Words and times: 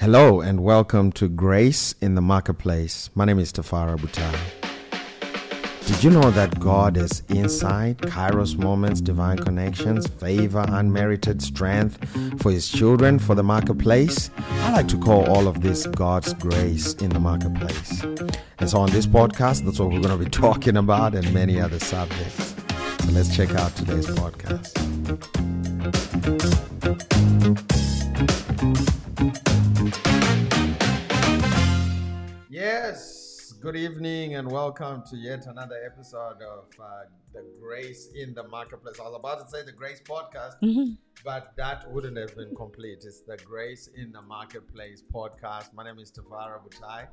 Hello 0.00 0.40
and 0.40 0.64
welcome 0.64 1.12
to 1.12 1.28
Grace 1.28 1.94
in 2.00 2.14
the 2.14 2.22
Marketplace. 2.22 3.10
My 3.14 3.26
name 3.26 3.38
is 3.38 3.52
Tafara 3.52 3.98
Butai. 3.98 4.34
Did 5.86 6.02
you 6.02 6.08
know 6.08 6.30
that 6.30 6.58
God 6.58 6.96
is 6.96 7.22
inside? 7.28 7.98
kairos 7.98 8.56
moments, 8.56 9.02
divine 9.02 9.36
connections, 9.36 10.06
favor, 10.06 10.64
unmerited 10.68 11.42
strength 11.42 12.02
for 12.40 12.50
his 12.50 12.70
children 12.70 13.18
for 13.18 13.34
the 13.34 13.42
marketplace? 13.42 14.30
I 14.38 14.72
like 14.72 14.88
to 14.88 14.96
call 14.96 15.28
all 15.28 15.46
of 15.46 15.60
this 15.60 15.86
God's 15.86 16.32
grace 16.32 16.94
in 16.94 17.10
the 17.10 17.20
marketplace. 17.20 18.02
And 18.58 18.70
so 18.70 18.78
on 18.78 18.90
this 18.92 19.06
podcast, 19.06 19.66
that's 19.66 19.78
what 19.78 19.90
we're 19.90 20.00
going 20.00 20.18
to 20.18 20.24
be 20.24 20.30
talking 20.46 20.78
about 20.78 21.14
and 21.14 21.30
many 21.34 21.60
other 21.60 21.78
subjects. 21.78 22.54
So 23.04 23.10
let's 23.12 23.36
check 23.36 23.54
out 23.54 23.76
today's 23.76 24.06
podcast. 24.06 25.59
Good 33.60 33.76
evening 33.76 34.36
and 34.36 34.50
welcome 34.50 35.02
to 35.10 35.16
yet 35.16 35.46
another 35.46 35.76
episode 35.84 36.40
of 36.42 36.64
uh, 36.82 37.02
the 37.34 37.44
Grace 37.60 38.08
in 38.14 38.32
the 38.34 38.42
Marketplace. 38.48 38.98
I 38.98 39.04
was 39.04 39.16
about 39.16 39.40
to 39.44 39.50
say 39.50 39.62
the 39.64 39.72
Grace 39.72 40.00
podcast, 40.00 40.54
but 41.24 41.52
that 41.56 41.90
wouldn't 41.92 42.16
have 42.16 42.34
been 42.36 42.54
complete. 42.56 43.04
It's 43.04 43.20
the 43.20 43.36
Grace 43.38 43.88
in 43.94 44.12
the 44.12 44.22
Marketplace 44.22 45.02
podcast. 45.12 45.74
My 45.74 45.84
name 45.84 45.98
is 45.98 46.10
Tafara 46.10 46.58
Butai. 46.64 47.08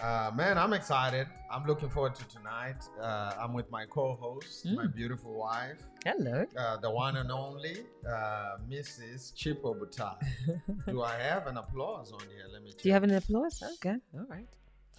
Uh, 0.00 0.30
man, 0.34 0.58
I'm 0.58 0.72
excited. 0.72 1.26
I'm 1.50 1.64
looking 1.66 1.88
forward 1.88 2.14
to 2.16 2.28
tonight. 2.28 2.82
Uh, 3.00 3.32
I'm 3.40 3.52
with 3.52 3.70
my 3.70 3.84
co-host, 3.86 4.66
my 4.66 4.86
beautiful 4.86 5.34
wife, 5.38 5.78
Hello. 6.04 6.44
uh, 6.56 6.76
the 6.78 6.90
one 6.90 7.16
and 7.16 7.30
only 7.30 7.78
uh, 8.08 8.56
Mrs. 8.68 9.32
Chipo 9.34 9.76
Butai. 9.78 10.16
Do 10.88 11.02
I 11.02 11.16
have 11.16 11.46
an 11.46 11.56
applause 11.56 12.12
on 12.12 12.20
here? 12.20 12.46
Let 12.52 12.62
me 12.62 12.70
check. 12.70 12.82
Do 12.82 12.88
you 12.88 12.92
have 12.92 13.04
an 13.04 13.14
applause? 13.14 13.62
Okay. 13.74 13.96
All 14.14 14.26
right. 14.28 14.46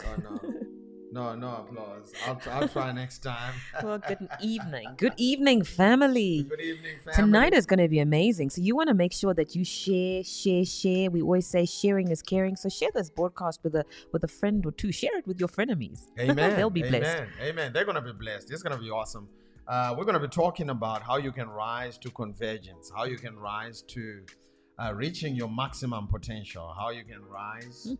Oh 0.03 0.15
no, 0.21 0.39
no, 1.11 1.35
no 1.35 1.55
applause. 1.55 2.13
I'll, 2.25 2.41
I'll 2.51 2.67
try 2.67 2.91
next 2.91 3.19
time. 3.19 3.53
Well, 3.83 3.99
good 3.99 4.27
evening. 4.41 4.95
Good 4.97 5.13
evening, 5.17 5.63
family. 5.63 6.45
Good 6.49 6.59
evening, 6.59 6.97
family. 6.99 7.15
Tonight 7.15 7.53
is 7.53 7.65
going 7.65 7.79
to 7.79 7.87
be 7.87 7.99
amazing. 7.99 8.49
So 8.49 8.61
you 8.61 8.75
want 8.75 8.89
to 8.89 8.93
make 8.93 9.13
sure 9.13 9.33
that 9.33 9.55
you 9.55 9.63
share, 9.63 10.23
share, 10.23 10.65
share. 10.65 11.09
We 11.09 11.21
always 11.21 11.47
say 11.47 11.65
sharing 11.65 12.09
is 12.09 12.21
caring. 12.21 12.55
So 12.55 12.67
share 12.67 12.89
this 12.93 13.09
broadcast 13.09 13.61
with 13.63 13.75
a 13.75 13.85
with 14.11 14.23
a 14.23 14.27
friend 14.27 14.65
or 14.65 14.71
two. 14.71 14.91
Share 14.91 15.17
it 15.17 15.25
with 15.27 15.39
your 15.39 15.49
frenemies. 15.49 16.07
Amen. 16.19 16.55
They'll 16.55 16.69
be 16.69 16.83
Amen. 16.83 17.01
blessed. 17.01 17.23
Amen. 17.41 17.71
They're 17.73 17.85
gonna 17.85 18.01
be 18.01 18.13
blessed. 18.13 18.51
It's 18.51 18.63
gonna 18.63 18.77
be 18.77 18.89
awesome. 18.89 19.29
Uh, 19.67 19.95
we're 19.97 20.05
gonna 20.05 20.19
be 20.19 20.27
talking 20.27 20.69
about 20.69 21.01
how 21.01 21.17
you 21.17 21.31
can 21.31 21.49
rise 21.49 21.97
to 21.99 22.09
convergence, 22.11 22.91
how 22.95 23.05
you 23.05 23.17
can 23.17 23.37
rise 23.37 23.81
to 23.83 24.23
uh, 24.79 24.93
reaching 24.93 25.35
your 25.35 25.49
maximum 25.49 26.07
potential, 26.07 26.73
how 26.77 26.89
you 26.89 27.03
can 27.03 27.23
rise. 27.23 27.87
Hmm. 27.89 27.95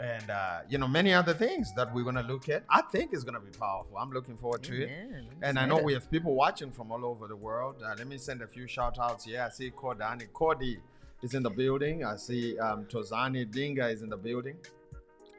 And 0.00 0.30
uh, 0.30 0.60
you 0.68 0.78
know 0.78 0.88
many 0.88 1.12
other 1.12 1.34
things 1.34 1.72
that 1.74 1.92
we're 1.94 2.04
gonna 2.04 2.22
look 2.22 2.48
at. 2.48 2.64
I 2.70 2.82
think 2.82 3.12
is 3.12 3.24
gonna 3.24 3.40
be 3.40 3.50
powerful. 3.50 3.98
I'm 3.98 4.10
looking 4.10 4.36
forward 4.36 4.62
to 4.64 4.82
it. 4.82 4.90
Amen. 4.90 5.26
And 5.42 5.58
I 5.58 5.66
know 5.66 5.74
excited. 5.74 5.86
we 5.86 5.92
have 5.94 6.10
people 6.10 6.34
watching 6.34 6.70
from 6.70 6.90
all 6.90 7.04
over 7.04 7.28
the 7.28 7.36
world. 7.36 7.76
Uh, 7.84 7.94
let 7.96 8.06
me 8.06 8.18
send 8.18 8.42
a 8.42 8.46
few 8.46 8.66
shout 8.66 8.98
outs 8.98 9.24
here. 9.24 9.42
I 9.42 9.50
see 9.50 9.70
Kodani. 9.70 10.28
Kodi 10.32 10.78
is 11.22 11.34
in 11.34 11.42
the 11.42 11.50
building. 11.50 12.04
I 12.04 12.16
see 12.16 12.58
um, 12.58 12.84
Tozani 12.86 13.46
Dinga 13.46 13.92
is 13.92 14.02
in 14.02 14.08
the 14.08 14.16
building. 14.16 14.56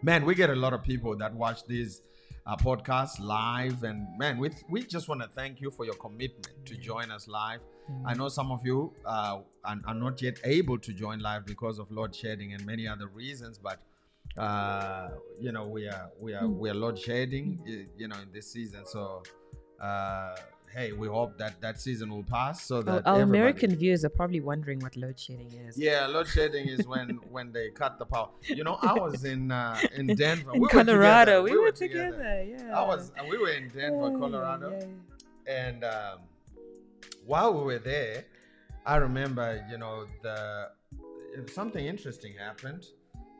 Man, 0.02 0.26
we 0.26 0.36
get 0.36 0.50
a 0.50 0.56
lot 0.56 0.74
of 0.74 0.84
people 0.84 1.16
that 1.18 1.34
watch 1.34 1.66
these 1.66 2.02
uh, 2.46 2.56
podcasts 2.56 3.20
live. 3.20 3.84
And 3.84 4.08
man, 4.18 4.38
we, 4.38 4.52
we 4.70 4.84
just 4.84 5.08
want 5.08 5.22
to 5.22 5.28
thank 5.30 5.62
you 5.62 5.72
for 5.72 5.86
your 5.86 5.96
commitment 5.96 6.66
to 6.66 6.76
join 6.76 7.12
us 7.12 7.28
live. 7.28 7.62
I 8.06 8.14
know 8.14 8.30
some 8.30 8.52
of 8.52 8.66
you 8.66 8.94
uh, 9.06 9.40
are, 9.66 9.80
are 9.86 9.94
not 9.94 10.22
yet 10.22 10.40
able 10.46 10.78
to 10.80 10.94
join 10.94 11.20
live 11.20 11.46
because 11.46 11.80
of 11.80 11.92
load 11.92 12.16
shedding 12.16 12.54
and 12.54 12.66
many 12.66 12.88
other 12.88 13.08
reasons, 13.08 13.58
but 13.58 13.80
uh, 14.38 15.09
you 15.39 15.52
know 15.52 15.67
we 15.67 15.88
are 15.88 16.09
we 16.20 16.34
are 16.34 16.48
we 16.48 16.70
are 16.70 16.73
load 16.73 16.98
shedding, 17.00 17.59
you 17.98 18.08
know, 18.08 18.16
in 18.17 18.31
this 18.34 18.52
season. 18.52 18.86
So 18.86 19.23
uh, 19.81 20.36
hey, 20.73 20.92
we 20.92 21.08
hope 21.08 21.38
that 21.38 21.62
that 21.62 21.80
season 21.80 22.09
will 22.09 22.24
pass 22.24 22.63
so 22.63 22.81
that 22.81 23.06
our 23.06 23.22
American 23.22 23.75
viewers 23.75 24.03
are 24.03 24.09
probably 24.09 24.40
wondering 24.41 24.80
what 24.80 24.96
load 24.97 25.19
shedding 25.19 25.52
is. 25.68 25.78
yeah, 25.78 26.08
load 26.08 26.28
shedding 26.28 26.68
is 26.68 26.88
when 26.88 27.09
when 27.31 27.52
they 27.52 27.69
cut 27.69 28.00
the 28.00 28.06
power. 28.06 28.30
You 28.47 28.63
know, 28.63 28.78
I 28.81 28.94
was 28.94 29.24
in 29.24 29.52
uh, 29.52 29.78
in 29.96 30.08
Denver, 30.16 30.52
In 30.56 30.62
we 30.62 30.68
Colorado, 30.68 31.44
Were 31.44 31.50
together. 31.50 31.59
we, 31.59 31.66
were 31.66 31.72
together. 31.72 32.44
Yeah. 32.68 32.79
I 32.79 32.85
was. 32.88 33.12
We 33.29 33.38
were 33.38 33.50
in 33.52 33.69
Denver, 33.69 34.09
Yeah, 34.12 34.18
Colorado, 34.19 34.72
yeah. 34.79 35.53
and 35.62 35.84
um, 35.84 36.19
while 37.25 37.53
we 37.53 37.63
were 37.63 37.79
there, 37.79 38.25
I 38.85 38.96
remember, 38.97 39.63
you 39.69 39.78
know, 39.78 40.06
the 40.24 40.69
something 41.52 41.85
interesting 41.85 42.34
happened. 42.38 42.85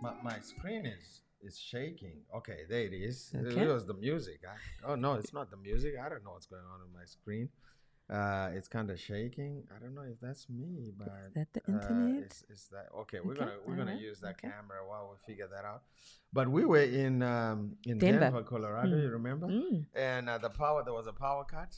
My, 0.04 0.14
my 0.30 0.38
screen 0.52 0.84
is 0.86 1.06
is 1.48 1.56
shaking. 1.72 2.18
Okay, 2.40 2.60
there 2.70 2.86
it 2.90 2.94
is. 3.10 3.18
Okay. 3.36 3.62
It 3.64 3.68
was 3.78 3.86
the 3.92 3.98
music. 4.08 4.40
I, 4.54 4.56
oh 4.90 4.96
no, 5.06 5.10
it's 5.22 5.34
not 5.40 5.48
the 5.56 5.58
music. 5.70 5.94
I 6.04 6.08
don't 6.10 6.24
know 6.26 6.34
what's 6.36 6.46
going 6.56 6.68
on 6.74 6.80
with 6.84 6.94
my 7.00 7.06
screen. 7.18 7.48
Uh, 8.18 8.50
it's 8.58 8.68
kind 8.68 8.90
of 8.94 8.98
shaking. 9.00 9.54
I 9.74 9.80
don't 9.82 9.96
know 9.96 10.08
if 10.14 10.20
that's 10.26 10.44
me, 10.50 10.92
but 11.02 11.08
that 11.38 11.48
the 11.54 11.62
uh, 11.62 11.74
internet? 11.76 12.32
is, 12.32 12.44
is 12.56 12.62
that 12.74 12.88
okay? 13.02 13.20
We're 13.24 13.32
Okay, 13.34 13.46
gonna 13.46 13.58
we're 13.66 13.80
gonna 13.82 13.96
use 14.10 14.20
that 14.26 14.36
okay. 14.38 14.50
camera 14.50 14.80
while 14.90 15.06
we 15.12 15.18
figure 15.30 15.50
that 15.56 15.66
out. 15.72 15.84
But 16.38 16.46
we 16.50 16.66
were 16.66 16.84
in 17.06 17.24
um, 17.24 17.60
in 17.86 17.98
Denver. 17.98 18.20
Denver, 18.20 18.44
Colorado. 18.44 18.90
Mm. 18.96 19.04
You 19.04 19.10
remember? 19.20 19.48
Mm. 19.48 19.86
and 20.12 20.30
uh, 20.30 20.38
the 20.38 20.50
power 20.50 20.80
there 20.84 20.94
was 21.02 21.08
a 21.08 21.18
power 21.26 21.44
cut 21.56 21.72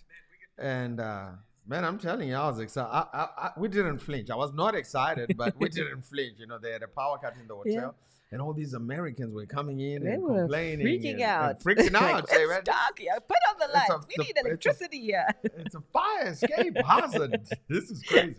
and 0.58 1.00
uh 1.00 1.30
man 1.68 1.84
i'm 1.84 2.00
telling 2.08 2.30
you 2.30 2.36
i 2.36 2.48
was 2.52 2.60
excited 2.60 2.90
I, 3.00 3.04
I, 3.22 3.24
I, 3.46 3.52
we 3.58 3.68
didn't 3.68 4.00
flinch 4.00 4.30
i 4.30 4.36
was 4.46 4.54
not 4.54 4.74
excited 4.82 5.36
but 5.36 5.52
we 5.60 5.68
didn't 5.80 6.04
flinch 6.12 6.36
you 6.40 6.48
know 6.48 6.58
they 6.58 6.72
had 6.72 6.84
a 6.84 6.88
power 6.88 7.18
cut 7.24 7.34
in 7.42 7.48
the 7.48 7.56
hotel 7.56 7.74
Yeah. 7.74 7.90
And 8.32 8.42
all 8.42 8.54
these 8.54 8.74
americans 8.74 9.34
were 9.34 9.46
coming 9.46 9.80
in 9.80 10.04
They 10.04 10.14
and 10.14 10.24
were 10.24 10.40
complaining 10.40 10.86
freaking 10.86 11.14
and- 11.14 11.22
out. 11.22 11.50
and 11.52 11.60
freaking 11.60 11.94
out 12.02 12.28
say, 12.30 12.42
it's 12.42 12.50
"Man, 12.50 12.62
dark 12.64 13.00
here. 13.00 13.14
Put 13.28 13.38
on 13.50 13.56
the 13.60 13.74
lights. 13.74 14.08
we 14.08 14.16
the- 14.18 14.24
need 14.24 14.30
it's 14.32 14.40
a- 14.44 14.48
electricity 14.48 15.00
here. 15.02 15.28
it's 15.44 15.76
a 15.76 15.82
fire 15.94 16.28
escape 16.28 16.78
hazard 16.86 17.48
this 17.70 17.90
is 17.92 18.02
crazy 18.04 18.36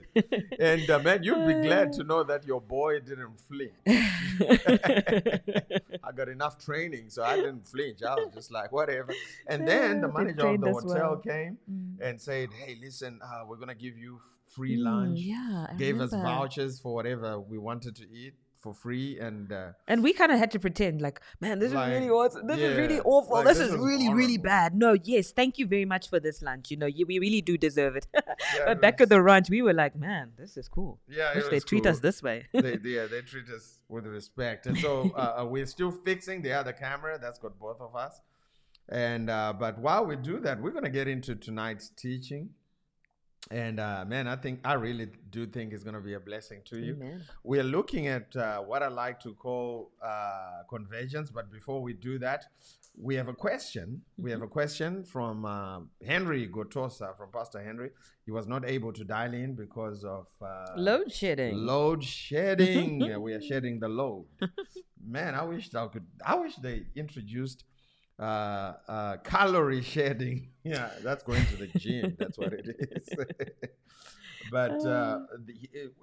and 0.59 0.89
uh, 0.91 0.99
man 1.01 1.23
you'd 1.23 1.47
be 1.47 1.55
glad 1.67 1.93
to 1.93 2.03
know 2.05 2.23
that 2.25 2.47
your 2.47 2.61
boy 2.61 3.01
didn't 3.01 3.41
flinch 3.49 3.73
I 6.05 6.13
got 6.15 6.29
enough 6.29 6.59
training, 6.65 7.11
so 7.11 7.23
I 7.23 7.37
didn't 7.37 7.67
flinch. 7.67 8.03
I 8.03 8.15
was 8.15 8.29
just 8.35 8.51
like, 8.53 8.71
whatever. 8.73 9.13
And 9.49 9.67
then 9.67 10.01
the 10.01 10.09
manager 10.09 10.47
of 10.47 10.61
the 10.61 10.73
hotel 10.73 10.89
well. 10.95 11.17
came 11.17 11.59
Mm. 11.71 11.97
and 12.01 12.21
said, 12.21 12.49
"Hey, 12.53 12.77
listen, 12.81 13.19
uh, 13.23 13.45
we're 13.47 13.57
gonna 13.57 13.75
give 13.75 13.97
you 13.99 14.21
free 14.47 14.77
Mm, 14.79 14.85
lunch. 14.85 15.19
yeah, 15.21 15.67
I 15.71 15.75
Gave 15.77 16.01
us 16.01 16.11
vouchers 16.13 16.79
for 16.81 16.95
whatever 16.95 17.41
we 17.41 17.59
wanted 17.59 17.97
to 17.97 18.05
eat 18.11 18.35
for 18.67 18.75
free, 18.75 19.19
and 19.21 19.53
uh, 19.53 19.69
And 19.87 20.03
we 20.03 20.13
kind 20.13 20.33
of 20.33 20.39
had 20.39 20.51
to 20.57 20.59
pretend 20.59 21.01
like, 21.01 21.21
man, 21.41 21.61
this 21.61 21.73
Like, 21.73 21.89
is 21.93 21.95
really 21.99 22.11
awesome. 22.11 22.47
This 22.49 22.59
is 22.59 22.77
really 22.77 23.01
awful. 23.01 23.37
like, 23.37 23.45
this, 23.47 23.59
this 23.59 23.69
is 23.69 23.75
is 23.75 23.81
really, 23.81 24.13
really 24.13 24.39
bad. 24.39 24.75
No, 24.75 24.91
yes, 25.13 25.31
thank 25.31 25.59
you 25.59 25.67
very 25.69 25.85
much 25.85 26.09
for 26.11 26.19
this 26.19 26.43
lunch. 26.43 26.71
You 26.73 26.79
know, 26.79 26.87
you, 26.87 27.07
we 27.07 27.19
really 27.21 27.41
do 27.51 27.57
deserve 27.57 27.95
it. 27.97 28.07
it 28.15 28.27
but 28.67 28.81
back 28.83 28.95
was- 28.99 29.05
at 29.07 29.09
the 29.11 29.23
ranch, 29.23 29.49
we 29.51 29.63
were 29.63 29.73
like, 29.85 29.95
man, 29.95 30.33
this 30.37 30.57
is 30.57 30.67
cool. 30.69 30.99
yeah, 31.09 31.31
it 31.31 31.37
Wish 31.37 31.45
they 31.53 31.57
was 31.57 31.65
treat 31.65 31.85
cool. 31.85 31.93
us 31.93 32.01
this 32.01 32.23
way. 32.23 32.47
they, 32.53 32.77
they, 32.77 32.89
yeah, 32.97 33.07
they 33.07 33.21
treat 33.23 33.49
us 33.51 33.79
with 33.89 34.07
respect. 34.07 34.67
And 34.67 34.77
so 34.79 35.13
uh, 35.15 35.37
uh, 35.41 35.45
we're 35.45 35.67
still 35.67 35.93
fixing 35.93 36.43
the 36.43 36.53
other 36.53 36.73
camera. 36.73 37.19
That's 37.23 37.39
got 37.39 37.59
both 37.67 37.81
of 37.81 37.95
us. 37.95 38.21
And 38.89 39.31
uh, 39.31 39.53
but 39.59 39.79
while 39.79 40.05
we 40.07 40.17
do 40.17 40.39
that, 40.41 40.61
we're 40.61 40.71
gonna 40.71 40.91
get 41.01 41.09
into 41.09 41.35
tonight's 41.35 41.89
teaching. 42.05 42.51
And 43.51 43.79
uh, 43.79 44.05
man, 44.07 44.27
I 44.27 44.37
think 44.37 44.61
I 44.65 44.75
really 44.75 45.09
do 45.31 45.47
think 45.47 45.73
it's 45.73 45.85
gonna 45.85 46.01
be 46.01 46.15
a 46.15 46.21
blessing 46.21 46.63
to 46.67 46.79
you. 46.79 46.95
Amen. 46.95 47.23
We're 47.45 47.63
looking 47.63 48.09
at 48.09 48.35
uh, 48.35 48.59
what 48.61 48.83
I 48.83 48.89
like 48.89 49.21
to 49.21 49.35
call 49.35 49.93
uh, 50.03 50.63
convergence. 50.69 51.31
But 51.31 51.53
before 51.53 51.81
we 51.81 51.93
do 51.93 52.19
that, 52.19 52.47
we 52.99 53.15
have 53.15 53.29
a 53.29 53.35
question. 53.35 54.03
We 54.17 54.31
have 54.33 54.43
a 54.43 54.49
question 54.49 55.05
from 55.05 55.45
uh, 55.45 55.81
Henry 56.05 56.49
Gotosa, 56.49 57.17
from 57.17 57.31
Pastor 57.31 57.63
Henry. 57.63 57.91
He 58.25 58.33
was 58.33 58.49
not 58.49 58.65
able 58.69 58.93
to 58.93 59.05
dial 59.05 59.35
in 59.35 59.55
because 59.55 60.03
of 60.03 60.27
uh, 60.43 60.67
Load 60.77 61.13
shedding. 61.13 61.57
Load 61.57 62.03
shedding. 62.03 63.01
Yeah, 63.07 63.19
we 63.19 63.35
are 63.35 63.41
shedding 63.43 63.79
the 63.79 63.89
load. 63.89 64.25
Man, 65.07 65.35
I 65.37 65.45
wish 65.45 65.73
I 65.75 65.87
could. 65.87 66.07
I 66.25 66.35
wish 66.35 66.57
they 66.57 66.87
introduced 66.97 67.63
uh, 68.19 68.73
uh, 68.89 69.17
calorie 69.25 69.83
shedding. 69.83 70.49
Yeah, 70.67 70.91
that's 71.05 71.23
going 71.23 71.47
to 71.47 71.57
the 71.59 71.69
gym. 71.79 72.17
that's 72.19 72.37
what 72.37 72.53
it 72.53 72.67
is. 72.67 73.09
but 74.51 74.85
uh, 74.85 75.21
the, 75.45 75.55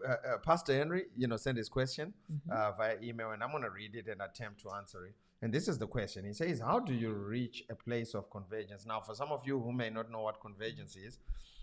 uh, 0.07 0.11
uh, 0.11 0.37
Pastor 0.37 0.73
Henry, 0.73 1.07
you 1.17 1.27
know, 1.27 1.35
sent 1.35 1.57
his 1.57 1.67
question 1.67 2.13
uh, 2.49 2.71
via 2.77 2.95
email, 3.03 3.31
and 3.31 3.43
I'm 3.43 3.51
going 3.51 3.63
to 3.63 3.69
read 3.69 3.93
it 3.95 4.07
and 4.07 4.21
attempt 4.21 4.61
to 4.61 4.69
answer 4.71 5.05
it. 5.05 5.15
And 5.41 5.53
this 5.53 5.67
is 5.67 5.77
the 5.77 5.87
question. 5.87 6.23
He 6.23 6.31
says, 6.31 6.61
"How 6.61 6.79
do 6.79 6.93
you 6.93 7.11
reach 7.11 7.65
a 7.69 7.75
place 7.75 8.13
of 8.13 8.29
convergence?" 8.29 8.85
Now, 8.85 9.01
for 9.01 9.13
some 9.15 9.33
of 9.33 9.41
you 9.45 9.59
who 9.59 9.73
may 9.73 9.89
not 9.89 10.09
know 10.09 10.21
what 10.21 10.39
convergence 10.39 10.95
is, 10.95 11.19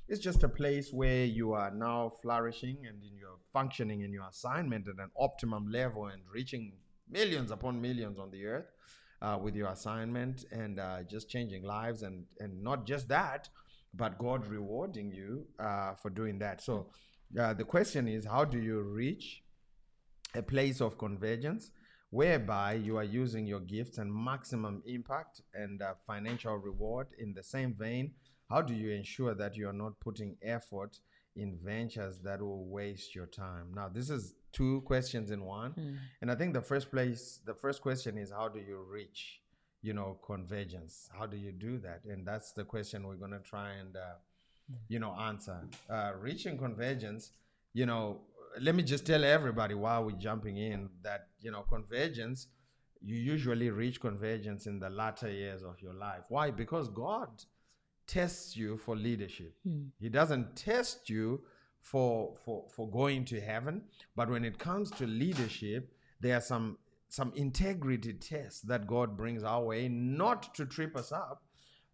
it's 0.06 0.20
just 0.20 0.42
a 0.42 0.48
place 0.48 0.92
where 0.92 1.24
you 1.24 1.54
are 1.54 1.70
now 1.70 2.12
flourishing 2.20 2.78
and 2.86 3.02
in 3.02 3.16
your 3.16 3.36
functioning 3.52 4.02
in 4.02 4.12
your 4.12 4.26
assignment 4.28 4.88
at 4.88 4.96
an 5.02 5.10
optimum 5.18 5.70
level 5.70 6.08
and 6.08 6.20
reaching 6.30 6.72
millions 7.08 7.50
upon 7.50 7.80
millions 7.80 8.18
on 8.18 8.30
the 8.30 8.44
earth 8.44 8.66
uh, 9.22 9.38
with 9.40 9.54
your 9.54 9.68
assignment 9.68 10.44
and 10.52 10.78
uh, 10.80 11.02
just 11.02 11.28
changing 11.28 11.62
lives 11.62 12.02
and 12.02 12.24
and 12.38 12.62
not 12.62 12.86
just 12.86 13.08
that, 13.08 13.48
but 13.94 14.18
God 14.18 14.46
rewarding 14.46 15.12
you 15.12 15.46
uh, 15.58 15.94
for 15.94 16.10
doing 16.10 16.38
that. 16.38 16.62
So 16.62 16.86
uh, 17.38 17.54
the 17.54 17.64
question 17.64 18.08
is, 18.08 18.24
how 18.24 18.44
do 18.44 18.58
you 18.58 18.80
reach 18.82 19.42
a 20.34 20.42
place 20.42 20.80
of 20.80 20.98
convergence? 20.98 21.70
whereby 22.10 22.74
you 22.74 22.96
are 22.96 23.04
using 23.04 23.46
your 23.46 23.60
gifts 23.60 23.98
and 23.98 24.12
maximum 24.12 24.82
impact 24.84 25.42
and 25.54 25.80
uh, 25.80 25.94
financial 26.06 26.56
reward. 26.56 27.06
In 27.18 27.32
the 27.32 27.42
same 27.42 27.72
vein, 27.72 28.12
how 28.50 28.62
do 28.62 28.74
you 28.74 28.90
ensure 28.90 29.34
that 29.34 29.56
you 29.56 29.68
are 29.68 29.72
not 29.72 29.98
putting 30.00 30.36
effort 30.42 30.98
in 31.36 31.58
ventures 31.62 32.18
that 32.24 32.40
will 32.40 32.64
waste 32.66 33.14
your 33.14 33.26
time? 33.26 33.72
Now, 33.74 33.88
this 33.88 34.10
is 34.10 34.34
two 34.52 34.82
questions 34.82 35.30
in 35.30 35.44
one. 35.44 35.98
And 36.20 36.30
I 36.30 36.34
think 36.34 36.54
the 36.54 36.62
first 36.62 36.90
place, 36.90 37.40
the 37.44 37.54
first 37.54 37.82
question 37.82 38.18
is 38.18 38.30
how 38.30 38.48
do 38.48 38.60
you 38.60 38.84
reach, 38.90 39.40
you 39.82 39.92
know, 39.92 40.18
convergence? 40.24 41.08
How 41.16 41.26
do 41.26 41.36
you 41.36 41.52
do 41.52 41.78
that? 41.78 42.00
And 42.04 42.26
that's 42.26 42.52
the 42.52 42.64
question 42.64 43.06
we're 43.06 43.14
going 43.14 43.30
to 43.32 43.40
try 43.40 43.72
and, 43.74 43.96
uh, 43.96 44.14
you 44.88 44.98
know, 44.98 45.14
answer. 45.14 45.60
Uh, 45.88 46.12
reaching 46.20 46.58
convergence, 46.58 47.32
you 47.72 47.86
know, 47.86 48.20
let 48.60 48.74
me 48.74 48.82
just 48.82 49.06
tell 49.06 49.24
everybody 49.24 49.74
while 49.74 50.04
we're 50.04 50.12
jumping 50.12 50.56
in 50.56 50.88
that, 51.02 51.28
you 51.40 51.52
know, 51.52 51.62
convergence, 51.62 52.48
you 53.02 53.16
usually 53.16 53.70
reach 53.70 54.00
convergence 54.00 54.66
in 54.66 54.78
the 54.78 54.90
latter 54.90 55.30
years 55.30 55.62
of 55.62 55.80
your 55.80 55.94
life. 55.94 56.22
Why? 56.28 56.50
Because 56.50 56.88
God 56.88 57.28
tests 58.10 58.56
you 58.56 58.76
for 58.76 58.96
leadership. 58.96 59.54
Hmm. 59.64 59.84
He 60.00 60.08
doesn't 60.08 60.56
test 60.56 61.08
you 61.08 61.42
for, 61.80 62.34
for, 62.44 62.66
for 62.74 62.90
going 62.90 63.24
to 63.26 63.40
heaven, 63.40 63.82
but 64.16 64.28
when 64.28 64.44
it 64.44 64.58
comes 64.58 64.90
to 64.92 65.06
leadership, 65.06 65.92
there 66.20 66.36
are 66.36 66.40
some 66.42 66.78
some 67.12 67.32
integrity 67.34 68.12
tests 68.12 68.60
that 68.60 68.86
God 68.86 69.16
brings 69.16 69.42
our 69.42 69.64
way, 69.64 69.88
not 69.88 70.54
to 70.54 70.64
trip 70.64 70.96
us 70.96 71.10
up, 71.10 71.42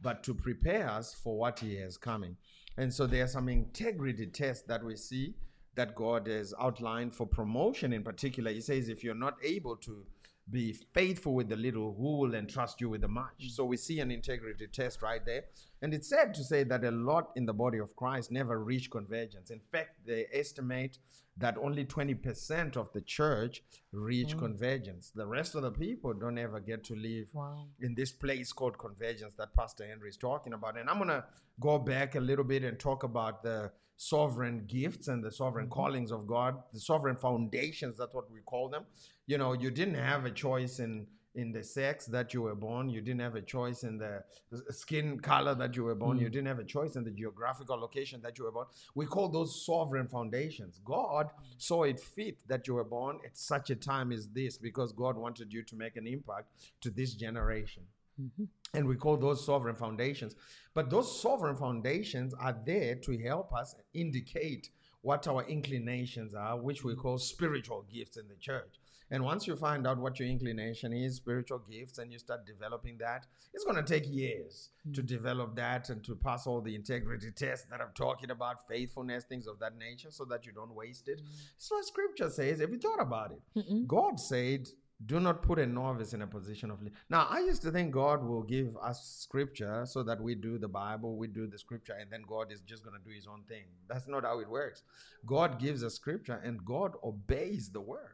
but 0.02 0.22
to 0.24 0.34
prepare 0.34 0.90
us 0.90 1.14
for 1.14 1.38
what 1.38 1.58
He 1.58 1.76
has 1.76 1.96
coming. 1.96 2.36
And 2.76 2.92
so 2.92 3.06
there 3.06 3.24
are 3.24 3.28
some 3.28 3.48
integrity 3.48 4.26
tests 4.26 4.64
that 4.68 4.84
we 4.84 4.94
see 4.94 5.34
that 5.74 5.94
God 5.94 6.26
has 6.26 6.52
outlined 6.60 7.14
for 7.14 7.26
promotion 7.26 7.94
in 7.94 8.02
particular. 8.02 8.50
He 8.50 8.60
says, 8.60 8.90
if 8.90 9.02
you're 9.02 9.14
not 9.14 9.36
able 9.42 9.76
to 9.76 10.04
be 10.50 10.72
faithful 10.94 11.34
with 11.34 11.48
the 11.48 11.56
little, 11.56 11.94
who 11.94 12.18
will 12.18 12.34
entrust 12.34 12.80
you 12.80 12.88
with 12.88 13.00
the 13.00 13.08
much? 13.08 13.42
Mm. 13.42 13.50
So 13.50 13.64
we 13.64 13.76
see 13.76 14.00
an 14.00 14.10
integrity 14.10 14.66
test 14.68 15.02
right 15.02 15.24
there. 15.24 15.44
And 15.82 15.92
it's 15.92 16.08
sad 16.08 16.34
to 16.34 16.44
say 16.44 16.62
that 16.64 16.84
a 16.84 16.90
lot 16.90 17.30
in 17.36 17.46
the 17.46 17.52
body 17.52 17.78
of 17.78 17.94
Christ 17.96 18.30
never 18.30 18.62
reach 18.62 18.90
convergence. 18.90 19.50
In 19.50 19.60
fact, 19.72 20.06
they 20.06 20.26
estimate 20.32 20.98
that 21.38 21.56
only 21.58 21.84
20% 21.84 22.76
of 22.76 22.92
the 22.92 23.00
church 23.00 23.62
reach 23.92 24.34
mm. 24.34 24.38
convergence. 24.38 25.12
The 25.14 25.26
rest 25.26 25.54
of 25.54 25.62
the 25.62 25.70
people 25.70 26.14
don't 26.14 26.38
ever 26.38 26.60
get 26.60 26.84
to 26.84 26.94
live 26.94 27.28
Wow. 27.32 27.66
in 27.80 27.94
this 27.94 28.12
place 28.12 28.52
called 28.52 28.78
convergence 28.78 29.34
that 29.34 29.54
Pastor 29.54 29.86
Henry 29.86 30.08
is 30.08 30.16
talking 30.16 30.52
about. 30.54 30.78
And 30.78 30.88
I'm 30.88 30.96
going 30.96 31.08
to 31.08 31.24
go 31.60 31.78
back 31.78 32.14
a 32.14 32.20
little 32.20 32.44
bit 32.44 32.64
and 32.64 32.78
talk 32.78 33.02
about 33.02 33.42
the 33.42 33.70
sovereign 33.96 34.64
gifts 34.66 35.08
and 35.08 35.22
the 35.22 35.30
sovereign 35.30 35.66
mm-hmm. 35.66 35.74
callings 35.74 36.12
of 36.12 36.26
God, 36.26 36.62
the 36.72 36.80
sovereign 36.80 37.16
foundations, 37.16 37.98
that's 37.98 38.14
what 38.14 38.30
we 38.30 38.40
call 38.40 38.68
them. 38.68 38.84
You 39.26 39.38
know, 39.38 39.52
you 39.52 39.70
didn't 39.70 39.94
have 39.94 40.24
a 40.24 40.30
choice 40.30 40.78
in 40.78 41.06
in 41.36 41.52
the 41.52 41.62
sex 41.62 42.06
that 42.06 42.34
you 42.34 42.42
were 42.42 42.54
born. 42.54 42.88
You 42.88 43.00
didn't 43.00 43.20
have 43.20 43.36
a 43.36 43.42
choice 43.42 43.84
in 43.84 43.98
the 43.98 44.24
skin 44.70 45.20
color 45.20 45.54
that 45.54 45.76
you 45.76 45.84
were 45.84 45.94
born. 45.94 46.18
You 46.18 46.26
hmm. 46.26 46.32
didn't 46.32 46.48
have 46.48 46.58
a 46.58 46.64
choice 46.64 46.96
in 46.96 47.04
the 47.04 47.10
geographical 47.10 47.78
location 47.78 48.20
that 48.22 48.38
you 48.38 48.44
were 48.44 48.52
born. 48.52 48.66
We 48.94 49.06
call 49.06 49.28
those 49.28 49.64
sovereign 49.64 50.08
foundations. 50.08 50.80
God 50.84 51.30
saw 51.58 51.84
it 51.84 52.00
fit 52.00 52.46
that 52.48 52.66
you 52.66 52.74
were 52.74 52.84
born 52.84 53.18
at 53.24 53.36
such 53.36 53.70
a 53.70 53.76
time 53.76 54.12
as 54.12 54.28
this 54.28 54.56
because 54.56 54.92
God 54.92 55.16
wanted 55.16 55.52
you 55.52 55.62
to 55.62 55.76
make 55.76 55.96
an 55.96 56.06
impact 56.06 56.48
to 56.80 56.90
this 56.90 57.14
generation. 57.14 57.82
Mm-hmm. 58.20 58.44
And 58.74 58.88
we 58.88 58.96
call 58.96 59.16
those 59.16 59.44
sovereign 59.44 59.76
foundations. 59.76 60.34
But 60.74 60.90
those 60.90 61.20
sovereign 61.20 61.56
foundations 61.56 62.34
are 62.34 62.56
there 62.64 62.94
to 62.96 63.18
help 63.18 63.52
us 63.52 63.74
indicate 63.94 64.70
what 65.02 65.28
our 65.28 65.44
inclinations 65.44 66.34
are, 66.34 66.58
which 66.58 66.82
we 66.82 66.94
hmm. 66.94 67.00
call 67.00 67.18
spiritual 67.18 67.84
gifts 67.92 68.16
in 68.16 68.26
the 68.28 68.36
church. 68.36 68.80
And 69.10 69.24
once 69.24 69.46
you 69.46 69.54
find 69.54 69.86
out 69.86 69.98
what 69.98 70.18
your 70.18 70.28
inclination 70.28 70.92
is, 70.92 71.16
spiritual 71.16 71.60
gifts, 71.70 71.98
and 71.98 72.12
you 72.12 72.18
start 72.18 72.44
developing 72.44 72.98
that, 72.98 73.26
it's 73.54 73.64
going 73.64 73.76
to 73.76 73.82
take 73.82 74.08
years 74.08 74.70
hmm. 74.84 74.92
to 74.92 75.02
develop 75.02 75.54
that 75.56 75.88
and 75.90 76.02
to 76.04 76.16
pass 76.16 76.46
all 76.46 76.60
the 76.60 76.74
integrity 76.74 77.30
tests 77.30 77.66
that 77.70 77.80
I'm 77.80 77.92
talking 77.94 78.30
about, 78.30 78.66
faithfulness, 78.68 79.24
things 79.24 79.46
of 79.46 79.58
that 79.60 79.78
nature, 79.78 80.10
so 80.10 80.24
that 80.26 80.44
you 80.44 80.52
don't 80.52 80.74
waste 80.74 81.08
it. 81.08 81.20
Hmm. 81.20 81.26
So 81.58 81.80
scripture 81.82 82.30
says, 82.30 82.60
have 82.60 82.70
you 82.70 82.78
thought 82.78 83.00
about 83.00 83.32
it? 83.32 83.86
God 83.86 84.18
said, 84.18 84.68
do 85.04 85.20
not 85.20 85.42
put 85.42 85.58
a 85.58 85.66
novice 85.66 86.14
in 86.14 86.22
a 86.22 86.26
position 86.26 86.70
of. 86.70 86.82
le- 86.82 86.90
Now, 87.10 87.26
I 87.28 87.40
used 87.40 87.60
to 87.62 87.70
think 87.70 87.92
God 87.92 88.24
will 88.24 88.42
give 88.42 88.76
us 88.78 89.18
scripture 89.20 89.84
so 89.84 90.02
that 90.02 90.20
we 90.20 90.34
do 90.34 90.56
the 90.56 90.68
Bible, 90.68 91.16
we 91.16 91.26
do 91.26 91.46
the 91.46 91.58
scripture, 91.58 91.92
and 92.00 92.10
then 92.10 92.22
God 92.26 92.50
is 92.50 92.62
just 92.62 92.82
going 92.82 92.96
to 92.98 93.04
do 93.06 93.14
his 93.14 93.26
own 93.26 93.42
thing. 93.46 93.64
That's 93.88 94.08
not 94.08 94.24
how 94.24 94.40
it 94.40 94.48
works. 94.48 94.82
God 95.26 95.60
gives 95.60 95.84
us 95.84 95.94
scripture 95.94 96.40
and 96.42 96.64
God 96.64 96.92
obeys 97.04 97.68
the 97.68 97.80
word. 97.80 98.08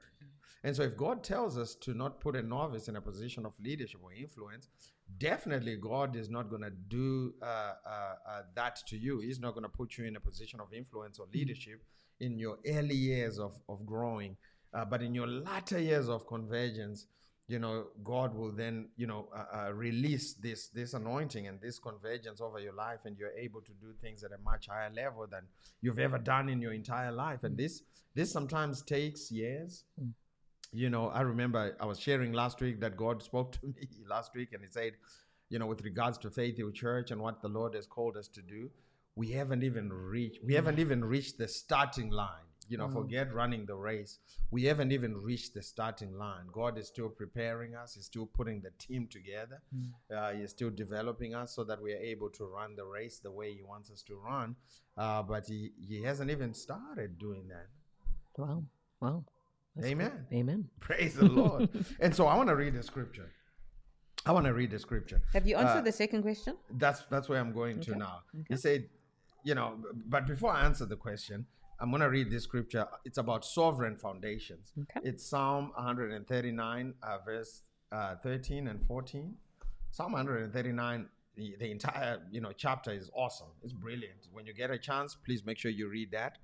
And 0.64 0.74
so, 0.74 0.82
if 0.82 0.96
God 0.96 1.24
tells 1.24 1.58
us 1.58 1.74
to 1.76 1.94
not 1.94 2.20
put 2.20 2.36
a 2.36 2.42
novice 2.42 2.88
in 2.88 2.96
a 2.96 3.00
position 3.00 3.44
of 3.44 3.52
leadership 3.60 4.00
or 4.02 4.12
influence, 4.12 4.68
definitely 5.18 5.76
God 5.76 6.16
is 6.16 6.30
not 6.30 6.50
going 6.50 6.62
to 6.62 6.70
do 6.70 7.34
uh, 7.42 7.44
uh, 7.44 8.14
uh, 8.28 8.42
that 8.54 8.76
to 8.88 8.96
you. 8.96 9.20
He's 9.20 9.40
not 9.40 9.52
going 9.52 9.64
to 9.64 9.68
put 9.68 9.98
you 9.98 10.04
in 10.04 10.16
a 10.16 10.20
position 10.20 10.60
of 10.60 10.72
influence 10.72 11.18
or 11.18 11.26
leadership 11.32 11.82
in 12.20 12.38
your 12.38 12.58
early 12.66 12.94
years 12.94 13.38
of, 13.38 13.58
of 13.68 13.84
growing. 13.84 14.36
Uh, 14.74 14.84
but 14.84 15.02
in 15.02 15.14
your 15.14 15.26
latter 15.26 15.78
years 15.78 16.08
of 16.08 16.26
convergence, 16.26 17.06
you 17.48 17.58
know, 17.58 17.88
God 18.02 18.34
will 18.34 18.52
then, 18.52 18.88
you 18.96 19.06
know, 19.06 19.28
uh, 19.34 19.66
uh, 19.66 19.72
release 19.72 20.34
this 20.34 20.68
this 20.68 20.94
anointing 20.94 21.48
and 21.48 21.60
this 21.60 21.78
convergence 21.78 22.40
over 22.40 22.58
your 22.60 22.72
life, 22.72 23.00
and 23.04 23.18
you're 23.18 23.36
able 23.36 23.60
to 23.60 23.72
do 23.72 23.92
things 24.00 24.22
at 24.24 24.30
a 24.32 24.38
much 24.38 24.68
higher 24.68 24.90
level 24.90 25.26
than 25.30 25.42
you've 25.80 25.98
ever 25.98 26.18
done 26.18 26.48
in 26.48 26.62
your 26.62 26.72
entire 26.72 27.12
life. 27.12 27.42
And 27.42 27.56
this 27.56 27.82
this 28.14 28.32
sometimes 28.32 28.82
takes 28.82 29.30
years 29.30 29.84
you 30.72 30.90
know, 30.90 31.08
I 31.08 31.20
remember 31.20 31.76
I 31.80 31.84
was 31.86 32.00
sharing 32.00 32.32
last 32.32 32.60
week 32.60 32.80
that 32.80 32.96
God 32.96 33.22
spoke 33.30 33.52
to 33.52 33.66
me 33.66 33.88
last 34.08 34.34
week 34.34 34.52
and 34.52 34.62
He 34.62 34.70
said, 34.70 34.92
you 35.50 35.58
know, 35.58 35.66
with 35.66 35.82
regards 35.84 36.18
to 36.18 36.30
Faithhill 36.30 36.70
Church 36.70 37.10
and 37.10 37.20
what 37.20 37.42
the 37.42 37.48
Lord 37.48 37.74
has 37.74 37.86
called 37.86 38.16
us 38.16 38.28
to 38.28 38.42
do, 38.42 38.70
we 39.16 39.30
haven't 39.32 39.62
even 39.62 39.92
reached, 39.92 40.38
we 40.42 40.54
haven't 40.54 40.78
even 40.78 41.04
reached 41.04 41.36
the 41.38 41.46
starting 41.48 42.10
line. 42.10 42.46
You 42.68 42.78
know, 42.78 42.86
forget 42.88 43.34
running 43.34 43.66
the 43.66 43.74
race. 43.74 44.18
We 44.50 44.64
haven't 44.64 44.92
even 44.92 45.14
reached 45.18 45.52
the 45.52 45.62
starting 45.62 46.16
line. 46.16 46.46
God 46.52 46.78
is 46.78 46.86
still 46.86 47.10
preparing 47.10 47.74
us. 47.74 47.94
He's 47.94 48.06
still 48.06 48.24
putting 48.24 48.62
the 48.62 48.70
team 48.78 49.08
together. 49.10 49.60
Uh, 50.16 50.30
he's 50.32 50.50
still 50.50 50.70
developing 50.70 51.34
us 51.34 51.54
so 51.54 51.64
that 51.64 51.82
we 51.82 51.92
are 51.92 51.98
able 51.98 52.30
to 52.30 52.44
run 52.46 52.74
the 52.76 52.84
race 52.86 53.18
the 53.18 53.30
way 53.30 53.52
He 53.52 53.62
wants 53.62 53.90
us 53.90 54.02
to 54.04 54.14
run. 54.16 54.56
Uh, 54.96 55.22
but 55.22 55.46
he, 55.46 55.72
he 55.86 56.02
hasn't 56.02 56.30
even 56.30 56.54
started 56.54 57.18
doing 57.18 57.48
that. 57.48 57.66
Wow. 58.38 58.62
Wow. 59.00 59.24
That's 59.76 59.86
good. 59.88 59.92
Amen. 59.92 60.26
Amen. 60.32 60.68
Praise 60.80 61.14
the 61.14 61.24
Lord. 61.24 61.68
and 62.00 62.14
so 62.14 62.26
I 62.26 62.36
want 62.36 62.48
to 62.48 62.56
read 62.56 62.74
the 62.74 62.82
scripture. 62.82 63.30
I 64.24 64.32
want 64.32 64.46
to 64.46 64.52
read 64.54 64.70
the 64.70 64.78
scripture. 64.78 65.20
Have 65.32 65.46
you 65.46 65.56
answered 65.56 65.78
Uh, 65.78 65.82
the 65.82 65.92
second 65.92 66.22
question? 66.22 66.56
That's 66.70 67.04
that's 67.10 67.28
where 67.28 67.40
I'm 67.40 67.52
going 67.52 67.80
to 67.80 67.90
Okay. 67.92 67.98
now. 67.98 68.22
He 68.48 68.56
said, 68.56 68.88
you 69.44 69.54
know, 69.54 69.78
but 70.06 70.26
before 70.26 70.52
I 70.52 70.64
answer 70.64 70.84
the 70.86 70.96
question, 70.96 71.46
I'm 71.80 71.90
going 71.90 72.02
to 72.02 72.10
read 72.10 72.30
this 72.30 72.44
scripture. 72.44 72.86
It's 73.04 73.18
about 73.18 73.44
sovereign 73.44 73.96
foundations. 73.96 74.72
Okay. 74.82 75.00
It's 75.08 75.26
Psalm 75.28 75.72
139, 75.74 76.94
uh, 77.02 77.18
verse 77.24 77.62
uh, 77.90 78.14
13 78.22 78.68
and 78.68 78.86
14. 78.86 79.34
Psalm 79.90 80.12
139, 80.12 81.08
the, 81.34 81.56
the 81.58 81.70
entire 81.70 82.20
you 82.30 82.40
know 82.40 82.52
chapter 82.56 82.92
is 82.92 83.10
awesome. 83.14 83.48
It's 83.64 83.72
brilliant. 83.72 84.28
When 84.32 84.46
you 84.46 84.54
get 84.54 84.70
a 84.70 84.78
chance, 84.78 85.16
please 85.16 85.44
make 85.44 85.58
sure 85.58 85.70
you 85.72 85.88
read 85.88 86.12
that. 86.12 86.38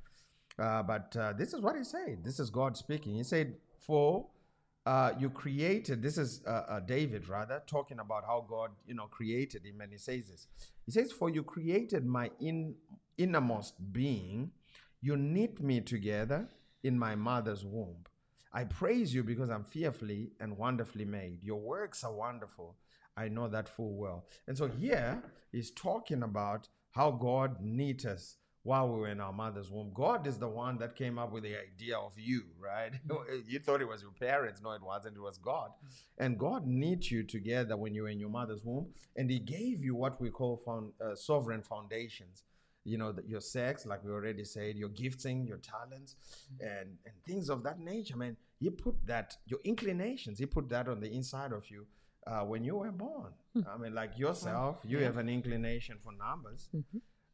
Uh, 0.58 0.82
but 0.82 1.16
uh, 1.16 1.32
this 1.32 1.52
is 1.52 1.60
what 1.60 1.76
he 1.76 1.84
said. 1.84 2.24
This 2.24 2.40
is 2.40 2.50
God 2.50 2.76
speaking. 2.76 3.14
He 3.14 3.22
said, 3.22 3.54
"For 3.78 4.26
uh, 4.84 5.12
you 5.18 5.30
created." 5.30 6.02
This 6.02 6.18
is 6.18 6.42
uh, 6.46 6.50
uh, 6.68 6.80
David, 6.80 7.28
rather, 7.28 7.62
talking 7.66 8.00
about 8.00 8.24
how 8.24 8.44
God, 8.48 8.70
you 8.86 8.94
know, 8.94 9.06
created 9.06 9.64
him, 9.64 9.80
and 9.80 9.92
he 9.92 9.98
says 9.98 10.28
this. 10.28 10.46
He 10.84 10.92
says, 10.92 11.12
"For 11.12 11.30
you 11.30 11.42
created 11.42 12.04
my 12.04 12.30
in, 12.40 12.74
innermost 13.16 13.74
being; 13.92 14.50
you 15.00 15.16
knit 15.16 15.60
me 15.62 15.80
together 15.80 16.48
in 16.82 16.98
my 16.98 17.14
mother's 17.14 17.64
womb. 17.64 18.04
I 18.52 18.64
praise 18.64 19.14
you 19.14 19.22
because 19.22 19.50
I'm 19.50 19.64
fearfully 19.64 20.32
and 20.40 20.56
wonderfully 20.56 21.04
made. 21.04 21.44
Your 21.44 21.60
works 21.60 22.02
are 22.02 22.12
wonderful. 22.12 22.76
I 23.16 23.28
know 23.28 23.46
that 23.46 23.68
full 23.68 23.94
well." 23.94 24.26
And 24.48 24.58
so 24.58 24.66
here 24.66 25.22
he's 25.52 25.70
talking 25.70 26.24
about 26.24 26.68
how 26.90 27.12
God 27.12 27.58
knit 27.60 28.04
us 28.04 28.38
while 28.68 28.86
we 28.86 29.00
were 29.00 29.08
in 29.08 29.18
our 29.18 29.32
mother's 29.32 29.70
womb. 29.70 29.90
God 29.94 30.26
is 30.26 30.36
the 30.36 30.46
one 30.46 30.76
that 30.76 30.94
came 30.94 31.18
up 31.18 31.32
with 31.32 31.42
the 31.42 31.56
idea 31.58 31.96
of 31.96 32.12
you, 32.18 32.42
right? 32.60 32.92
you 33.46 33.58
thought 33.60 33.80
it 33.80 33.88
was 33.88 34.02
your 34.02 34.10
parents. 34.10 34.60
No, 34.62 34.72
it 34.72 34.82
wasn't. 34.82 35.16
It 35.16 35.20
was 35.20 35.38
God. 35.38 35.70
And 36.18 36.38
God 36.38 36.66
knit 36.66 37.10
you 37.10 37.22
together 37.22 37.78
when 37.78 37.94
you 37.94 38.02
were 38.02 38.10
in 38.10 38.20
your 38.20 38.28
mother's 38.28 38.62
womb, 38.62 38.88
and 39.16 39.30
He 39.30 39.38
gave 39.38 39.82
you 39.82 39.94
what 39.94 40.20
we 40.20 40.28
call 40.28 40.60
found, 40.66 40.92
uh, 41.02 41.14
sovereign 41.14 41.62
foundations. 41.62 42.42
You 42.84 42.98
know, 42.98 43.10
that 43.12 43.26
your 43.26 43.40
sex, 43.40 43.86
like 43.86 44.04
we 44.04 44.12
already 44.12 44.44
said, 44.44 44.76
your 44.76 44.90
gifting, 44.90 45.46
your 45.46 45.58
talents, 45.58 46.16
and, 46.60 46.88
and 47.06 47.14
things 47.26 47.48
of 47.48 47.62
that 47.62 47.80
nature, 47.80 48.18
man. 48.18 48.36
He 48.60 48.68
put 48.68 48.96
that, 49.06 49.36
your 49.46 49.60
inclinations, 49.64 50.38
He 50.38 50.44
put 50.46 50.68
that 50.68 50.88
on 50.88 51.00
the 51.00 51.10
inside 51.10 51.52
of 51.52 51.70
you 51.70 51.86
uh, 52.26 52.40
when 52.40 52.64
you 52.64 52.76
were 52.76 52.92
born. 52.92 53.32
I 53.72 53.76
mean, 53.78 53.94
like 53.94 54.18
yourself, 54.18 54.76
you 54.84 54.98
have 54.98 55.16
an 55.16 55.28
inclination 55.28 55.96
for 56.04 56.12
numbers 56.12 56.68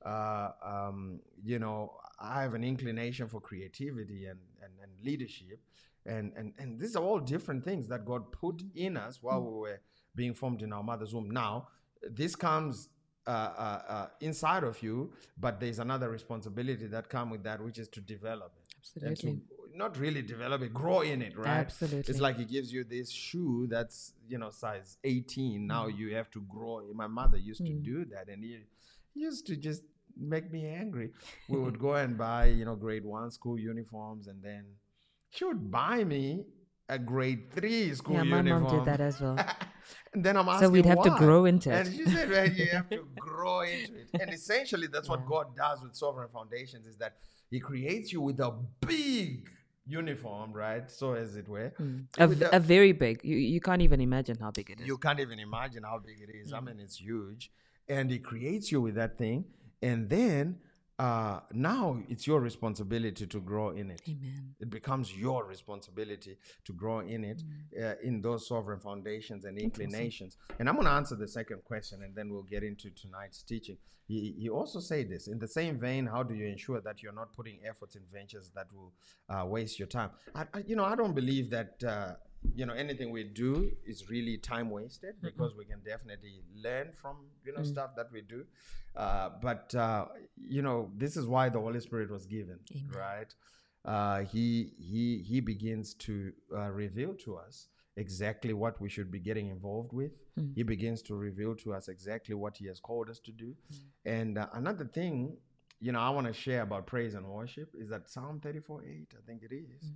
uh, 0.04 0.50
um, 0.64 1.20
you 1.42 1.58
know, 1.58 1.92
I 2.20 2.42
have 2.42 2.54
an 2.54 2.64
inclination 2.64 3.28
for 3.28 3.40
creativity 3.40 4.26
and, 4.26 4.38
and, 4.62 4.72
and 4.82 4.90
leadership. 5.04 5.60
and 6.06 6.32
and 6.36 6.52
and 6.58 6.78
these 6.80 6.94
are 6.96 7.02
all 7.02 7.18
different 7.18 7.64
things 7.64 7.88
that 7.88 8.04
God 8.04 8.22
put 8.32 8.62
in 8.74 8.96
us 8.96 9.18
while 9.22 9.40
we 9.42 9.52
were 9.64 9.80
being 10.14 10.34
formed 10.34 10.60
in 10.62 10.72
our 10.72 10.82
mother's 10.82 11.12
womb. 11.14 11.30
Now, 11.30 11.68
this 12.20 12.36
comes 12.36 12.88
uh, 13.26 13.30
uh, 13.30 13.82
uh, 13.94 14.06
inside 14.20 14.64
of 14.64 14.82
you, 14.82 15.12
but 15.44 15.58
there's 15.60 15.78
another 15.78 16.10
responsibility 16.10 16.86
that 16.88 17.08
comes 17.08 17.32
with 17.32 17.42
that, 17.44 17.58
which 17.64 17.78
is 17.78 17.88
to 17.88 18.00
develop 18.00 18.52
it. 18.60 18.68
Absolutely. 18.78 19.32
to 19.32 19.40
not 19.76 19.96
really 19.98 20.20
develop 20.22 20.60
it, 20.62 20.72
grow 20.74 21.00
in 21.00 21.20
it, 21.22 21.36
right? 21.36 21.66
Absolutely. 21.66 22.10
It's 22.10 22.20
like 22.20 22.36
he 22.36 22.44
gives 22.44 22.70
you 22.72 22.84
this 22.84 23.10
shoe 23.10 23.66
that's 23.74 24.12
you 24.28 24.38
know 24.38 24.50
size 24.50 24.98
18. 25.04 25.66
Now 25.66 25.88
Mm. 25.88 25.98
you 25.98 26.14
have 26.14 26.30
to 26.32 26.40
grow. 26.42 26.82
My 26.94 27.06
mother 27.20 27.38
used 27.38 27.64
to 27.66 27.72
do 27.72 28.04
that, 28.12 28.28
and 28.28 28.44
he 28.44 28.54
used 29.14 29.46
to 29.46 29.56
just 29.56 29.82
make 30.18 30.50
me 30.52 30.66
angry. 30.66 31.10
We 31.48 31.58
would 31.58 31.78
go 31.86 31.94
and 31.94 32.16
buy 32.16 32.46
you 32.46 32.64
know 32.64 32.76
grade 32.76 33.04
one 33.04 33.30
school 33.30 33.58
uniforms, 33.58 34.26
and 34.28 34.42
then 34.42 34.64
she 35.30 35.44
would 35.44 35.70
buy 35.70 36.04
me 36.04 36.44
a 36.88 36.98
grade 36.98 37.50
three 37.52 37.94
school 37.94 38.16
yeah, 38.16 38.22
my 38.24 38.36
uniform. 38.38 38.62
mom 38.64 38.76
did 38.76 38.84
that 38.92 39.00
as 39.00 39.20
well. 39.20 39.38
and 40.14 40.22
then 40.24 40.36
I'm 40.36 40.48
asking 40.48 40.66
So 40.68 40.70
we'd 40.72 40.84
have 40.86 41.02
to 41.02 41.10
grow 41.16 41.46
into 41.46 41.70
it. 41.70 41.86
And 41.86 41.96
she 41.96 42.04
said, 42.04 42.28
well, 42.28 42.46
you 42.46 42.66
have 42.66 42.90
to 42.90 43.06
grow 43.18 43.60
into 43.62 43.94
it. 44.00 44.08
And 44.20 44.32
essentially, 44.34 44.86
that's 44.86 45.08
what 45.08 45.24
God 45.26 45.56
does 45.56 45.82
with 45.82 45.94
Sovereign 45.96 46.28
Foundations 46.30 46.86
is 46.86 46.96
that 46.98 47.14
He 47.50 47.58
creates 47.58 48.12
you 48.12 48.20
with 48.20 48.38
a 48.40 48.52
big 48.86 49.48
uniform, 49.86 50.52
right? 50.52 50.90
So 50.90 51.14
as 51.14 51.36
it 51.36 51.48
were. 51.48 51.72
A, 52.18 52.28
With 52.28 52.38
v- 52.40 52.44
a- 52.44 52.56
a 52.56 52.60
very 52.60 52.92
big. 52.92 53.20
You, 53.24 53.36
you 53.36 53.60
can't 53.60 53.80
even 53.82 54.00
imagine 54.02 54.36
how 54.38 54.50
big 54.50 54.68
it 54.70 54.80
is. 54.80 54.86
you 54.86 54.98
can't 54.98 55.20
even 55.20 55.38
imagine 55.38 55.82
how 55.84 55.98
big 55.98 56.18
it 56.20 56.34
is. 56.36 56.52
I 56.52 56.58
Mm. 56.60 56.66
mean, 56.66 56.80
it's 56.80 56.98
huge. 57.00 57.50
And 57.88 58.10
He 58.10 58.18
creates 58.18 58.70
you 58.72 58.80
with 58.82 58.94
that 58.96 59.16
thing. 59.16 59.44
And 59.82 60.08
then 60.08 60.58
uh, 60.98 61.40
now 61.52 62.00
it's 62.08 62.26
your 62.26 62.40
responsibility 62.40 63.26
to 63.26 63.40
grow 63.40 63.70
in 63.70 63.90
it. 63.90 64.00
Amen. 64.08 64.54
It 64.60 64.70
becomes 64.70 65.14
your 65.16 65.44
responsibility 65.44 66.38
to 66.64 66.72
grow 66.72 67.00
in 67.00 67.24
it, 67.24 67.42
Mm. 67.42 67.82
uh, 67.84 67.94
in 68.02 68.20
those 68.22 68.46
sovereign 68.46 68.78
foundations 68.78 69.44
and 69.44 69.58
inclinations. 69.58 70.36
And 70.58 70.68
I'm 70.68 70.76
going 70.76 70.86
to 70.86 70.92
answer 70.92 71.16
the 71.16 71.26
second 71.26 71.64
question 71.64 72.02
and 72.04 72.14
then 72.14 72.30
we'll 72.32 72.44
get 72.44 72.62
into 72.62 72.90
tonight's 72.90 73.42
teaching. 73.42 73.76
He, 74.06 74.34
he 74.38 74.48
also 74.50 74.80
said 74.80 75.08
this 75.08 75.26
in 75.28 75.38
the 75.38 75.48
same 75.48 75.80
vein, 75.80 76.06
how 76.06 76.22
do 76.22 76.34
you 76.34 76.46
ensure 76.46 76.80
that 76.82 77.02
you're 77.02 77.12
not 77.12 77.32
putting 77.32 77.58
efforts 77.66 77.96
in 77.96 78.02
ventures 78.12 78.52
that 78.54 78.68
will 78.72 78.92
uh, 79.28 79.46
waste 79.46 79.78
your 79.78 79.88
time? 79.88 80.10
I, 80.34 80.42
I, 80.54 80.62
you 80.66 80.76
know, 80.76 80.84
I 80.84 80.94
don't 80.94 81.14
believe 81.14 81.50
that. 81.50 81.82
You 82.54 82.66
know 82.66 82.74
anything 82.74 83.10
we 83.10 83.24
do 83.24 83.70
is 83.86 84.08
really 84.10 84.36
time 84.38 84.70
wasted 84.70 85.14
because 85.22 85.56
we 85.56 85.64
can 85.64 85.80
definitely 85.84 86.42
learn 86.54 86.92
from 87.00 87.16
you 87.44 87.52
know 87.52 87.62
stuff 87.64 87.90
that 87.96 88.08
we 88.12 88.20
do. 88.20 88.44
Uh, 88.96 89.30
but 89.42 89.74
uh, 89.74 90.06
you 90.36 90.62
know 90.62 90.90
this 90.96 91.16
is 91.16 91.26
why 91.26 91.48
the 91.48 91.60
holy 91.60 91.80
spirit 91.80 92.10
was 92.10 92.26
given 92.26 92.58
right? 92.96 93.34
Uh, 93.84 94.20
he 94.22 94.72
he 94.78 95.18
he 95.26 95.40
begins 95.40 95.94
to 95.94 96.32
uh, 96.56 96.70
reveal 96.70 97.12
to 97.24 97.36
us 97.36 97.68
exactly 97.96 98.52
what 98.52 98.80
we 98.80 98.88
should 98.88 99.10
be 99.10 99.18
getting 99.20 99.48
involved 99.50 99.92
with. 99.92 100.12
He 100.56 100.62
begins 100.64 101.00
to 101.02 101.14
reveal 101.14 101.54
to 101.56 101.72
us 101.74 101.88
exactly 101.88 102.34
what 102.34 102.56
he 102.56 102.66
has 102.66 102.80
called 102.80 103.08
us 103.10 103.20
to 103.20 103.32
do. 103.32 103.54
And 104.04 104.36
uh, 104.38 104.48
another 104.54 104.84
thing, 104.84 105.36
you 105.80 105.92
know, 105.92 106.00
I 106.00 106.10
want 106.10 106.26
to 106.26 106.32
share 106.32 106.62
about 106.62 106.86
praise 106.86 107.14
and 107.14 107.24
worship 107.26 107.68
is 107.78 107.88
that 107.90 108.08
Psalm 108.10 108.40
34 108.40 108.84
8, 108.84 109.14
I 109.16 109.26
think 109.26 109.42
it 109.42 109.54
is. 109.54 109.90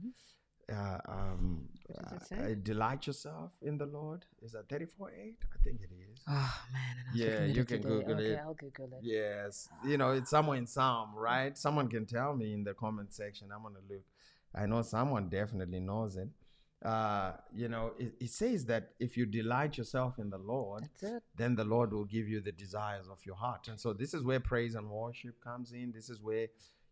Uh, 0.71 0.99
um, 1.09 1.69
does 1.97 2.13
it 2.13 2.23
uh, 2.23 2.25
say? 2.25 2.53
uh, 2.53 2.55
delight 2.63 3.07
yourself 3.07 3.53
in 3.63 3.79
the 3.79 3.87
Lord. 3.87 4.27
Is 4.43 4.53
that 4.53 4.69
34 4.69 5.11
8? 5.11 5.37
I 5.43 5.63
think 5.65 5.81
it 5.81 5.91
is. 5.95 6.21
Oh 6.29 6.61
man, 6.73 6.97
and 7.09 7.19
Yeah, 7.19 7.45
you 7.47 7.65
can 7.65 7.81
today. 7.83 7.89
Google 7.89 8.15
okay, 8.15 8.25
it. 8.33 8.41
I'll 8.45 8.55
Google 8.55 8.87
it. 8.93 9.01
Yes, 9.03 9.69
you 9.87 9.97
know, 9.97 10.11
it's 10.13 10.31
somewhere 10.31 10.59
in 10.59 10.67
Psalm, 10.67 11.11
right? 11.17 11.57
Someone 11.57 11.89
can 11.89 12.05
tell 12.05 12.37
me 12.37 12.53
in 12.53 12.65
the 12.65 12.75
comment 12.75 13.15
section. 13.15 13.49
I'm 13.55 13.63
gonna 13.63 13.79
look. 13.89 14.05
I 14.55 14.67
know 14.67 14.83
someone 14.83 15.29
definitely 15.29 15.81
knows 15.81 16.17
it. 16.17 16.29
Uh, 16.85 17.33
you 17.55 17.69
know, 17.69 17.93
it, 17.99 18.13
it 18.21 18.31
says 18.31 18.65
that 18.67 18.91
if 19.01 19.17
you 19.17 19.27
delight 19.27 19.77
yourself 19.77 20.19
in 20.19 20.31
the 20.31 20.39
Lord, 20.39 20.85
then 21.35 21.57
the 21.57 21.65
Lord 21.65 21.93
will 21.93 22.05
give 22.05 22.29
you 22.29 22.41
the 22.41 22.53
desires 22.53 23.09
of 23.09 23.19
your 23.27 23.35
heart. 23.35 23.67
And 23.69 23.81
so 23.81 23.93
this 23.93 24.15
is 24.15 24.23
where 24.23 24.39
praise 24.39 24.75
and 24.77 24.89
worship 24.89 25.43
comes 25.43 25.73
in. 25.73 25.91
This 25.93 26.09
is 26.09 26.21
where, 26.23 26.47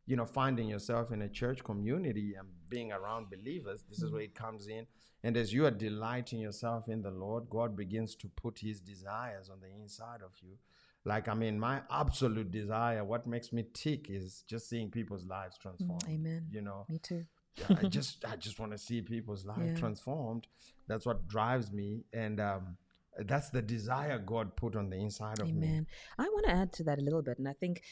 you 0.06 0.16
know, 0.16 0.24
finding 0.24 0.68
yourself 0.68 1.10
in 1.12 1.22
a 1.22 1.28
church 1.28 1.62
community 1.64 2.34
and 2.38 2.48
being 2.68 2.92
around 2.92 3.28
believers, 3.30 3.84
this 3.88 4.02
is 4.02 4.10
where 4.12 4.22
it 4.22 4.34
comes 4.34 4.68
in. 4.68 4.86
And 5.24 5.36
as 5.36 5.52
you 5.52 5.66
are 5.66 5.70
delighting 5.72 6.38
yourself 6.38 6.88
in 6.88 7.02
the 7.02 7.10
Lord, 7.10 7.50
God 7.50 7.76
begins 7.76 8.14
to 8.16 8.28
put 8.28 8.58
his 8.60 8.80
desires 8.80 9.50
on 9.50 9.58
the 9.60 9.68
inside 9.68 10.20
of 10.22 10.30
you. 10.40 10.56
Like, 11.04 11.28
I 11.28 11.34
mean, 11.34 11.58
my 11.58 11.82
absolute 11.90 12.50
desire, 12.50 13.04
what 13.04 13.26
makes 13.26 13.52
me 13.52 13.64
tick 13.72 14.10
is 14.10 14.42
just 14.48 14.68
seeing 14.68 14.90
people's 14.90 15.24
lives 15.26 15.56
transformed. 15.58 16.04
Amen. 16.08 16.46
You 16.50 16.62
know, 16.62 16.86
Me 16.88 16.98
too. 16.98 17.24
yeah, 17.56 17.66
I 17.78 17.84
just 17.98 18.24
I 18.24 18.36
just 18.36 18.58
want 18.58 18.72
to 18.72 18.78
see 18.78 19.00
people's 19.02 19.44
lives 19.44 19.70
Yeah. 19.72 19.74
transformed. 19.78 20.46
That's 20.88 21.06
what 21.06 21.26
drives 21.28 21.72
me, 21.72 22.04
and 22.12 22.40
um, 22.40 22.76
that's 23.24 23.50
the 23.50 23.62
desire 23.62 24.18
God 24.18 24.56
put 24.56 24.76
on 24.76 24.90
the 24.90 24.96
inside 24.96 25.40
of 25.40 25.46
me. 25.46 25.66
Amen. 25.66 25.86
I 26.18 26.24
want 26.24 26.46
to 26.46 26.52
add 26.52 26.72
to 26.74 26.84
that 26.84 26.98
a 26.98 27.02
little 27.02 27.22
bit. 27.22 27.38
And 27.38 27.48
I 27.48 27.52
think, 27.54 27.82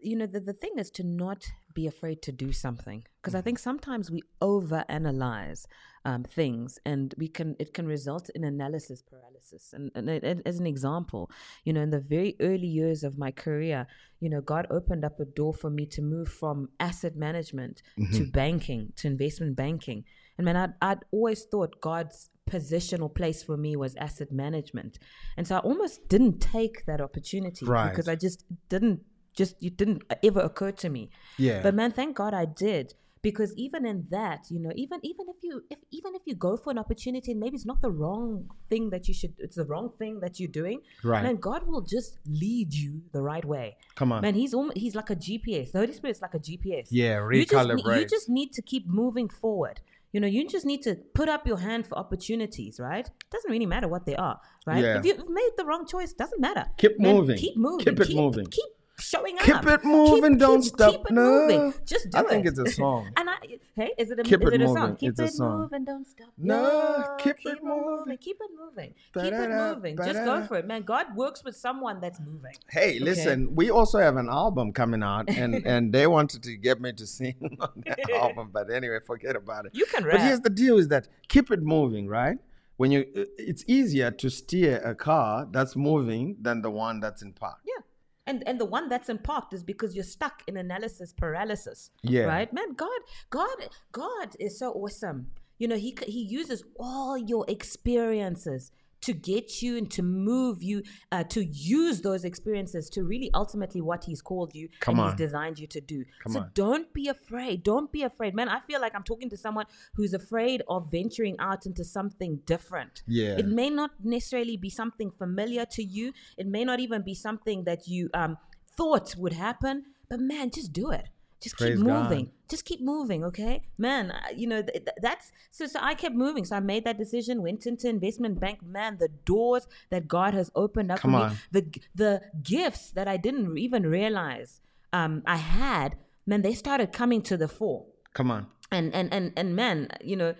you 0.00 0.16
know, 0.16 0.26
the, 0.26 0.40
the 0.40 0.52
thing 0.52 0.72
is 0.78 0.90
to 0.92 1.04
not 1.04 1.44
be 1.74 1.86
afraid 1.86 2.22
to 2.22 2.32
do 2.32 2.52
something. 2.52 3.04
Because 3.20 3.34
I 3.34 3.40
think 3.40 3.58
sometimes 3.58 4.10
we 4.10 4.22
overanalyze 4.40 5.66
um, 6.04 6.24
things 6.24 6.78
and 6.84 7.14
we 7.16 7.28
can, 7.28 7.54
it 7.58 7.72
can 7.74 7.86
result 7.86 8.30
in 8.34 8.44
analysis 8.44 9.02
paralysis. 9.02 9.72
And, 9.72 9.90
and 9.94 10.42
as 10.46 10.58
an 10.58 10.66
example, 10.66 11.30
you 11.64 11.72
know, 11.72 11.80
in 11.80 11.90
the 11.90 12.00
very 12.00 12.36
early 12.40 12.66
years 12.66 13.04
of 13.04 13.18
my 13.18 13.30
career, 13.30 13.86
you 14.20 14.30
know, 14.30 14.40
God 14.40 14.66
opened 14.70 15.04
up 15.04 15.20
a 15.20 15.24
door 15.24 15.52
for 15.52 15.70
me 15.70 15.86
to 15.86 16.02
move 16.02 16.28
from 16.28 16.70
asset 16.80 17.16
management 17.16 17.82
to 18.12 18.24
banking, 18.24 18.92
to 18.96 19.06
investment 19.06 19.56
banking. 19.56 20.04
And 20.38 20.44
man, 20.44 20.56
I'd, 20.56 20.74
I'd 20.80 21.04
always 21.10 21.44
thought 21.44 21.80
God's 21.80 22.30
position 22.46 23.00
or 23.00 23.08
place 23.08 23.42
for 23.42 23.56
me 23.56 23.76
was 23.76 23.94
asset 23.96 24.32
management. 24.32 24.98
And 25.36 25.46
so 25.46 25.56
I 25.56 25.58
almost 25.60 26.08
didn't 26.08 26.40
take 26.40 26.84
that 26.86 27.00
opportunity 27.00 27.64
Right. 27.66 27.90
because 27.90 28.08
I 28.08 28.16
just 28.16 28.44
didn't 28.68 29.00
just 29.34 29.54
it 29.62 29.78
didn't 29.78 30.02
ever 30.22 30.40
occur 30.40 30.72
to 30.72 30.88
me. 30.90 31.10
Yeah. 31.38 31.62
But 31.62 31.74
man, 31.74 31.90
thank 31.92 32.16
God 32.16 32.34
I 32.34 32.44
did. 32.44 32.94
Because 33.22 33.54
even 33.56 33.86
in 33.86 34.06
that, 34.10 34.40
you 34.50 34.58
know, 34.58 34.72
even 34.74 34.98
even 35.04 35.26
if 35.28 35.36
you 35.44 35.62
if 35.70 35.78
even 35.92 36.14
if 36.16 36.22
you 36.26 36.34
go 36.34 36.56
for 36.56 36.70
an 36.72 36.78
opportunity 36.78 37.30
and 37.30 37.38
maybe 37.40 37.54
it's 37.54 37.64
not 37.64 37.80
the 37.80 37.90
wrong 37.90 38.48
thing 38.68 38.90
that 38.90 39.06
you 39.06 39.14
should 39.14 39.34
it's 39.38 39.54
the 39.54 39.64
wrong 39.64 39.92
thing 39.96 40.18
that 40.20 40.40
you're 40.40 40.50
doing, 40.50 40.80
Right. 41.04 41.22
man, 41.22 41.36
God 41.36 41.64
will 41.68 41.82
just 41.82 42.18
lead 42.26 42.74
you 42.74 43.02
the 43.12 43.22
right 43.22 43.44
way. 43.44 43.76
Come 43.94 44.10
on. 44.10 44.22
Man, 44.22 44.34
he's 44.34 44.52
almost, 44.52 44.76
he's 44.76 44.96
like 44.96 45.08
a 45.08 45.14
GPS. 45.16 45.70
The 45.70 45.78
Holy 45.78 45.92
Spirit's 45.92 46.20
like 46.20 46.34
a 46.34 46.40
GPS. 46.40 46.88
Yeah, 46.90 47.24
You 47.30 47.46
just, 47.46 47.68
you 47.96 48.04
just 48.06 48.28
need 48.28 48.52
to 48.54 48.60
keep 48.60 48.88
moving 48.88 49.28
forward. 49.28 49.80
You 50.12 50.20
know, 50.20 50.26
you 50.26 50.46
just 50.46 50.66
need 50.66 50.82
to 50.82 50.96
put 51.14 51.28
up 51.28 51.46
your 51.46 51.58
hand 51.58 51.86
for 51.86 51.96
opportunities, 51.98 52.78
right? 52.78 53.08
Doesn't 53.30 53.50
really 53.50 53.66
matter 53.66 53.88
what 53.88 54.04
they 54.04 54.14
are, 54.14 54.38
right? 54.66 54.84
Yeah. 54.84 54.98
If 54.98 55.06
you've 55.06 55.28
made 55.28 55.50
the 55.56 55.64
wrong 55.64 55.86
choice, 55.86 56.12
doesn't 56.12 56.40
matter. 56.40 56.66
Keep 56.76 57.00
Man, 57.00 57.14
moving. 57.16 57.38
Keep 57.38 57.56
moving. 57.56 57.84
Keep 57.86 58.00
it 58.00 58.14
moving. 58.14 58.46
Keep 58.46 58.70
showing 59.12 59.36
Keep 59.38 59.54
up. 59.56 59.66
it 59.66 59.84
moving, 59.84 60.38
don't 60.38 60.62
keep, 60.62 60.72
stop. 60.74 60.92
Keep 60.92 61.00
it 61.06 61.12
No. 61.12 61.22
moving. 61.48 61.74
Just 61.84 62.10
do 62.10 62.18
I 62.18 62.20
it. 62.22 62.28
think 62.28 62.46
it's 62.46 62.58
a 62.58 62.66
song. 62.80 63.10
and 63.16 63.28
I, 63.30 63.34
hey, 63.74 63.92
is 63.98 64.10
it 64.10 64.18
a, 64.18 64.22
Keep 64.22 64.42
is 64.42 64.48
it 64.48 64.54
it 64.54 64.60
a 64.62 64.68
song? 64.68 64.96
Keep 64.96 65.10
It's 65.10 65.20
a 65.20 65.24
it 65.24 65.32
song. 65.32 65.60
moving, 65.60 65.84
don't 65.84 66.06
stop. 66.06 66.28
No, 66.38 67.16
keep 67.18 67.36
it 67.44 67.58
moving. 67.62 68.16
Keep 68.18 68.38
it 68.40 68.50
moving. 68.58 68.94
Keep 69.14 69.32
it 69.34 69.50
moving. 69.50 69.96
Just 69.96 70.24
go 70.24 70.42
for 70.44 70.56
it, 70.56 70.66
man. 70.66 70.82
God 70.82 71.14
works 71.16 71.44
with 71.44 71.56
someone 71.56 72.00
that's 72.00 72.20
moving. 72.20 72.54
Hey, 72.70 72.98
listen, 72.98 73.54
we 73.54 73.70
also 73.70 73.98
have 73.98 74.16
an 74.16 74.28
album 74.28 74.72
coming 74.72 75.02
out, 75.02 75.28
and 75.28 75.54
and 75.72 75.92
they 75.92 76.06
wanted 76.06 76.42
to 76.44 76.56
get 76.56 76.80
me 76.80 76.92
to 76.92 77.06
sing 77.06 77.36
on 77.60 77.82
that 77.86 78.10
album, 78.10 78.50
but 78.52 78.70
anyway, 78.70 78.98
forget 79.06 79.36
about 79.36 79.66
it. 79.66 79.72
You 79.74 79.86
can 79.86 80.02
But 80.04 80.12
rap. 80.14 80.20
here's 80.22 80.40
the 80.40 80.50
deal: 80.50 80.78
is 80.78 80.88
that 80.88 81.08
keep 81.28 81.50
it 81.50 81.62
moving, 81.62 82.08
right? 82.08 82.38
When 82.78 82.90
you, 82.90 83.04
it's 83.38 83.62
easier 83.68 84.10
to 84.10 84.30
steer 84.30 84.78
a 84.78 84.94
car 84.94 85.46
that's 85.50 85.76
moving 85.76 86.36
than 86.40 86.62
the 86.62 86.70
one 86.70 86.98
that's 87.00 87.22
in 87.22 87.32
park. 87.32 87.58
Yeah. 87.64 87.82
And 88.26 88.46
and 88.46 88.60
the 88.60 88.64
one 88.64 88.88
that's 88.88 89.08
in 89.08 89.18
parked 89.18 89.52
is 89.52 89.64
because 89.64 89.94
you're 89.94 90.04
stuck 90.04 90.42
in 90.46 90.56
analysis 90.56 91.12
paralysis. 91.12 91.90
Yeah. 92.02 92.24
Right? 92.24 92.52
Man, 92.52 92.74
God, 92.74 93.00
God, 93.30 93.68
God 93.90 94.36
is 94.38 94.58
so 94.58 94.72
awesome. 94.72 95.28
You 95.58 95.68
know, 95.68 95.76
he 95.76 95.96
he 96.06 96.22
uses 96.22 96.62
all 96.78 97.16
your 97.16 97.44
experiences 97.48 98.70
to 99.02 99.12
get 99.12 99.62
you 99.62 99.76
and 99.76 99.90
to 99.90 100.02
move 100.02 100.62
you 100.62 100.82
uh, 101.10 101.24
to 101.24 101.44
use 101.44 102.00
those 102.00 102.24
experiences 102.24 102.88
to 102.90 103.04
really 103.04 103.30
ultimately 103.34 103.80
what 103.80 104.04
he's 104.04 104.22
called 104.22 104.54
you 104.54 104.68
Come 104.80 104.94
and 104.94 105.02
on. 105.02 105.10
he's 105.10 105.18
designed 105.18 105.58
you 105.58 105.66
to 105.68 105.80
do. 105.80 106.04
Come 106.22 106.32
so 106.32 106.40
on. 106.40 106.50
don't 106.54 106.92
be 106.92 107.08
afraid. 107.08 107.62
Don't 107.62 107.92
be 107.92 108.02
afraid. 108.02 108.34
Man, 108.34 108.48
I 108.48 108.60
feel 108.60 108.80
like 108.80 108.94
I'm 108.94 109.02
talking 109.02 109.28
to 109.30 109.36
someone 109.36 109.66
who's 109.94 110.14
afraid 110.14 110.62
of 110.68 110.90
venturing 110.90 111.36
out 111.38 111.66
into 111.66 111.84
something 111.84 112.40
different. 112.46 113.02
Yeah. 113.06 113.36
It 113.38 113.46
may 113.46 113.70
not 113.70 113.90
necessarily 114.02 114.56
be 114.56 114.70
something 114.70 115.10
familiar 115.10 115.64
to 115.66 115.82
you. 115.82 116.12
It 116.36 116.46
may 116.46 116.64
not 116.64 116.80
even 116.80 117.02
be 117.02 117.14
something 117.14 117.64
that 117.64 117.86
you 117.88 118.08
um, 118.14 118.38
thought 118.76 119.14
would 119.16 119.32
happen. 119.34 119.84
But 120.08 120.20
man, 120.20 120.50
just 120.50 120.72
do 120.72 120.90
it. 120.90 121.08
Just 121.42 121.56
Praise 121.58 121.76
keep 121.78 121.86
God. 121.86 122.02
moving. 122.04 122.30
Just 122.48 122.64
keep 122.64 122.80
moving, 122.80 123.24
okay? 123.24 123.62
Man, 123.78 124.12
you 124.36 124.46
know 124.46 124.62
th- 124.62 124.84
th- 124.84 124.96
that's 125.00 125.32
so. 125.50 125.66
So 125.66 125.78
I 125.82 125.94
kept 125.94 126.14
moving. 126.14 126.44
So 126.44 126.56
I 126.56 126.60
made 126.60 126.84
that 126.84 126.98
decision. 126.98 127.42
Went 127.42 127.66
into 127.66 127.88
investment 127.88 128.38
bank. 128.40 128.62
Man, 128.62 128.98
the 128.98 129.08
doors 129.08 129.66
that 129.90 130.06
God 130.06 130.34
has 130.34 130.50
opened 130.54 130.92
up 130.92 131.00
Come 131.00 131.12
for 131.12 131.16
on. 131.18 131.30
me, 131.30 131.36
the 131.50 131.62
the 131.94 132.22
gifts 132.42 132.90
that 132.90 133.08
I 133.08 133.16
didn't 133.16 133.56
even 133.58 133.86
realize 133.86 134.60
um, 134.92 135.22
I 135.26 135.36
had. 135.36 135.96
Man, 136.26 136.42
they 136.42 136.54
started 136.54 136.92
coming 136.92 137.20
to 137.22 137.36
the 137.36 137.48
fore 137.48 137.86
Come 138.14 138.30
on. 138.30 138.46
and 138.70 138.94
and 138.94 139.12
and 139.12 139.32
and 139.36 139.56
man 139.56 139.88
you 140.00 140.14
know 140.14 140.34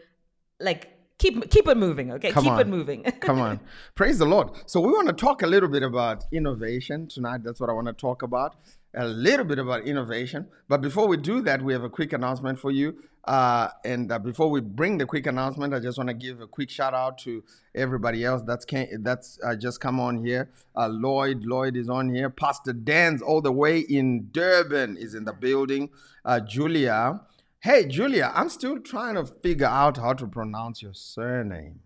like 0.61 0.88
keep 1.18 1.50
keep 1.50 1.66
it 1.66 1.76
moving, 1.76 2.12
okay? 2.12 2.30
Come 2.30 2.44
keep 2.44 2.52
on. 2.52 2.61
it 2.61 2.68
moving. 2.68 3.02
Come 3.21 3.40
on. 3.40 3.59
Praise 3.94 4.18
the 4.18 4.25
Lord. 4.26 4.50
So, 4.66 4.80
we 4.80 4.92
want 4.92 5.09
to 5.09 5.12
talk 5.14 5.42
a 5.42 5.47
little 5.47 5.68
bit 5.68 5.82
about 5.82 6.25
innovation 6.32 7.06
tonight. 7.09 7.42
That's 7.44 7.61
what 7.61 7.71
I 7.71 7.73
want 7.73 7.87
to 7.88 7.92
talk 7.92 8.23
about. 8.23 8.56
A 8.95 9.07
little 9.07 9.47
bit 9.47 9.59
about 9.59 9.85
innovation. 9.85 10.49
But 10.69 10.83
before 10.83 11.09
we 11.09 11.17
do 11.17 11.41
that, 11.43 11.63
we 11.63 11.73
have 11.73 11.83
a 11.83 11.89
quick 11.89 12.13
announcement 12.13 12.59
for 12.59 12.71
you. 12.71 12.97
Uh, 13.25 13.69
and 13.85 14.11
uh, 14.11 14.19
before 14.19 14.51
we 14.51 14.61
bring 14.61 14.99
the 14.99 15.07
quick 15.07 15.27
announcement, 15.27 15.73
I 15.73 15.79
just 15.79 15.97
want 15.97 16.09
to 16.09 16.15
give 16.15 16.41
a 16.41 16.47
quick 16.47 16.69
shout 16.69 16.93
out 16.93 17.19
to 17.19 17.45
everybody 17.75 18.25
else 18.25 18.43
that's 18.43 18.65
came, 18.65 18.89
that's 19.03 19.39
uh, 19.45 19.55
just 19.55 19.81
come 19.81 20.01
on 20.01 20.25
here. 20.25 20.51
Uh, 20.77 20.89
Lloyd, 20.89 21.45
Lloyd 21.45 21.77
is 21.77 21.89
on 21.89 22.13
here. 22.13 22.29
Pastor 22.31 22.73
Dan's 22.73 23.23
all 23.23 23.41
the 23.41 23.53
way 23.53 23.79
in 23.79 24.29
Durban 24.33 24.97
is 24.97 25.15
in 25.15 25.25
the 25.25 25.33
building. 25.33 25.89
Uh, 26.25 26.41
Julia, 26.41 27.21
hey 27.61 27.87
Julia, 27.87 28.33
I'm 28.35 28.49
still 28.49 28.81
trying 28.81 29.15
to 29.15 29.25
figure 29.25 29.67
out 29.67 29.99
how 29.99 30.15
to 30.15 30.27
pronounce 30.27 30.83
your 30.83 30.95
surname. 30.95 31.81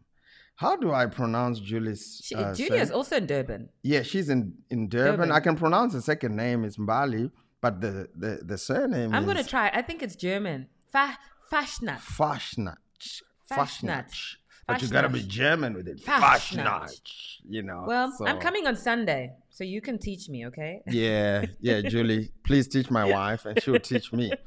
How 0.57 0.75
do 0.77 0.93
I 0.93 1.07
pronounce 1.07 1.61
Julie's? 1.61 2.21
She, 2.25 2.35
uh, 2.35 2.55
Julia's 2.55 2.89
surname? 2.89 2.97
also 2.97 3.17
in 3.17 3.27
Durban. 3.27 3.69
Yeah, 3.83 4.03
she's 4.03 4.29
in 4.31 4.55
in 4.71 4.89
Durban. 4.89 5.11
Durban. 5.19 5.33
I 5.33 5.41
can 5.41 5.55
pronounce 5.57 5.93
the 5.93 6.03
second 6.03 6.35
name 6.35 6.65
is 6.65 6.79
Mbali, 6.79 7.31
but 7.61 7.81
the 7.81 8.09
the, 8.17 8.41
the 8.43 8.59
surname 8.59 9.11
is 9.11 9.13
I'm 9.13 9.23
is 9.25 9.27
gonna 9.27 9.45
try. 9.45 9.71
I 9.73 9.83
think 9.83 10.03
it's 10.03 10.17
German. 10.17 10.69
Fa- 10.91 11.19
Fashnat. 11.53 11.99
Fashnach. 12.01 12.79
Fashnach. 13.51 14.37
But 14.67 14.83
you 14.83 14.89
gotta 14.89 15.09
be 15.09 15.23
German 15.23 15.75
with 15.75 15.87
it. 15.89 16.05
Fashnach. 16.05 17.01
You 17.49 17.63
know. 17.63 17.85
Well, 17.87 18.13
I'm 18.27 18.41
coming 18.41 18.67
on 18.67 18.75
Sunday, 18.75 19.33
so 19.51 19.63
you 19.63 19.81
can 19.81 19.99
teach 19.99 20.29
me, 20.29 20.47
okay? 20.49 20.83
Yeah, 20.89 21.47
yeah, 21.61 21.81
Julie. 21.83 22.33
Please 22.43 22.67
teach 22.67 22.91
my 22.91 23.05
wife, 23.05 23.47
and 23.47 23.63
she'll 23.63 23.79
teach 23.79 24.13
me. 24.13 24.33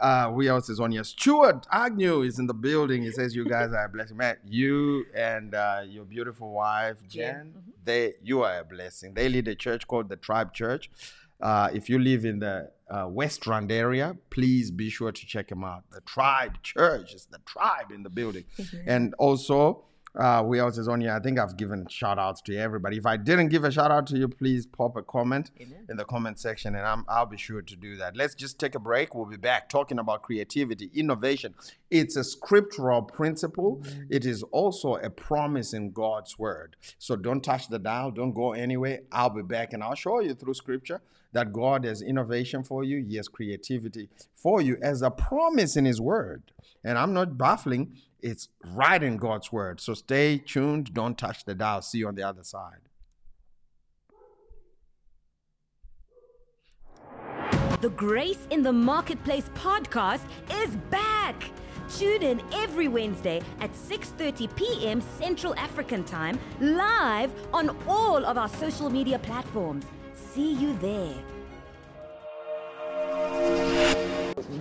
Uh, 0.00 0.28
we 0.34 0.48
else 0.48 0.68
is 0.68 0.80
on 0.80 0.90
here. 0.90 1.04
Stuart 1.04 1.64
Agnew 1.70 2.22
is 2.22 2.40
in 2.40 2.48
the 2.48 2.54
building. 2.54 3.02
He 3.04 3.12
says, 3.12 3.36
"You 3.36 3.44
guys 3.44 3.70
are 3.72 3.84
a 3.84 3.88
blessing, 3.88 4.16
man. 4.16 4.36
You 4.44 5.04
and 5.14 5.54
uh, 5.54 5.82
your 5.86 6.04
beautiful 6.04 6.50
wife, 6.50 6.96
Jen. 7.08 7.54
They, 7.84 8.14
you 8.20 8.42
are 8.42 8.58
a 8.58 8.64
blessing. 8.64 9.14
They 9.14 9.28
lead 9.28 9.46
a 9.46 9.54
church 9.54 9.86
called 9.86 10.08
the 10.08 10.16
Tribe 10.16 10.54
Church. 10.54 10.90
Uh, 11.42 11.68
if 11.74 11.88
you 11.88 11.98
live 11.98 12.24
in 12.24 12.38
the 12.38 12.70
uh, 12.88 13.06
West 13.08 13.46
Rand 13.46 13.72
area, 13.72 14.16
please 14.30 14.70
be 14.70 14.88
sure 14.88 15.10
to 15.10 15.26
check 15.26 15.48
them 15.48 15.64
out. 15.64 15.82
The 15.90 16.00
Tribe 16.02 16.62
Church 16.62 17.14
is 17.14 17.26
the 17.26 17.38
tribe 17.44 17.90
in 17.92 18.02
the 18.02 18.10
building, 18.10 18.44
and 18.86 19.14
also." 19.18 19.84
Uh, 20.14 20.42
we 20.44 20.60
else 20.60 20.76
is 20.76 20.88
on 20.88 21.00
here. 21.00 21.12
I 21.14 21.20
think 21.20 21.38
I've 21.38 21.56
given 21.56 21.86
shout 21.88 22.18
outs 22.18 22.42
to 22.42 22.54
everybody. 22.54 22.98
If 22.98 23.06
I 23.06 23.16
didn't 23.16 23.48
give 23.48 23.64
a 23.64 23.70
shout 23.70 23.90
out 23.90 24.06
to 24.08 24.18
you, 24.18 24.28
please 24.28 24.66
pop 24.66 24.94
a 24.96 25.02
comment 25.02 25.50
in 25.88 25.96
the 25.96 26.04
comment 26.04 26.38
section 26.38 26.74
and 26.74 26.86
I'm, 26.86 27.06
I'll 27.08 27.24
be 27.24 27.38
sure 27.38 27.62
to 27.62 27.76
do 27.76 27.96
that. 27.96 28.14
Let's 28.14 28.34
just 28.34 28.58
take 28.58 28.74
a 28.74 28.78
break. 28.78 29.14
We'll 29.14 29.24
be 29.24 29.38
back 29.38 29.70
talking 29.70 29.98
about 29.98 30.20
creativity, 30.20 30.90
innovation. 30.94 31.54
It's 31.90 32.16
a 32.16 32.24
scriptural 32.24 33.00
principle, 33.00 33.82
it 34.10 34.26
is 34.26 34.42
also 34.52 34.96
a 34.96 35.08
promise 35.08 35.72
in 35.72 35.92
God's 35.92 36.38
word. 36.38 36.76
So 36.98 37.16
don't 37.16 37.42
touch 37.42 37.68
the 37.68 37.78
dial, 37.78 38.10
don't 38.10 38.34
go 38.34 38.52
anywhere. 38.52 39.00
I'll 39.10 39.30
be 39.30 39.42
back 39.42 39.72
and 39.72 39.82
I'll 39.82 39.94
show 39.94 40.20
you 40.20 40.34
through 40.34 40.54
scripture 40.54 41.00
that 41.32 41.52
God 41.52 41.84
has 41.84 42.02
innovation 42.02 42.62
for 42.62 42.84
you, 42.84 43.04
He 43.04 43.16
has 43.16 43.28
creativity 43.28 44.08
for 44.34 44.60
you 44.60 44.76
as 44.82 45.02
a 45.02 45.10
promise 45.10 45.76
in 45.76 45.84
His 45.84 46.00
word. 46.00 46.52
And 46.84 46.98
I'm 46.98 47.12
not 47.12 47.38
baffling, 47.38 47.96
it's 48.20 48.48
right 48.64 49.02
in 49.02 49.16
God's 49.16 49.52
word. 49.52 49.80
So 49.80 49.94
stay 49.94 50.38
tuned, 50.38 50.94
don't 50.94 51.18
touch 51.18 51.44
the 51.44 51.54
dial. 51.54 51.82
See 51.82 51.98
you 51.98 52.08
on 52.08 52.14
the 52.14 52.22
other 52.22 52.44
side. 52.44 52.80
The 57.80 57.90
Grace 57.90 58.46
in 58.50 58.62
the 58.62 58.72
Marketplace 58.72 59.50
podcast 59.56 60.22
is 60.52 60.76
back. 60.88 61.50
Tune 61.98 62.22
in 62.22 62.40
every 62.52 62.86
Wednesday 62.86 63.42
at 63.60 63.72
6:30 63.72 64.54
p.m. 64.54 65.00
Central 65.18 65.52
African 65.56 66.04
Time, 66.04 66.38
live 66.60 67.32
on 67.52 67.76
all 67.88 68.24
of 68.24 68.38
our 68.38 68.48
social 68.48 68.88
media 68.88 69.18
platforms. 69.18 69.84
See 70.34 70.54
you 70.54 70.72
there. 70.78 71.14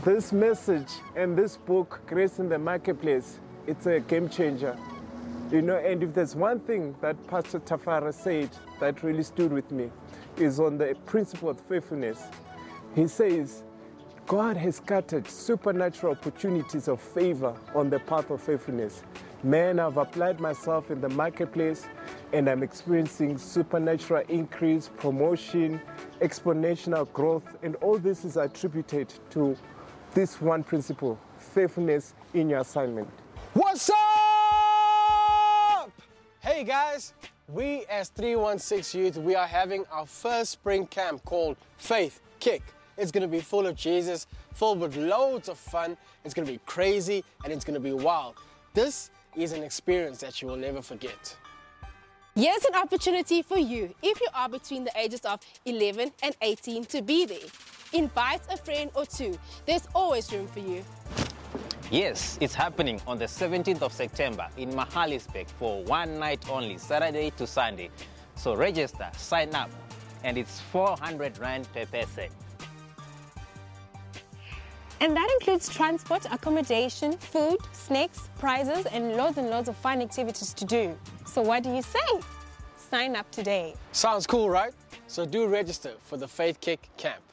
This 0.03 0.33
message 0.33 0.91
and 1.15 1.37
this 1.37 1.55
book, 1.55 2.01
Grace 2.07 2.39
in 2.39 2.49
the 2.49 2.59
Marketplace, 2.59 3.39
it's 3.67 3.85
a 3.85 4.01
game 4.01 4.27
changer. 4.27 4.77
You 5.49 5.61
know, 5.61 5.77
and 5.77 6.03
if 6.03 6.13
there's 6.13 6.35
one 6.35 6.59
thing 6.59 6.93
that 6.99 7.15
Pastor 7.27 7.61
Tafara 7.61 8.13
said 8.13 8.49
that 8.81 9.01
really 9.01 9.23
stood 9.23 9.53
with 9.53 9.71
me, 9.71 9.89
is 10.35 10.59
on 10.59 10.77
the 10.77 10.93
principle 11.05 11.47
of 11.49 11.61
faithfulness. 11.61 12.21
He 12.93 13.07
says, 13.07 13.63
God 14.31 14.55
has 14.55 14.77
scattered 14.77 15.27
supernatural 15.27 16.13
opportunities 16.13 16.87
of 16.87 17.01
favor 17.01 17.53
on 17.75 17.89
the 17.89 17.99
path 17.99 18.29
of 18.29 18.41
faithfulness. 18.41 19.03
Man, 19.43 19.77
I've 19.77 19.97
applied 19.97 20.39
myself 20.39 20.89
in 20.89 21.01
the 21.01 21.09
marketplace 21.09 21.85
and 22.31 22.47
I'm 22.49 22.63
experiencing 22.63 23.37
supernatural 23.37 24.23
increase, 24.29 24.89
promotion, 24.95 25.81
exponential 26.21 27.11
growth, 27.11 27.43
and 27.61 27.75
all 27.81 27.97
this 27.97 28.23
is 28.23 28.37
attributed 28.37 29.13
to 29.31 29.57
this 30.13 30.39
one 30.39 30.63
principle 30.63 31.19
faithfulness 31.37 32.13
in 32.33 32.51
your 32.51 32.59
assignment. 32.59 33.09
What's 33.53 33.89
up? 33.89 33.97
Hey 36.39 36.63
guys, 36.63 37.13
we 37.49 37.83
as 37.89 38.07
316 38.07 39.01
Youth, 39.01 39.17
we 39.17 39.35
are 39.35 39.45
having 39.45 39.83
our 39.91 40.05
first 40.05 40.51
spring 40.51 40.87
camp 40.87 41.25
called 41.25 41.57
Faith 41.77 42.21
Kick. 42.39 42.63
It's 43.01 43.11
gonna 43.11 43.27
be 43.27 43.39
full 43.39 43.65
of 43.65 43.75
Jesus, 43.75 44.27
full 44.53 44.75
with 44.75 44.95
loads 44.95 45.49
of 45.49 45.57
fun, 45.57 45.97
it's 46.23 46.35
gonna 46.35 46.45
be 46.45 46.59
crazy, 46.67 47.23
and 47.43 47.51
it's 47.51 47.65
gonna 47.65 47.79
be 47.79 47.93
wild. 47.93 48.35
This 48.75 49.09
is 49.35 49.53
an 49.53 49.63
experience 49.63 50.19
that 50.19 50.39
you 50.39 50.47
will 50.47 50.55
never 50.55 50.83
forget. 50.83 51.35
Here's 52.35 52.63
an 52.63 52.75
opportunity 52.75 53.41
for 53.41 53.57
you 53.57 53.95
if 54.03 54.21
you 54.21 54.27
are 54.35 54.47
between 54.47 54.83
the 54.83 54.91
ages 54.95 55.21
of 55.21 55.39
11 55.65 56.11
and 56.21 56.35
18 56.43 56.85
to 56.85 57.01
be 57.01 57.25
there. 57.25 57.49
Invite 57.91 58.41
a 58.51 58.55
friend 58.55 58.91
or 58.93 59.07
two. 59.07 59.35
There's 59.65 59.87
always 59.95 60.31
room 60.31 60.47
for 60.49 60.59
you. 60.59 60.85
Yes, 61.89 62.37
it's 62.39 62.53
happening 62.53 63.01
on 63.07 63.17
the 63.17 63.25
17th 63.25 63.81
of 63.81 63.93
September 63.93 64.47
in 64.57 64.73
Magaliesburg 64.73 65.49
for 65.57 65.83
one 65.85 66.19
night 66.19 66.47
only, 66.47 66.77
Saturday 66.77 67.31
to 67.31 67.47
Sunday. 67.47 67.89
So 68.35 68.55
register, 68.55 69.09
sign 69.17 69.55
up, 69.55 69.71
and 70.23 70.37
it's 70.37 70.61
400 70.61 71.39
Rand 71.39 71.67
per 71.73 71.87
person. 71.87 72.29
And 75.01 75.17
that 75.17 75.35
includes 75.39 75.67
transport, 75.67 76.27
accommodation, 76.31 77.17
food, 77.17 77.57
snacks, 77.73 78.29
prizes, 78.37 78.85
and 78.85 79.15
loads 79.17 79.39
and 79.39 79.49
loads 79.49 79.67
of 79.67 79.75
fun 79.75 79.99
activities 79.99 80.53
to 80.53 80.63
do. 80.63 80.95
So 81.25 81.41
what 81.41 81.63
do 81.63 81.73
you 81.73 81.81
say? 81.81 82.21
Sign 82.77 83.15
up 83.15 83.29
today. 83.31 83.73
Sounds 83.93 84.27
cool, 84.27 84.47
right? 84.47 84.73
So 85.07 85.25
do 85.25 85.47
register 85.47 85.93
for 86.03 86.17
the 86.17 86.27
Faith 86.27 86.61
Kick 86.61 86.87
camp. 86.97 87.23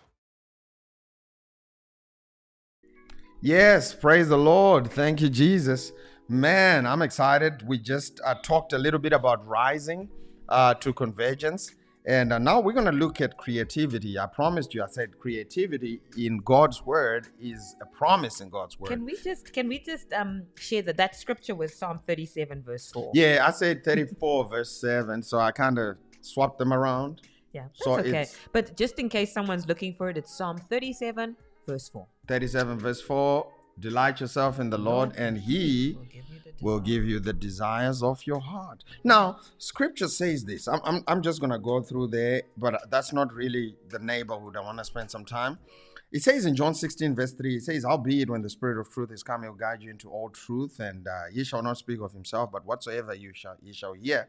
Yes, 3.43 3.95
praise 3.95 4.31
the 4.31 4.39
Lord. 4.39 4.91
Thank 4.91 5.21
you, 5.21 5.29
Jesus. 5.29 5.93
Man, 6.27 6.87
I'm 6.87 7.03
excited. 7.03 7.69
We 7.69 7.77
just 7.77 8.19
uh, 8.25 8.37
talked 8.43 8.73
a 8.73 8.79
little 8.79 8.99
bit 8.99 9.13
about 9.13 9.47
rising 9.47 10.09
uh, 10.49 10.73
to 10.75 10.95
convergence. 10.95 11.71
And 12.07 12.33
uh, 12.33 12.39
now 12.39 12.61
we're 12.61 12.73
going 12.73 12.87
to 12.87 12.93
look 12.93 13.21
at 13.21 13.37
creativity. 13.37 14.19
I 14.19 14.27
promised 14.27 14.73
you, 14.73 14.83
I 14.83 14.87
said 14.87 15.19
creativity 15.19 16.01
in 16.17 16.39
God's 16.39 16.85
word 16.87 17.29
is 17.41 17.77
a 17.83 17.87
promise 17.87 18.41
in 18.41 18.49
God's 18.49 18.79
word. 18.81 18.89
Can 18.89 19.05
we 19.05 19.17
just 19.17 19.53
can 19.53 19.69
we 19.69 19.79
just 19.79 20.13
um 20.13 20.45
share 20.57 20.83
that 20.83 20.97
that 20.97 21.17
scripture 21.17 21.55
was 21.55 21.75
Psalm 21.75 21.99
37 22.07 22.63
verse 22.63 22.91
4. 22.93 23.13
yeah, 23.15 23.45
I 23.47 23.51
said 23.51 23.85
34, 23.85 24.49
verse 24.51 24.81
7. 24.81 25.23
So 25.23 25.39
I 25.39 25.51
kind 25.51 25.79
of 25.79 25.97
swapped 26.21 26.59
them 26.59 26.73
around. 26.73 27.23
Yeah, 27.53 27.65
that's 27.65 27.85
So 27.85 27.99
okay. 27.99 28.27
But 28.53 28.77
just 28.77 28.99
in 28.99 29.09
case 29.09 29.33
someone's 29.33 29.67
looking 29.67 29.95
for 29.95 30.09
it, 30.09 30.17
it's 30.17 30.35
Psalm 30.35 30.59
37 30.59 31.37
verse 31.67 31.89
4. 31.89 32.07
37, 32.27 32.79
verse 32.79 33.01
4 33.03 33.47
Delight 33.81 34.21
yourself 34.21 34.59
in 34.59 34.71
the 34.71 34.79
Lord, 34.79 35.15
and 35.17 35.39
He 35.39 35.95
Will 35.95 36.05
give 36.05 36.25
you 36.31 36.41
the 36.45 36.65
will 36.65 36.81
give 36.81 37.05
you 37.05 37.21
the 37.21 37.33
desires 37.33 38.03
of 38.03 38.27
your 38.27 38.41
heart. 38.41 38.83
Now, 39.05 39.39
scripture 39.59 40.09
says 40.09 40.45
this. 40.45 40.67
I'm, 40.67 40.81
I'm, 40.85 41.05
I'm 41.07 41.23
just 41.23 41.41
going 41.41 41.53
to 41.53 41.59
go 41.59 41.83
through 41.83 42.09
there, 42.09 42.43
but 42.57 42.91
that's 42.91 43.13
not 43.13 43.33
really 43.33 43.77
the 43.89 43.99
neighborhood. 43.99 44.57
I 44.57 44.61
want 44.61 44.79
to 44.79 44.85
spend 44.85 45.11
some 45.11 45.25
time. 45.25 45.59
It 46.11 46.23
says 46.23 46.47
in 46.47 46.57
John 46.57 46.75
16, 46.75 47.15
verse 47.15 47.33
3, 47.33 47.57
it 47.57 47.63
says, 47.65 47.85
Howbeit 47.85 48.31
when 48.31 48.41
the 48.41 48.49
Spirit 48.49 48.81
of 48.81 48.91
truth 48.91 49.13
is 49.13 49.23
come, 49.23 49.43
he 49.43 49.49
will 49.49 49.57
guide 49.57 49.83
you 49.83 49.91
into 49.91 50.09
all 50.09 50.31
truth, 50.31 50.81
and 50.81 51.07
uh, 51.07 51.25
he 51.33 51.45
shall 51.45 51.63
not 51.63 51.77
speak 51.77 52.01
of 52.01 52.13
himself, 52.13 52.51
but 52.51 52.65
whatsoever 52.65 53.15
you 53.15 53.33
shall, 53.35 53.57
ye 53.61 53.75
shall 53.75 53.93
hear, 53.93 54.27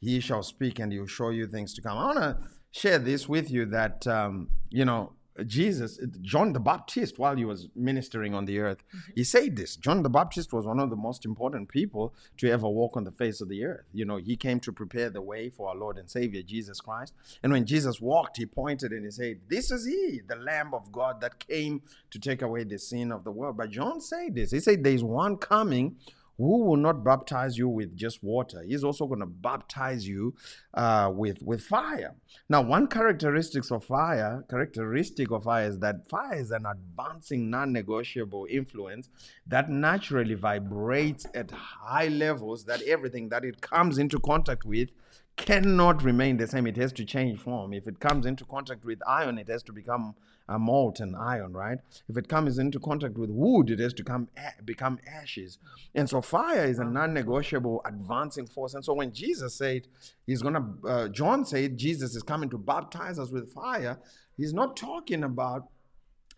he 0.00 0.18
shall 0.18 0.42
speak, 0.42 0.80
and 0.80 0.92
he 0.92 0.98
will 0.98 1.06
show 1.06 1.30
you 1.30 1.46
things 1.46 1.72
to 1.74 1.82
come. 1.82 1.96
I 1.96 2.06
want 2.06 2.18
to 2.18 2.38
share 2.72 2.98
this 2.98 3.28
with 3.28 3.48
you 3.48 3.64
that, 3.66 4.06
um, 4.08 4.48
you 4.70 4.84
know, 4.84 5.12
Jesus, 5.46 5.98
John 6.22 6.52
the 6.52 6.60
Baptist, 6.60 7.18
while 7.18 7.36
he 7.36 7.44
was 7.44 7.68
ministering 7.74 8.34
on 8.34 8.44
the 8.44 8.58
earth, 8.58 8.78
mm-hmm. 8.88 9.12
he 9.14 9.24
said 9.24 9.56
this. 9.56 9.76
John 9.76 10.02
the 10.02 10.10
Baptist 10.10 10.52
was 10.52 10.66
one 10.66 10.80
of 10.80 10.90
the 10.90 10.96
most 10.96 11.24
important 11.24 11.68
people 11.68 12.14
to 12.38 12.50
ever 12.50 12.68
walk 12.68 12.96
on 12.96 13.04
the 13.04 13.12
face 13.12 13.40
of 13.40 13.48
the 13.48 13.64
earth. 13.64 13.86
You 13.92 14.04
know, 14.04 14.16
he 14.16 14.36
came 14.36 14.60
to 14.60 14.72
prepare 14.72 15.10
the 15.10 15.22
way 15.22 15.48
for 15.48 15.68
our 15.68 15.76
Lord 15.76 15.98
and 15.98 16.10
Savior, 16.10 16.42
Jesus 16.42 16.80
Christ. 16.80 17.14
And 17.42 17.52
when 17.52 17.64
Jesus 17.64 18.00
walked, 18.00 18.36
he 18.36 18.46
pointed 18.46 18.92
and 18.92 19.04
he 19.04 19.10
said, 19.10 19.40
This 19.48 19.70
is 19.70 19.86
he, 19.86 20.20
the 20.26 20.36
Lamb 20.36 20.74
of 20.74 20.92
God 20.92 21.20
that 21.20 21.46
came 21.46 21.82
to 22.10 22.18
take 22.18 22.42
away 22.42 22.64
the 22.64 22.78
sin 22.78 23.12
of 23.12 23.24
the 23.24 23.32
world. 23.32 23.56
But 23.56 23.70
John 23.70 24.00
said 24.00 24.34
this. 24.34 24.50
He 24.50 24.60
said, 24.60 24.84
There's 24.84 25.04
one 25.04 25.36
coming 25.36 25.96
who 26.40 26.64
will 26.64 26.76
not 26.76 27.04
baptize 27.04 27.58
you 27.58 27.68
with 27.68 27.94
just 27.94 28.22
water. 28.22 28.62
He's 28.66 28.82
also 28.82 29.06
going 29.06 29.20
to 29.20 29.26
baptize 29.26 30.08
you 30.08 30.34
uh, 30.74 31.12
with 31.14 31.42
with 31.42 31.62
fire. 31.62 32.14
Now, 32.48 32.62
one 32.62 32.86
characteristics 32.86 33.70
of 33.70 33.84
fire, 33.84 34.44
characteristic 34.48 35.30
of 35.30 35.44
fire 35.44 35.68
is 35.68 35.78
that 35.80 36.08
fire 36.08 36.34
is 36.34 36.50
an 36.50 36.64
advancing, 36.64 37.50
non-negotiable 37.50 38.46
influence 38.50 39.10
that 39.46 39.68
naturally 39.68 40.34
vibrates 40.34 41.26
at 41.34 41.50
high 41.50 42.08
levels. 42.08 42.64
That 42.64 42.80
everything 42.82 43.28
that 43.28 43.44
it 43.44 43.60
comes 43.60 43.98
into 43.98 44.18
contact 44.18 44.64
with 44.64 44.90
cannot 45.36 46.02
remain 46.02 46.38
the 46.38 46.46
same. 46.46 46.66
It 46.66 46.76
has 46.76 46.92
to 46.94 47.04
change 47.04 47.38
form. 47.38 47.72
If 47.72 47.86
it 47.86 48.00
comes 48.00 48.26
into 48.26 48.44
contact 48.44 48.84
with 48.84 49.00
iron, 49.06 49.38
it 49.38 49.48
has 49.48 49.62
to 49.64 49.72
become 49.72 50.14
a 50.50 50.58
molten 50.58 51.14
iron, 51.14 51.52
right? 51.52 51.78
If 52.08 52.16
it 52.16 52.28
comes 52.28 52.58
into 52.58 52.80
contact 52.80 53.16
with 53.16 53.30
wood, 53.30 53.70
it 53.70 53.78
has 53.78 53.94
to 53.94 54.04
come 54.04 54.28
become 54.64 54.98
ashes. 55.06 55.58
And 55.94 56.10
so 56.10 56.20
fire 56.20 56.64
is 56.64 56.78
a 56.78 56.84
non-negotiable 56.84 57.82
advancing 57.86 58.46
force. 58.46 58.74
And 58.74 58.84
so 58.84 58.92
when 58.94 59.12
Jesus 59.12 59.54
said 59.54 59.86
he's 60.26 60.42
gonna, 60.42 60.74
uh, 60.86 61.08
John 61.08 61.44
said 61.44 61.78
Jesus 61.78 62.16
is 62.16 62.22
coming 62.22 62.50
to 62.50 62.58
baptize 62.58 63.18
us 63.18 63.30
with 63.30 63.52
fire. 63.52 63.98
He's 64.36 64.52
not 64.52 64.76
talking 64.76 65.24
about 65.24 65.68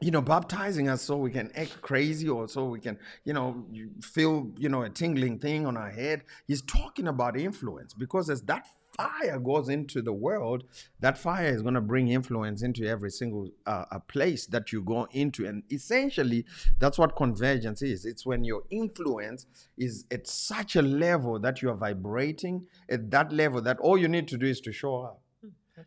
you 0.00 0.10
know, 0.10 0.20
baptizing 0.20 0.88
us 0.88 1.00
so 1.00 1.16
we 1.16 1.30
can 1.30 1.48
act 1.54 1.80
crazy 1.80 2.28
or 2.28 2.48
so 2.48 2.64
we 2.64 2.80
can, 2.80 2.98
you 3.24 3.32
know, 3.32 3.64
feel, 4.02 4.50
you 4.58 4.68
know, 4.68 4.82
a 4.82 4.90
tingling 4.90 5.38
thing 5.38 5.64
on 5.64 5.76
our 5.76 5.90
head. 5.90 6.24
He's 6.48 6.60
talking 6.60 7.06
about 7.06 7.38
influence 7.38 7.94
because 7.94 8.28
as 8.28 8.42
that 8.42 8.66
fire 8.96 9.38
goes 9.38 9.68
into 9.68 10.02
the 10.02 10.12
world, 10.12 10.64
that 11.00 11.18
fire 11.18 11.46
is 11.46 11.62
going 11.62 11.74
to 11.74 11.80
bring 11.80 12.08
influence 12.08 12.62
into 12.62 12.86
every 12.86 13.10
single 13.10 13.48
uh, 13.66 13.84
a 13.90 14.00
place 14.00 14.46
that 14.46 14.72
you 14.72 14.82
go 14.82 15.06
into. 15.12 15.46
And 15.46 15.62
essentially, 15.70 16.44
that's 16.78 16.98
what 16.98 17.16
convergence 17.16 17.82
is. 17.82 18.04
It's 18.04 18.26
when 18.26 18.44
your 18.44 18.62
influence 18.70 19.46
is 19.76 20.04
at 20.10 20.26
such 20.26 20.76
a 20.76 20.82
level 20.82 21.38
that 21.40 21.62
you 21.62 21.70
are 21.70 21.76
vibrating 21.76 22.66
at 22.88 23.10
that 23.10 23.32
level 23.32 23.60
that 23.62 23.78
all 23.78 23.98
you 23.98 24.08
need 24.08 24.28
to 24.28 24.36
do 24.36 24.46
is 24.46 24.60
to 24.62 24.72
show 24.72 25.02
up. 25.02 25.20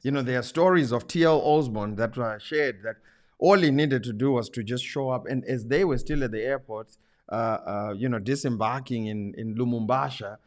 You 0.01 0.11
know, 0.11 0.21
there 0.21 0.39
are 0.39 0.43
stories 0.43 0.91
of 0.91 1.07
T.L. 1.07 1.39
Osborn 1.39 1.95
that 1.95 2.17
were 2.17 2.39
shared 2.39 2.81
that 2.83 2.95
all 3.37 3.57
he 3.57 3.71
needed 3.71 4.03
to 4.03 4.13
do 4.13 4.31
was 4.31 4.49
to 4.49 4.63
just 4.63 4.83
show 4.83 5.09
up. 5.09 5.25
And 5.27 5.45
as 5.45 5.65
they 5.65 5.85
were 5.85 5.97
still 5.97 6.23
at 6.23 6.31
the 6.31 6.41
airport, 6.41 6.97
uh, 7.31 7.35
uh, 7.35 7.93
you 7.95 8.09
know, 8.09 8.19
disembarking 8.19 9.07
in, 9.07 9.33
in 9.37 9.55
Lubumbashi, 9.55 10.37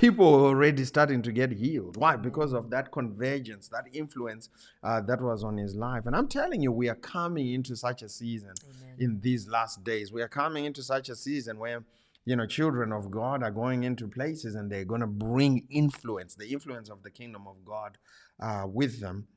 people 0.00 0.32
were 0.32 0.48
already 0.48 0.84
starting 0.84 1.22
to 1.22 1.32
get 1.32 1.52
healed. 1.52 1.96
Why? 1.96 2.16
Because 2.16 2.52
of 2.52 2.70
that 2.70 2.92
convergence, 2.92 3.68
that 3.68 3.84
influence 3.92 4.48
uh, 4.82 5.00
that 5.02 5.20
was 5.20 5.42
on 5.42 5.56
his 5.56 5.74
life. 5.74 6.06
And 6.06 6.14
I'm 6.14 6.28
telling 6.28 6.62
you, 6.62 6.72
we 6.72 6.88
are 6.88 6.94
coming 6.94 7.52
into 7.52 7.76
such 7.76 8.02
a 8.02 8.08
season 8.08 8.52
in 8.98 9.20
these 9.20 9.48
last 9.48 9.84
days. 9.84 10.12
We 10.12 10.22
are 10.22 10.28
coming 10.28 10.64
into 10.64 10.82
such 10.82 11.08
a 11.08 11.16
season 11.16 11.58
where 11.58 11.84
you 12.26 12.34
know, 12.34 12.44
children 12.44 12.92
of 12.92 13.10
God 13.10 13.44
are 13.44 13.52
going 13.52 13.84
into 13.84 14.08
places 14.08 14.56
and 14.56 14.70
they're 14.70 14.84
going 14.84 15.00
to 15.00 15.06
bring 15.06 15.64
influence, 15.70 16.34
the 16.34 16.48
influence 16.48 16.90
of 16.90 17.04
the 17.04 17.10
kingdom 17.10 17.46
of 17.46 17.64
God 17.64 17.98
uh, 18.40 18.64
with 18.66 19.00
them. 19.00 19.28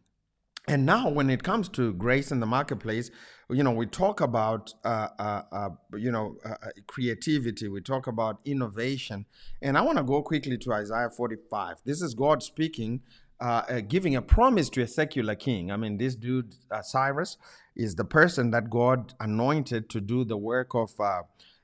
And 0.69 0.85
now, 0.85 1.09
when 1.09 1.31
it 1.31 1.41
comes 1.41 1.67
to 1.69 1.93
grace 1.93 2.31
in 2.31 2.41
the 2.41 2.45
marketplace, 2.45 3.09
you 3.49 3.63
know, 3.63 3.71
we 3.71 3.87
talk 3.87 4.21
about, 4.21 4.71
uh, 4.85 5.07
uh, 5.17 5.41
uh, 5.51 5.69
you 5.97 6.11
know, 6.11 6.35
uh, 6.45 6.49
uh, 6.49 6.67
creativity. 6.85 7.67
We 7.67 7.81
talk 7.81 8.05
about 8.05 8.37
innovation. 8.45 9.25
And 9.63 9.79
I 9.79 9.81
want 9.81 9.97
to 9.97 10.03
go 10.03 10.21
quickly 10.21 10.59
to 10.59 10.73
Isaiah 10.73 11.09
45. 11.09 11.77
This 11.85 12.03
is 12.03 12.13
God 12.13 12.43
speaking, 12.43 13.01
uh, 13.39 13.81
giving 13.87 14.15
a 14.15 14.21
promise 14.21 14.69
to 14.69 14.83
a 14.83 14.87
secular 14.87 15.33
king. 15.33 15.71
I 15.71 15.75
mean, 15.75 15.97
this 15.97 16.13
dude, 16.13 16.53
Cyrus, 16.83 17.37
is 17.75 17.95
the 17.95 18.05
person 18.05 18.51
that 18.51 18.69
God 18.69 19.15
anointed 19.19 19.89
to 19.89 19.99
do 19.99 20.23
the 20.23 20.37
work 20.37 20.75
of, 20.75 20.91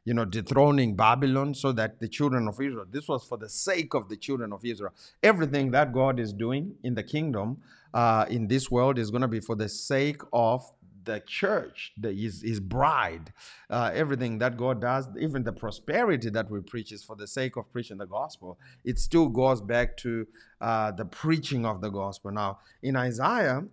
you 0.03 0.15
know, 0.15 0.25
dethroning 0.25 0.95
Babylon 0.95 1.53
so 1.53 1.71
that 1.73 1.99
the 1.99 2.07
children 2.07 2.47
of 2.47 2.55
Israel, 2.55 2.85
this 2.89 3.07
was 3.07 3.23
for 3.23 3.37
the 3.37 3.49
sake 3.49 3.93
of 3.93 4.09
the 4.09 4.17
children 4.17 4.51
of 4.51 4.65
Israel. 4.65 4.93
Everything 5.21 5.69
that 5.71 5.93
God 5.93 6.19
is 6.19 6.33
doing 6.33 6.73
in 6.83 6.95
the 6.95 7.03
kingdom, 7.03 7.57
uh, 7.95 8.25
in 8.29 8.47
this 8.47 8.69
world, 8.69 8.99
is 8.99 9.09
going 9.09 9.21
to 9.21 9.27
be 9.27 9.39
for 9.39 9.55
the 9.55 9.69
sake 9.69 10.21
of 10.31 10.69
the 11.05 11.21
church, 11.25 11.93
the, 11.97 12.11
his, 12.11 12.41
his 12.41 12.59
bride. 12.59 13.31
Uh, 13.69 13.91
everything 13.93 14.39
that 14.39 14.57
God 14.57 14.81
does, 14.81 15.07
even 15.19 15.43
the 15.43 15.53
prosperity 15.53 16.29
that 16.29 16.49
we 16.51 16.59
preach, 16.61 16.91
is 16.91 17.03
for 17.03 17.15
the 17.15 17.27
sake 17.27 17.55
of 17.55 17.71
preaching 17.71 17.97
the 17.97 18.05
gospel. 18.07 18.59
It 18.83 18.99
still 18.99 19.29
goes 19.29 19.61
back 19.61 19.97
to 19.97 20.27
uh, 20.59 20.91
the 20.91 21.05
preaching 21.05 21.65
of 21.65 21.81
the 21.81 21.89
gospel. 21.89 22.31
Now, 22.31 22.59
in 22.83 22.95
Isaiah, 22.95 23.63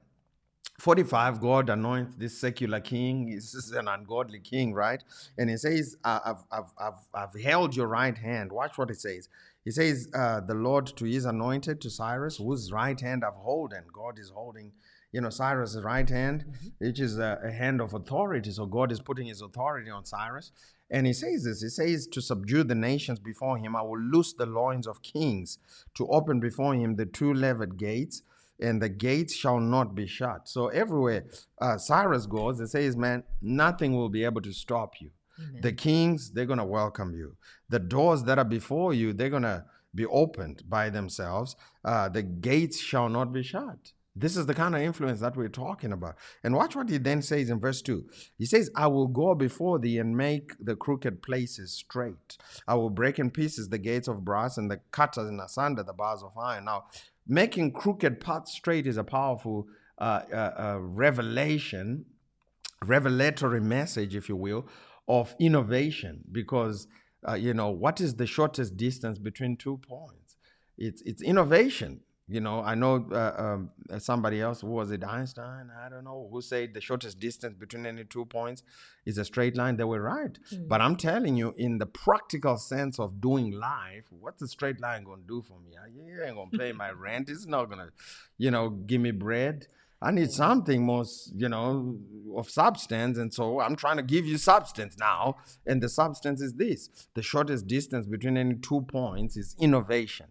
45, 0.82 1.40
God 1.40 1.70
anoints 1.70 2.16
this 2.16 2.36
secular 2.36 2.80
king. 2.80 3.32
This 3.32 3.54
is 3.54 3.70
an 3.70 3.86
ungodly 3.86 4.40
king, 4.40 4.74
right? 4.74 5.00
And 5.38 5.48
he 5.48 5.56
says, 5.56 5.96
"I- 6.02 6.20
I've, 6.26 6.42
I've, 6.50 6.72
I've, 6.76 6.98
I've 7.14 7.40
held 7.40 7.76
your 7.76 7.86
right 7.86 8.18
hand. 8.18 8.50
Watch 8.50 8.76
what 8.76 8.88
he 8.88 8.96
says. 8.96 9.28
He 9.64 9.70
says, 9.70 10.08
uh, 10.12 10.40
The 10.40 10.54
Lord 10.54 10.88
to 10.96 11.04
his 11.04 11.24
anointed, 11.24 11.80
to 11.82 11.88
Cyrus, 11.88 12.38
whose 12.38 12.72
right 12.72 13.00
hand 13.00 13.24
I've 13.24 13.34
holden. 13.34 13.84
God 13.92 14.18
is 14.18 14.30
holding, 14.30 14.72
you 15.12 15.20
know, 15.20 15.30
Cyrus' 15.30 15.76
right 15.76 16.10
hand, 16.10 16.46
which 16.78 16.98
is 16.98 17.16
a, 17.16 17.38
a 17.44 17.52
hand 17.52 17.80
of 17.80 17.94
authority. 17.94 18.50
So 18.50 18.66
God 18.66 18.90
is 18.90 18.98
putting 18.98 19.28
his 19.28 19.40
authority 19.40 19.88
on 19.88 20.04
Cyrus. 20.04 20.50
And 20.90 21.06
he 21.06 21.12
says 21.12 21.44
this 21.44 21.62
He 21.62 21.68
says, 21.68 22.08
To 22.08 22.20
subdue 22.20 22.64
the 22.64 22.74
nations 22.74 23.20
before 23.20 23.56
him, 23.56 23.76
I 23.76 23.82
will 23.82 24.00
loose 24.00 24.32
the 24.32 24.46
loins 24.46 24.88
of 24.88 25.00
kings, 25.00 25.58
to 25.94 26.08
open 26.08 26.40
before 26.40 26.74
him 26.74 26.96
the 26.96 27.06
two 27.06 27.32
levered 27.32 27.76
gates 27.76 28.22
and 28.60 28.80
the 28.80 28.88
gates 28.88 29.34
shall 29.34 29.60
not 29.60 29.94
be 29.94 30.06
shut. 30.06 30.48
So 30.48 30.68
everywhere 30.68 31.26
uh, 31.60 31.78
Cyrus 31.78 32.26
goes, 32.26 32.60
it 32.60 32.68
says, 32.68 32.96
man, 32.96 33.24
nothing 33.40 33.94
will 33.94 34.08
be 34.08 34.24
able 34.24 34.42
to 34.42 34.52
stop 34.52 34.94
you. 35.00 35.10
The 35.60 35.72
kings, 35.72 36.30
they're 36.30 36.46
going 36.46 36.58
to 36.58 36.64
welcome 36.64 37.14
you. 37.14 37.36
The 37.68 37.78
doors 37.78 38.22
that 38.24 38.38
are 38.38 38.44
before 38.44 38.94
you, 38.94 39.12
they're 39.12 39.30
going 39.30 39.42
to 39.42 39.64
be 39.94 40.06
opened 40.06 40.62
by 40.68 40.90
themselves. 40.90 41.56
Uh, 41.84 42.08
the 42.08 42.22
gates 42.22 42.78
shall 42.78 43.08
not 43.08 43.32
be 43.32 43.42
shut. 43.42 43.92
This 44.14 44.36
is 44.36 44.44
the 44.44 44.54
kind 44.54 44.74
of 44.74 44.82
influence 44.82 45.20
that 45.20 45.36
we're 45.36 45.48
talking 45.48 45.92
about. 45.92 46.16
And 46.44 46.54
watch 46.54 46.76
what 46.76 46.90
he 46.90 46.98
then 46.98 47.22
says 47.22 47.48
in 47.48 47.58
verse 47.58 47.80
2. 47.80 48.04
He 48.36 48.44
says, 48.44 48.70
I 48.76 48.86
will 48.86 49.06
go 49.06 49.34
before 49.34 49.78
thee 49.78 49.98
and 49.98 50.14
make 50.14 50.52
the 50.60 50.76
crooked 50.76 51.22
places 51.22 51.72
straight. 51.72 52.36
I 52.68 52.74
will 52.74 52.90
break 52.90 53.18
in 53.18 53.30
pieces 53.30 53.70
the 53.70 53.78
gates 53.78 54.08
of 54.08 54.24
brass 54.24 54.58
and 54.58 54.70
the 54.70 54.80
cutters 54.90 55.28
and 55.28 55.40
asunder 55.40 55.82
the 55.82 55.94
bars 55.94 56.22
of 56.22 56.36
iron. 56.36 56.66
Now, 56.66 56.84
making 57.26 57.72
crooked 57.72 58.20
paths 58.20 58.52
straight 58.52 58.86
is 58.86 58.96
a 58.96 59.04
powerful 59.04 59.66
uh, 59.98 60.22
uh, 60.32 60.36
uh, 60.36 60.78
revelation, 60.80 62.04
revelatory 62.84 63.60
message, 63.60 64.16
if 64.16 64.28
you 64.28 64.36
will, 64.36 64.66
of 65.08 65.34
innovation. 65.38 66.22
Because, 66.30 66.88
uh, 67.28 67.34
you 67.34 67.54
know, 67.54 67.70
what 67.70 68.00
is 68.00 68.16
the 68.16 68.26
shortest 68.26 68.76
distance 68.76 69.18
between 69.18 69.56
two 69.56 69.80
points? 69.88 70.36
It's, 70.76 71.02
it's 71.02 71.22
innovation. 71.22 72.00
You 72.32 72.40
know, 72.40 72.62
I 72.62 72.74
know 72.74 73.06
uh, 73.12 73.34
um, 73.36 73.70
uh, 73.90 73.98
somebody 73.98 74.40
else, 74.40 74.62
who 74.62 74.68
was 74.68 74.90
it, 74.90 75.04
Einstein? 75.04 75.70
I 75.84 75.90
don't 75.90 76.04
know, 76.04 76.30
who 76.32 76.40
said 76.40 76.72
the 76.72 76.80
shortest 76.80 77.20
distance 77.20 77.54
between 77.58 77.84
any 77.84 78.04
two 78.04 78.24
points 78.24 78.62
is 79.04 79.18
a 79.18 79.24
straight 79.26 79.54
line. 79.54 79.76
They 79.76 79.84
were 79.84 80.00
right. 80.00 80.38
But 80.66 80.80
I'm 80.80 80.96
telling 80.96 81.36
you, 81.36 81.54
in 81.58 81.76
the 81.76 81.84
practical 81.84 82.56
sense 82.56 82.98
of 82.98 83.20
doing 83.20 83.50
life, 83.50 84.04
what's 84.08 84.40
a 84.40 84.48
straight 84.48 84.80
line 84.80 85.04
going 85.04 85.20
to 85.20 85.26
do 85.26 85.42
for 85.42 85.58
me? 85.60 85.72
I, 85.76 86.26
ain't 86.26 86.36
going 86.36 86.50
to 86.50 86.58
pay 86.58 86.72
my 86.72 86.90
rent. 87.06 87.28
It's 87.28 87.44
not 87.44 87.66
going 87.66 87.80
to, 87.80 87.92
you 88.38 88.50
know, 88.50 88.70
give 88.70 89.02
me 89.02 89.10
bread. 89.10 89.66
I 90.00 90.10
need 90.10 90.30
something 90.32 90.82
more, 90.82 91.04
you 91.34 91.50
know, 91.50 91.98
of 92.34 92.48
substance. 92.48 93.18
And 93.18 93.32
so 93.32 93.60
I'm 93.60 93.76
trying 93.76 93.98
to 93.98 94.02
give 94.02 94.24
you 94.24 94.38
substance 94.38 94.96
now. 94.98 95.36
And 95.66 95.82
the 95.82 95.90
substance 95.90 96.40
is 96.40 96.54
this 96.54 96.88
the 97.12 97.22
shortest 97.22 97.66
distance 97.66 98.06
between 98.06 98.38
any 98.38 98.54
two 98.54 98.80
points 98.80 99.36
is 99.36 99.54
innovation. 99.60 100.28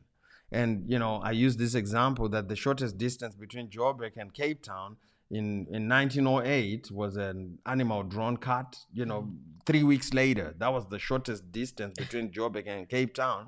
And 0.51 0.83
you 0.87 0.99
know, 0.99 1.21
I 1.23 1.31
use 1.31 1.57
this 1.57 1.75
example 1.75 2.27
that 2.29 2.49
the 2.49 2.55
shortest 2.55 2.97
distance 2.97 3.35
between 3.35 3.69
Joburg 3.69 4.11
and 4.17 4.33
Cape 4.33 4.61
Town 4.63 4.97
in, 5.29 5.65
in 5.71 5.87
1908 5.87 6.91
was 6.91 7.15
an 7.15 7.59
animal 7.65 8.03
drawn 8.03 8.37
cart. 8.37 8.75
You 8.91 9.05
know, 9.05 9.29
three 9.65 9.83
weeks 9.83 10.13
later, 10.13 10.53
that 10.57 10.73
was 10.73 10.87
the 10.87 10.99
shortest 10.99 11.51
distance 11.51 11.97
between 11.97 12.31
Joburg 12.31 12.67
and 12.67 12.89
Cape 12.89 13.13
Town, 13.13 13.47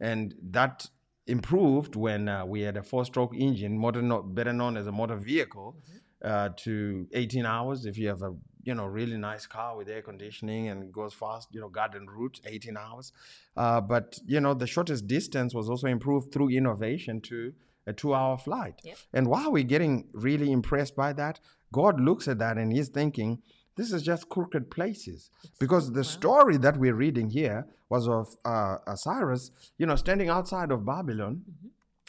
and 0.00 0.34
that 0.50 0.86
improved 1.26 1.96
when 1.96 2.28
uh, 2.28 2.44
we 2.44 2.60
had 2.60 2.76
a 2.76 2.82
four-stroke 2.82 3.34
engine, 3.34 3.76
motor 3.78 4.02
better 4.22 4.52
known 4.52 4.76
as 4.76 4.86
a 4.86 4.92
motor 4.92 5.16
vehicle, 5.16 5.76
uh, 6.24 6.50
to 6.56 7.08
18 7.12 7.46
hours. 7.46 7.84
If 7.86 7.98
you 7.98 8.08
have 8.08 8.22
a 8.22 8.34
you 8.64 8.74
know 8.74 8.86
really 8.86 9.16
nice 9.16 9.46
car 9.46 9.76
with 9.76 9.88
air 9.88 10.02
conditioning 10.02 10.68
and 10.68 10.92
goes 10.92 11.14
fast, 11.14 11.48
you 11.52 11.60
know 11.60 11.68
garden 11.68 12.06
route, 12.08 12.40
18 12.44 12.76
hours. 12.76 13.12
Uh, 13.56 13.80
but 13.80 14.18
you 14.26 14.40
know 14.40 14.54
the 14.54 14.66
shortest 14.66 15.06
distance 15.06 15.54
was 15.54 15.68
also 15.68 15.86
improved 15.86 16.32
through 16.32 16.50
innovation 16.50 17.20
to 17.22 17.52
a 17.86 17.92
two-hour 17.92 18.38
flight. 18.38 18.80
And 19.12 19.26
while 19.26 19.52
we're 19.52 19.62
getting 19.62 20.08
really 20.12 20.50
impressed 20.50 20.96
by 20.96 21.12
that, 21.14 21.38
God 21.72 22.00
looks 22.00 22.26
at 22.28 22.38
that 22.38 22.56
and 22.56 22.72
He's 22.72 22.88
thinking. 22.88 23.42
This 23.76 23.92
is 23.92 24.02
just 24.02 24.28
crooked 24.28 24.70
places 24.70 25.30
because 25.58 25.90
the 25.90 26.04
story 26.04 26.56
that 26.58 26.76
we're 26.76 26.94
reading 26.94 27.30
here 27.30 27.66
was 27.88 28.06
of 28.06 28.36
uh, 28.44 28.76
Cyrus, 28.94 29.50
you 29.78 29.86
know, 29.86 29.96
standing 29.96 30.28
outside 30.28 30.70
of 30.70 30.86
Babylon, 30.86 31.42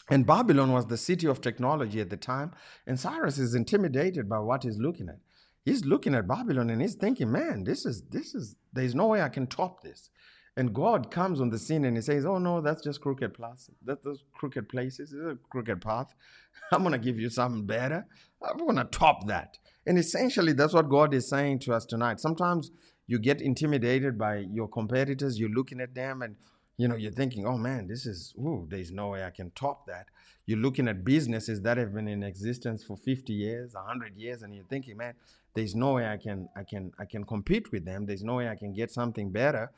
and 0.09 0.25
Babylon 0.25 0.71
was 0.71 0.85
the 0.85 0.97
city 0.97 1.27
of 1.27 1.41
technology 1.41 1.99
at 1.99 2.09
the 2.09 2.17
time. 2.17 2.51
And 2.85 2.99
Cyrus 2.99 3.39
is 3.39 3.55
intimidated 3.55 4.29
by 4.29 4.39
what 4.39 4.63
he's 4.63 4.77
looking 4.77 5.09
at. 5.09 5.17
He's 5.65 5.84
looking 5.84 6.15
at 6.15 6.28
Babylon 6.28 6.69
and 6.69 6.82
he's 6.82 6.95
thinking, 6.95 7.32
man, 7.32 7.63
this 7.63 7.86
is, 7.86 8.04
this 8.12 8.36
is, 8.36 8.56
there's 8.71 8.95
no 8.95 9.08
way 9.08 9.21
I 9.21 9.30
can 9.30 9.47
top 9.47 9.82
this. 9.82 10.10
And 10.58 10.73
God 10.73 11.12
comes 11.12 11.41
on 11.41 11.49
the 11.49 11.60
scene 11.60 11.84
and 11.84 11.97
He 11.97 12.01
says, 12.01 12.25
"Oh 12.25 12.38
no, 12.38 12.62
that's 12.62 12.82
just 12.82 13.01
crooked 13.01 13.34
places. 13.34 13.75
That's 13.84 14.04
those 14.04 14.23
crooked 14.34 14.69
places. 14.69 15.12
It's 15.12 15.21
a 15.21 15.38
crooked 15.49 15.82
path. 15.82 16.13
I'm 16.71 16.84
gonna 16.84 16.97
give 16.97 17.19
you 17.19 17.30
something 17.30 17.65
better. 17.65 18.06
I'm 18.41 18.65
gonna 18.65 18.86
top 18.86 19.28
that." 19.28 19.58
And 19.86 19.99
essentially, 19.99 20.54
that's 20.54 20.73
what 20.73 20.89
God 20.89 21.13
is 21.13 21.28
saying 21.28 21.60
to 21.60 21.73
us 21.73 21.86
tonight. 21.86 22.21
Sometimes 22.21 22.71
you 23.06 23.19
get 23.19 23.41
intimidated 23.41 24.17
by 24.17 24.38
your 24.38 24.69
competitors. 24.69 25.39
You're 25.39 25.49
looking 25.49 25.82
at 25.82 25.93
them 25.93 26.21
and 26.21 26.38
you 26.78 26.88
know 26.88 26.95
you're 26.95 27.12
thinking, 27.12 27.45
"Oh 27.45 27.58
man, 27.58 27.88
this 27.88 28.06
is 28.06 28.34
ooh, 28.39 28.65
there's 28.69 28.93
no 28.93 29.10
way 29.10 29.25
I 29.25 29.32
can 29.32 29.51
top 29.51 29.88
that." 29.88 30.08
You're 30.45 30.60
looking 30.60 30.88
at 30.88 31.04
businesses 31.04 31.62
that 31.63 31.75
have 31.78 31.93
been 31.93 32.08
in 32.08 32.23
existence 32.23 32.84
for 32.84 32.95
50 32.95 33.34
years, 33.34 33.73
100 33.73 34.15
years, 34.15 34.41
and 34.43 34.56
you're 34.56 34.65
thinking, 34.65 34.95
"Man, 34.95 35.15
there's 35.55 35.73
no 35.73 35.93
way 35.93 36.07
I 36.07 36.17
can 36.17 36.49
I 36.55 36.63
can 36.63 36.91
I 36.99 37.05
can 37.05 37.23
compete 37.23 37.71
with 37.71 37.85
them. 37.85 38.05
There's 38.05 38.23
no 38.23 38.35
way 38.35 38.49
I 38.49 38.55
can 38.55 38.73
get 38.73 38.91
something 38.91 39.31
better." 39.31 39.71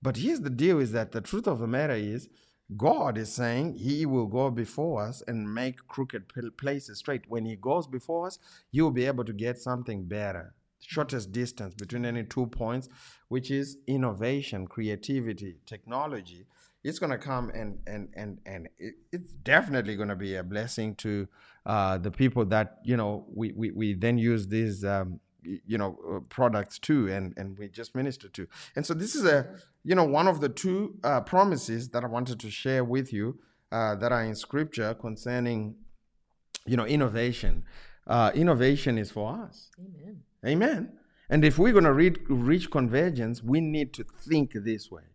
But 0.00 0.16
here's 0.16 0.40
the 0.40 0.50
deal: 0.50 0.78
is 0.80 0.92
that 0.92 1.12
the 1.12 1.20
truth 1.20 1.46
of 1.46 1.58
the 1.58 1.66
matter 1.66 1.94
is, 1.94 2.28
God 2.76 3.18
is 3.18 3.32
saying 3.32 3.74
He 3.74 4.06
will 4.06 4.26
go 4.26 4.50
before 4.50 5.02
us 5.02 5.22
and 5.26 5.52
make 5.52 5.86
crooked 5.86 6.32
places 6.56 6.98
straight. 6.98 7.24
When 7.28 7.44
He 7.44 7.56
goes 7.56 7.86
before 7.86 8.26
us, 8.26 8.38
you 8.70 8.84
will 8.84 8.90
be 8.90 9.06
able 9.06 9.24
to 9.24 9.32
get 9.32 9.58
something 9.58 10.04
better. 10.04 10.54
Shortest 10.80 11.32
distance 11.32 11.74
between 11.74 12.04
any 12.04 12.24
two 12.24 12.46
points, 12.46 12.88
which 13.28 13.50
is 13.50 13.78
innovation, 13.86 14.66
creativity, 14.66 15.56
technology. 15.66 16.46
It's 16.82 16.98
going 16.98 17.12
to 17.12 17.18
come 17.18 17.50
and 17.50 17.78
and 17.86 18.08
and 18.14 18.38
and 18.44 18.68
it, 18.78 18.94
it's 19.10 19.32
definitely 19.32 19.96
going 19.96 20.10
to 20.10 20.16
be 20.16 20.36
a 20.36 20.42
blessing 20.42 20.94
to 20.96 21.26
uh, 21.64 21.96
the 21.98 22.10
people 22.10 22.44
that 22.46 22.78
you 22.84 22.96
know 22.96 23.24
we 23.34 23.52
we, 23.52 23.70
we 23.70 23.94
then 23.94 24.18
use 24.18 24.46
these 24.48 24.84
um, 24.84 25.20
you 25.44 25.78
know 25.78 25.98
uh, 26.10 26.20
products 26.28 26.78
too 26.78 27.08
and 27.08 27.34
and 27.36 27.58
we 27.58 27.68
just 27.68 27.94
minister 27.94 28.28
to. 28.28 28.46
And 28.76 28.84
so 28.84 28.94
this 28.94 29.14
is 29.14 29.24
a 29.24 29.48
you 29.84 29.94
know 29.94 30.04
one 30.04 30.28
of 30.28 30.40
the 30.40 30.48
two 30.48 30.96
uh, 31.04 31.20
promises 31.20 31.90
that 31.90 32.04
i 32.04 32.06
wanted 32.06 32.40
to 32.40 32.50
share 32.50 32.84
with 32.84 33.12
you 33.12 33.38
uh, 33.72 33.94
that 33.96 34.12
are 34.12 34.22
in 34.22 34.34
scripture 34.34 34.94
concerning 34.94 35.76
you 36.66 36.76
know 36.76 36.86
innovation. 36.86 37.64
Uh, 38.06 38.30
innovation 38.34 38.98
is 38.98 39.10
for 39.10 39.32
us. 39.46 39.70
Amen. 39.80 40.22
amen. 40.46 40.92
And 41.30 41.42
if 41.42 41.58
we're 41.58 41.72
going 41.72 41.84
to 41.84 41.92
reach 42.28 42.70
convergence 42.70 43.42
we 43.42 43.60
need 43.60 43.94
to 43.94 44.04
think 44.04 44.52
this 44.52 44.90
way 44.90 45.13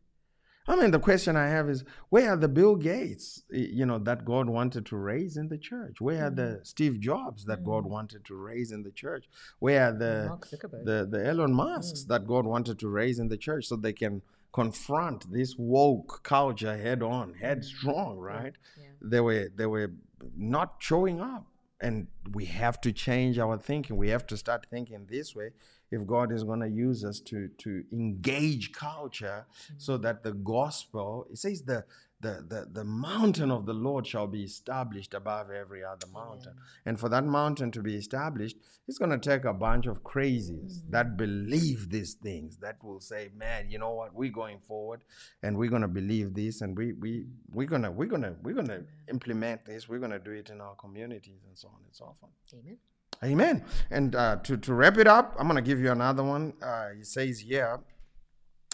I 0.70 0.76
mean, 0.76 0.92
the 0.92 1.00
question 1.00 1.36
I 1.36 1.48
have 1.48 1.68
is, 1.68 1.84
where 2.10 2.30
are 2.34 2.38
the 2.38 2.48
Bill 2.48 2.76
Gates, 2.76 3.42
you 3.50 3.88
know, 3.88 3.98
that 3.98 4.24
God 4.24 4.48
wanted 4.48 4.86
to 4.86 4.98
raise 4.98 5.36
in 5.36 5.50
the 5.50 5.58
church? 5.58 6.00
Where 6.00 6.28
are 6.28 6.30
the 6.30 6.60
mm. 6.62 6.68
Steve 6.68 7.00
Jobs 7.00 7.46
that 7.46 7.64
God 7.64 7.86
mm. 7.86 7.90
wanted 7.90 8.24
to 8.26 8.36
raise 8.36 8.72
in 8.72 8.84
the 8.84 8.92
church? 8.92 9.26
Where 9.58 9.90
are 9.90 9.92
the 9.92 10.38
the, 10.84 11.08
the 11.10 11.26
Elon 11.26 11.56
Musks 11.56 12.04
mm. 12.04 12.08
that 12.10 12.28
God 12.28 12.46
wanted 12.46 12.78
to 12.80 12.88
raise 12.88 13.18
in 13.18 13.30
the 13.30 13.38
church 13.38 13.66
so 13.66 13.76
they 13.78 13.94
can 13.94 14.22
confront 14.54 15.32
this 15.34 15.56
woke 15.58 16.22
culture 16.24 16.78
head 16.78 17.02
on, 17.02 17.34
headstrong, 17.34 18.20
right? 18.20 18.54
They 19.02 19.22
were 19.22 19.50
they 19.56 19.66
were 19.66 19.92
not 20.38 20.76
showing 20.78 21.20
up. 21.20 21.48
And 21.82 22.08
we 22.34 22.44
have 22.46 22.82
to 22.82 22.92
change 22.92 23.40
our 23.40 23.58
thinking. 23.58 23.96
We 23.96 24.10
have 24.10 24.28
to 24.28 24.38
start 24.38 24.68
thinking 24.70 25.08
this 25.10 25.34
way 25.34 25.52
if 25.92 26.06
God 26.06 26.32
is 26.32 26.44
going 26.44 26.60
to 26.62 26.70
use 26.70 27.04
us 27.04 27.20
to 27.22 27.50
to 27.60 27.84
engage 27.92 28.72
culture 28.72 29.46
mm-hmm. 29.46 29.74
so 29.78 29.98
that 29.98 30.24
the 30.24 30.34
gospel 30.34 31.28
it 31.32 31.38
says 31.38 31.64
the 31.64 31.84
the, 32.22 32.44
the 32.50 32.68
the 32.74 32.84
mountain 32.84 33.50
of 33.50 33.66
the 33.66 33.74
Lord 33.74 34.06
shall 34.06 34.28
be 34.28 34.44
established 34.44 35.14
above 35.14 35.52
every 35.52 35.84
other 35.86 36.06
mountain. 36.14 36.54
And 36.86 37.00
for 37.00 37.08
that 37.10 37.24
mountain 37.24 37.72
to 37.72 37.82
be 37.82 37.96
established, 37.96 38.58
it's 38.88 38.98
going 38.98 39.12
to 39.12 39.18
take 39.18 39.46
a 39.46 39.54
bunch 39.54 39.86
of 39.86 40.04
crazies 40.04 40.80
mm-hmm. 40.80 40.92
that 40.92 41.16
believe 41.16 41.90
these 41.90 42.16
things, 42.16 42.58
that 42.58 42.84
will 42.84 43.00
say, 43.00 43.30
man, 43.38 43.70
you 43.70 43.80
know 43.80 43.92
what, 43.92 44.14
we're 44.14 44.32
going 44.32 44.60
forward 44.60 45.02
and 45.44 45.58
we're 45.58 45.70
going 45.70 45.82
to 45.82 45.88
believe 45.88 46.34
this 46.34 46.60
and 46.62 46.78
we, 46.78 46.94
we, 46.94 47.26
we're 47.52 47.68
going 47.68 47.84
to, 47.84 47.92
we're 47.92 48.08
going 48.08 48.24
to, 48.24 48.36
we're 48.44 48.56
going 48.56 48.68
to 48.68 48.84
implement 49.10 49.66
this. 49.66 49.88
We're 49.88 50.00
going 50.00 50.12
to 50.12 50.20
do 50.20 50.32
it 50.32 50.50
in 50.50 50.60
our 50.60 50.76
communities 50.76 51.44
and 51.48 51.58
so 51.58 51.70
on 51.70 51.82
and 51.86 51.96
so 51.96 52.16
forth. 52.20 52.34
Amen. 52.54 52.78
Amen. 53.24 53.66
And 53.92 54.16
uh, 54.16 54.38
to, 54.44 54.58
to 54.58 54.74
wrap 54.74 54.98
it 54.98 55.08
up, 55.08 55.36
I'm 55.38 55.48
going 55.48 55.62
to 55.62 55.68
give 55.68 55.80
you 55.80 55.92
another 55.92 56.24
one. 56.24 56.54
Uh, 56.62 56.90
he 56.98 57.04
says 57.04 57.40
here 57.40 57.80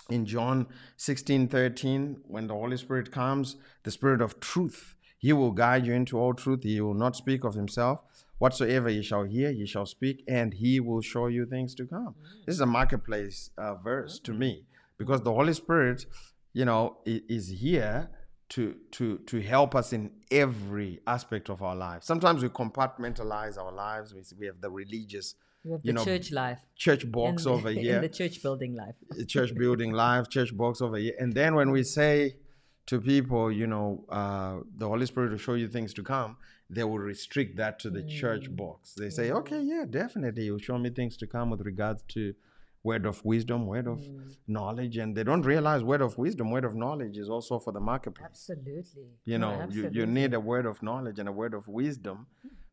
in 0.10 0.25
John 0.25 0.67
16 0.97 1.47
13, 1.47 2.17
when 2.27 2.47
the 2.47 2.53
Holy 2.53 2.77
Spirit 2.77 3.12
comes, 3.12 3.55
the 3.84 3.91
Spirit 3.91 4.21
of 4.21 4.39
truth, 4.39 4.95
he 5.17 5.34
will 5.34 5.51
guide 5.51 5.88
you 5.88 5.93
into 5.93 6.19
all 6.19 6.34
truth. 6.34 6.63
He 6.63 6.79
will 6.79 6.93
not 6.93 7.15
speak 7.15 7.43
of 7.43 7.55
himself. 7.55 8.01
Whatsoever 8.38 8.89
ye 8.89 9.01
shall 9.01 9.23
hear, 9.23 9.49
ye 9.49 9.65
shall 9.65 9.86
speak, 9.86 10.23
and 10.27 10.53
he 10.53 10.79
will 10.79 11.01
show 11.01 11.27
you 11.27 11.45
things 11.45 11.73
to 11.75 11.86
come. 11.86 12.15
This 12.45 12.55
is 12.55 12.62
a 12.62 12.65
marketplace 12.65 13.49
uh, 13.58 13.75
verse 13.75 14.19
to 14.19 14.34
me 14.34 14.65
because 14.97 15.21
the 15.21 15.34
Holy 15.34 15.53
Spirit, 15.53 16.05
you 16.53 16.65
know, 16.65 16.97
is 17.05 17.47
here 17.47 18.10
to 18.49 18.75
to 18.91 19.17
to 19.19 19.41
help 19.41 19.75
us 19.75 19.93
in 19.93 20.12
every 20.31 20.99
aspect 21.08 21.49
of 21.49 21.62
our 21.62 21.75
lives. 21.75 22.05
Sometimes 22.05 22.43
we 22.43 22.49
compartmentalize 22.49 23.58
our 23.58 23.71
lives. 23.71 24.13
We, 24.13 24.21
we 24.39 24.45
have 24.45 24.62
the 24.62 24.69
religious, 24.69 25.36
have 25.71 25.81
the 25.81 25.88
you 25.88 25.93
know, 25.93 26.05
church 26.05 26.31
life. 26.31 26.60
church 26.75 27.12
box 27.12 27.45
over 27.55 27.69
here 27.69 28.01
the 28.01 28.10
church 28.10 28.41
building 28.41 28.75
life. 28.75 28.95
church 29.27 29.55
building 29.55 29.91
live 29.91 30.29
church 30.29 30.55
box 30.55 30.81
over 30.81 30.97
here 30.97 31.13
and 31.19 31.34
then 31.34 31.55
when 31.55 31.71
we 31.71 31.84
say 31.84 32.36
to 32.86 33.01
people 33.01 33.51
you 33.51 33.67
know 33.67 34.05
uh, 34.10 34.58
the 34.77 34.88
holy 34.88 35.05
spirit 35.05 35.31
will 35.31 35.38
show 35.38 35.55
you 35.55 35.67
things 35.67 35.93
to 35.93 36.03
come 36.03 36.38
they 36.69 36.84
will 36.84 36.99
restrict 36.99 37.58
that 37.58 37.79
to 37.79 37.89
the 37.89 38.03
church 38.03 38.53
box 38.55 38.93
they 38.93 39.10
say 39.10 39.31
okay 39.31 39.62
yeah 39.62 39.86
definitely 39.89 40.43
you'll 40.43 40.60
show 40.60 40.77
me 40.77 40.89
things 40.89 41.17
to 41.17 41.27
come 41.27 41.49
with 41.49 41.62
regards 41.62 42.03
to 42.08 42.34
word 42.89 43.06
of 43.12 43.17
wisdom 43.34 43.60
word 43.74 43.88
of 43.93 44.00
knowledge 44.48 44.95
and 45.02 45.10
they 45.17 45.24
don't 45.30 45.45
realize 45.54 45.82
word 45.91 46.02
of 46.08 46.17
wisdom 46.26 46.52
word 46.56 46.65
of 46.69 46.76
knowledge 46.84 47.17
is 47.24 47.30
also 47.36 47.58
for 47.65 47.74
the 47.78 47.80
marketplace 47.91 48.28
Absolutely. 48.32 49.08
you 49.32 49.38
know 49.43 49.54
you, 49.56 49.62
absolutely. 49.62 50.00
you 50.00 50.06
need 50.19 50.34
a 50.34 50.39
word 50.52 50.65
of 50.71 50.82
knowledge 50.88 51.17
and 51.19 51.28
a 51.28 51.32
word 51.41 51.54
of 51.60 51.67
wisdom 51.67 52.28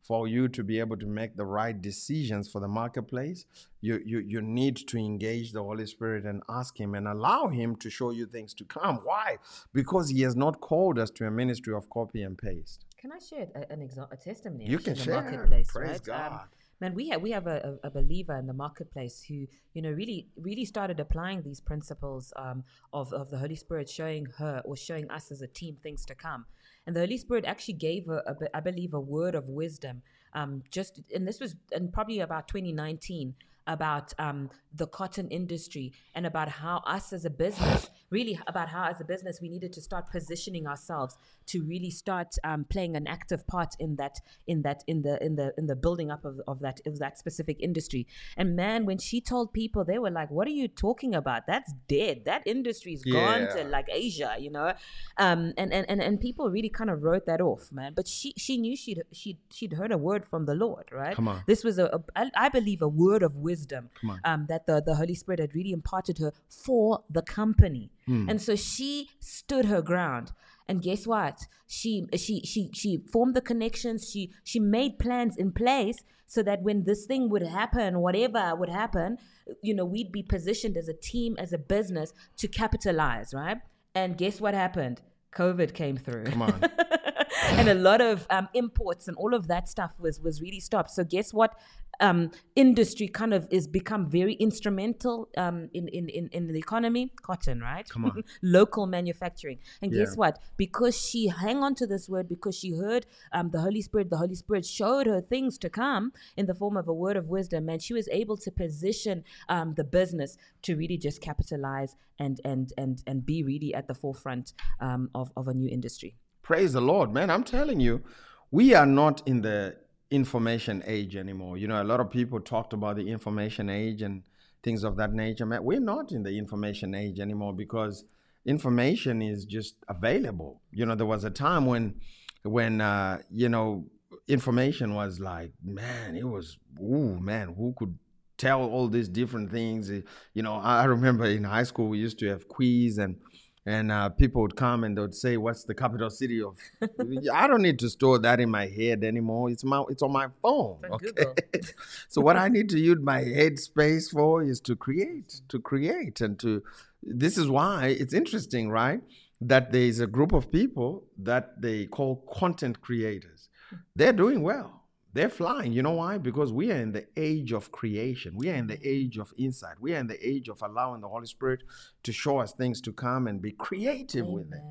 for 0.09 0.27
you 0.27 0.43
to 0.57 0.61
be 0.71 0.79
able 0.83 0.97
to 1.03 1.05
make 1.21 1.31
the 1.41 1.45
right 1.59 1.77
decisions 1.81 2.49
for 2.53 2.59
the 2.65 2.67
marketplace 2.81 3.45
you, 3.87 3.95
you 4.11 4.19
you 4.33 4.41
need 4.41 4.75
to 4.91 4.97
engage 4.97 5.47
the 5.57 5.63
holy 5.69 5.87
spirit 5.95 6.23
and 6.31 6.43
ask 6.59 6.71
him 6.83 6.93
and 6.97 7.07
allow 7.07 7.47
him 7.59 7.75
to 7.83 7.89
show 7.89 8.09
you 8.19 8.25
things 8.35 8.53
to 8.53 8.63
come 8.65 8.95
why 9.09 9.37
because 9.73 10.09
he 10.09 10.21
has 10.27 10.35
not 10.45 10.59
called 10.69 10.99
us 11.03 11.09
to 11.09 11.25
a 11.25 11.31
ministry 11.31 11.73
of 11.73 11.89
copy 11.97 12.21
and 12.27 12.37
paste 12.37 12.79
Can 13.01 13.11
I 13.19 13.19
share 13.29 13.47
a, 13.61 13.61
an 13.73 13.79
exa- 13.87 14.11
a 14.15 14.17
testimony? 14.29 14.65
You 14.73 14.79
can 14.85 14.95
share. 14.95 15.21
marketplace, 15.21 15.67
Praise 15.75 16.01
right? 16.07 16.19
Um, 16.19 16.33
God. 16.37 16.47
Man, 16.83 16.93
we 16.93 17.07
have 17.07 17.21
we 17.21 17.31
have 17.31 17.47
a, 17.47 17.79
a, 17.81 17.89
believer 17.89 18.37
in 18.37 18.45
the 18.45 18.53
marketplace 18.53 19.23
who 19.25 19.47
you 19.73 19.81
know 19.81 19.91
really 19.91 20.27
really 20.35 20.65
started 20.65 20.99
applying 20.99 21.41
these 21.41 21.61
principles 21.61 22.33
um, 22.35 22.63
of 22.91 23.13
of 23.13 23.29
the 23.31 23.37
Holy 23.37 23.55
Spirit, 23.55 23.89
showing 23.89 24.27
her 24.37 24.61
or 24.65 24.75
showing 24.75 25.09
us 25.09 25.31
as 25.31 25.41
a 25.41 25.47
team 25.47 25.77
things 25.81 26.05
to 26.05 26.13
come. 26.13 26.45
And 26.85 26.93
the 26.95 26.99
Holy 26.99 27.17
Spirit 27.17 27.45
actually 27.45 27.75
gave 27.75 28.07
her, 28.07 28.21
a, 28.27 28.57
I 28.57 28.59
believe, 28.59 28.93
a 28.93 28.99
word 28.99 29.33
of 29.33 29.47
wisdom. 29.47 30.01
Um, 30.33 30.63
just 30.69 30.99
and 31.15 31.25
this 31.25 31.39
was 31.39 31.55
in 31.71 31.89
probably 31.89 32.19
about 32.19 32.49
2019 32.49 33.35
about 33.67 34.13
um, 34.19 34.49
the 34.73 34.87
cotton 34.87 35.29
industry 35.29 35.93
and 36.15 36.25
about 36.25 36.49
how 36.49 36.77
us 36.85 37.13
as 37.13 37.25
a 37.25 37.29
business, 37.29 37.89
really 38.09 38.39
about 38.47 38.69
how 38.69 38.85
as 38.85 38.99
a 38.99 39.05
business 39.05 39.39
we 39.41 39.49
needed 39.49 39.71
to 39.73 39.81
start 39.81 40.09
positioning 40.11 40.67
ourselves 40.67 41.15
to 41.45 41.63
really 41.63 41.91
start 41.91 42.35
um, 42.43 42.65
playing 42.65 42.95
an 42.95 43.07
active 43.07 43.45
part 43.47 43.75
in 43.79 43.95
that 43.97 44.19
in 44.47 44.63
that 44.63 44.83
in 44.87 45.01
the 45.01 45.23
in 45.23 45.35
the 45.35 45.53
in 45.57 45.67
the 45.67 45.75
building 45.75 46.11
up 46.11 46.25
of, 46.25 46.41
of 46.47 46.59
that 46.59 46.79
of 46.85 46.99
that 46.99 47.17
specific 47.17 47.57
industry. 47.59 48.07
And 48.35 48.55
man, 48.55 48.85
when 48.85 48.97
she 48.97 49.21
told 49.21 49.53
people, 49.53 49.83
they 49.83 49.99
were 49.99 50.11
like, 50.11 50.29
"What 50.31 50.47
are 50.47 50.51
you 50.51 50.67
talking 50.67 51.13
about? 51.13 51.43
That's 51.47 51.71
dead. 51.87 52.23
That 52.25 52.43
industry's 52.45 53.03
gone 53.03 53.47
to 53.55 53.63
like 53.65 53.87
Asia, 53.91 54.35
you 54.39 54.51
know." 54.51 54.73
Um, 55.17 55.53
and, 55.57 55.71
and 55.71 55.89
and 55.89 56.01
and 56.01 56.19
people 56.19 56.49
really 56.49 56.69
kind 56.69 56.89
of 56.89 57.03
wrote 57.03 57.25
that 57.27 57.41
off, 57.41 57.71
man. 57.71 57.93
But 57.95 58.07
she 58.07 58.33
she 58.37 58.57
knew 58.57 58.75
she'd 58.75 59.03
she'd 59.11 59.37
she'd 59.51 59.73
heard 59.73 59.91
a 59.91 59.97
word 59.97 60.25
from 60.25 60.45
the 60.45 60.55
Lord, 60.55 60.89
right? 60.91 61.15
Come 61.15 61.27
on. 61.27 61.43
This 61.45 61.63
was 61.63 61.77
a, 61.77 61.85
a 61.85 61.99
I 62.15 62.31
I 62.35 62.49
believe 62.49 62.81
a 62.81 62.87
word 62.87 63.23
of 63.23 63.37
wisdom 63.37 63.52
on. 63.55 64.19
um, 64.23 64.45
that 64.49 64.65
the 64.67 64.81
the 64.85 64.95
Holy 64.95 65.15
Spirit 65.15 65.39
had 65.39 65.53
really 65.55 65.71
imparted 65.71 66.17
her 66.19 66.31
for 66.49 67.03
the 67.09 67.21
company, 67.21 67.91
Hmm. 68.05 68.29
and 68.29 68.41
so 68.41 68.55
she 68.55 69.09
stood 69.19 69.65
her 69.65 69.81
ground. 69.81 70.31
And 70.67 70.81
guess 70.81 71.05
what? 71.05 71.37
She 71.67 72.07
she 72.15 72.41
she 72.51 72.69
she 72.73 72.91
formed 73.11 73.35
the 73.35 73.41
connections. 73.41 74.09
She 74.11 74.31
she 74.43 74.59
made 74.59 74.97
plans 74.97 75.35
in 75.37 75.51
place 75.51 76.03
so 76.25 76.41
that 76.43 76.61
when 76.63 76.83
this 76.85 77.05
thing 77.05 77.29
would 77.29 77.43
happen, 77.43 77.99
whatever 77.99 78.55
would 78.55 78.69
happen, 78.69 79.17
you 79.61 79.73
know, 79.75 79.85
we'd 79.85 80.11
be 80.11 80.23
positioned 80.23 80.77
as 80.77 80.87
a 80.87 80.93
team, 80.93 81.35
as 81.37 81.51
a 81.53 81.57
business 81.57 82.13
to 82.37 82.47
capitalize, 82.47 83.33
right? 83.33 83.57
And 83.93 84.17
guess 84.17 84.39
what 84.39 84.53
happened? 84.53 85.01
COVID 85.35 85.73
came 85.73 85.97
through. 85.97 86.23
Come 86.25 86.41
on. 86.43 86.63
and 87.59 87.67
a 87.67 87.73
lot 87.75 87.99
of 88.01 88.25
um, 88.29 88.47
imports 88.53 89.07
and 89.07 89.17
all 89.17 89.33
of 89.33 89.47
that 89.47 89.67
stuff 89.67 89.91
was 89.99 90.21
was 90.21 90.41
really 90.41 90.59
stopped. 90.61 90.91
So 90.91 91.03
guess 91.03 91.33
what? 91.33 91.51
Um, 91.99 92.31
industry 92.55 93.07
kind 93.07 93.33
of 93.33 93.47
is 93.51 93.67
become 93.67 94.09
very 94.09 94.33
instrumental 94.33 95.29
um, 95.37 95.69
in, 95.73 95.87
in, 95.89 96.09
in, 96.09 96.29
in 96.31 96.47
the 96.47 96.57
economy. 96.57 97.11
Cotton, 97.21 97.61
right? 97.61 97.87
Come 97.87 98.05
on. 98.05 98.23
Local 98.41 98.87
manufacturing. 98.87 99.59
And 99.81 99.91
guess 99.91 100.17
what? 100.17 100.39
Because 100.57 100.99
she 100.99 101.27
hang 101.27 101.63
on 101.63 101.75
to 101.75 101.87
this 101.87 102.09
word, 102.09 102.27
because 102.27 102.57
she 102.57 102.75
heard 102.75 103.05
um, 103.31 103.51
the 103.51 103.61
Holy 103.61 103.81
Spirit, 103.81 104.09
the 104.09 104.17
Holy 104.17 104.35
Spirit 104.35 104.65
showed 104.65 105.07
her 105.07 105.21
things 105.21 105.57
to 105.59 105.69
come 105.69 106.11
in 106.35 106.45
the 106.45 106.53
form 106.53 106.77
of 106.77 106.87
a 106.87 106.93
word 106.93 107.17
of 107.17 107.29
wisdom, 107.29 107.69
and 107.69 107.81
she 107.81 107.93
was 107.93 108.07
able 108.09 108.37
to 108.37 108.51
position 108.51 109.23
um, 109.49 109.73
the 109.75 109.83
business 109.83 110.37
to 110.63 110.75
really 110.75 110.97
just 110.97 111.21
capitalize 111.21 111.95
and 112.19 112.39
and 112.45 112.73
and 112.77 113.03
and 113.07 113.25
be 113.25 113.43
really 113.43 113.73
at 113.73 113.87
the 113.87 113.95
forefront 113.95 114.53
um, 114.79 115.09
of 115.13 115.31
of 115.35 115.47
a 115.47 115.53
new 115.53 115.69
industry. 115.69 116.15
Praise 116.41 116.73
the 116.73 116.81
Lord, 116.81 117.13
man. 117.13 117.29
I'm 117.29 117.43
telling 117.43 117.79
you, 117.79 118.03
we 118.51 118.73
are 118.73 118.85
not 118.85 119.21
in 119.25 119.41
the 119.41 119.77
information 120.13 120.83
age 120.85 121.15
anymore. 121.15 121.57
You 121.57 121.67
know, 121.67 121.81
a 121.81 121.83
lot 121.83 121.99
of 121.99 122.11
people 122.11 122.39
talked 122.39 122.71
about 122.71 122.97
the 122.97 123.09
information 123.09 123.67
age 123.67 124.03
and 124.03 124.21
things 124.61 124.83
of 124.83 124.95
that 124.97 125.11
nature. 125.11 125.45
Man, 125.45 125.63
we're 125.63 125.79
not 125.79 126.11
in 126.11 126.21
the 126.21 126.37
information 126.37 126.93
age 126.93 127.19
anymore 127.19 127.53
because 127.53 128.05
information 128.45 129.23
is 129.23 129.43
just 129.45 129.75
available. 129.89 130.61
You 130.71 130.85
know, 130.85 130.93
there 130.93 131.07
was 131.07 131.23
a 131.23 131.31
time 131.31 131.65
when, 131.65 131.95
when 132.43 132.79
uh, 132.79 133.23
you 133.31 133.49
know, 133.49 133.85
information 134.27 134.93
was 134.93 135.19
like, 135.19 135.51
man, 135.63 136.15
it 136.15 136.27
was, 136.27 136.59
ooh, 136.79 137.17
man, 137.19 137.55
who 137.57 137.73
could 137.75 137.97
tell 138.37 138.61
all 138.61 138.87
these 138.87 139.09
different 139.09 139.51
things? 139.51 139.89
You 139.89 140.43
know, 140.43 140.53
I 140.53 140.83
remember 140.83 141.25
in 141.25 141.43
high 141.43 141.63
school 141.63 141.87
we 141.87 141.97
used 141.97 142.19
to 142.19 142.27
have 142.27 142.47
quiz 142.47 142.99
and 142.99 143.17
and 143.65 143.91
uh, 143.91 144.09
people 144.09 144.41
would 144.41 144.55
come 144.55 144.83
and 144.83 144.97
they 144.97 145.01
would 145.01 145.15
say, 145.15 145.37
"What's 145.37 145.63
the 145.63 145.73
capital 145.73 146.09
city 146.09 146.41
of?" 146.41 146.57
I 147.33 147.47
don't 147.47 147.61
need 147.61 147.79
to 147.79 147.89
store 147.89 148.19
that 148.19 148.39
in 148.39 148.49
my 148.49 148.67
head 148.67 149.03
anymore. 149.03 149.49
It's 149.49 149.63
my 149.63 149.83
it's 149.89 150.03
on 150.03 150.11
my 150.11 150.27
phone. 150.41 150.79
Okay? 150.91 151.09
So 152.09 152.21
what 152.21 152.35
I 152.35 152.49
need 152.49 152.69
to 152.69 152.79
use 152.79 152.99
my 152.99 153.21
head 153.21 153.57
space 153.59 154.09
for 154.09 154.43
is 154.43 154.59
to 154.61 154.75
create, 154.75 155.41
to 155.49 155.59
create, 155.59 156.21
and 156.21 156.37
to. 156.39 156.63
This 157.01 157.37
is 157.37 157.47
why 157.47 157.87
it's 157.87 158.13
interesting, 158.13 158.69
right? 158.69 159.01
That 159.41 159.71
there 159.71 159.81
is 159.81 159.99
a 159.99 160.07
group 160.07 160.31
of 160.33 160.51
people 160.51 161.05
that 161.17 161.61
they 161.61 161.85
call 161.85 162.17
content 162.31 162.81
creators. 162.81 163.49
They're 163.95 164.13
doing 164.13 164.41
well. 164.41 164.82
They're 165.13 165.29
flying. 165.29 165.73
You 165.73 165.83
know 165.83 165.91
why? 165.91 166.17
Because 166.17 166.51
we 166.51 166.71
are 166.71 166.77
in 166.77 166.91
the 166.91 167.05
age 167.15 167.51
of 167.53 167.71
creation. 167.71 168.35
We 168.35 168.49
are 168.49 168.55
in 168.55 168.67
the 168.67 168.79
age 168.83 169.17
of 169.17 169.31
insight. 169.37 169.79
We 169.79 169.93
are 169.93 169.99
in 169.99 170.07
the 170.07 170.27
age 170.27 170.49
of 170.49 170.61
allowing 170.63 171.01
the 171.01 171.07
Holy 171.07 171.27
Spirit 171.27 171.61
to 172.01 172.11
show 172.11 172.39
us 172.39 172.51
things 172.53 172.81
to 172.81 172.91
come 172.91 173.27
and 173.27 173.41
be 173.41 173.51
creative 173.51 174.25
with 174.25 174.51
it 174.51 174.61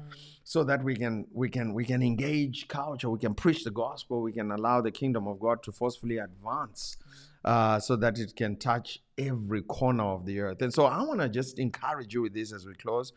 so 0.45 0.65
that 0.65 0.83
we 0.83 0.97
can 0.97 1.27
we 1.33 1.49
can 1.49 1.73
we 1.75 1.85
can 1.85 2.03
engage 2.03 2.69
culture 2.69 3.09
we 3.09 3.19
can 3.19 3.35
preach 3.35 3.65
the 3.65 3.71
gospel 3.71 4.23
we 4.23 4.33
can 4.33 4.51
allow 4.51 4.81
the 4.81 4.91
kingdom 4.91 5.27
of 5.27 5.39
god 5.39 5.63
to 5.63 5.73
forcefully 5.73 6.19
advance 6.19 6.97
uh, 7.45 7.79
so 7.79 7.97
that 7.97 8.19
it 8.19 8.37
can 8.37 8.57
touch 8.57 9.01
every 9.19 9.63
corner 9.63 10.05
of 10.05 10.27
the 10.27 10.41
earth 10.41 10.61
and 10.63 10.73
so 10.75 10.85
i 10.85 11.01
want 11.03 11.21
to 11.21 11.29
just 11.29 11.59
encourage 11.59 12.13
you 12.15 12.23
with 12.23 12.35
this 12.35 12.53
as 12.53 12.67
we 12.67 12.75
close 12.75 13.13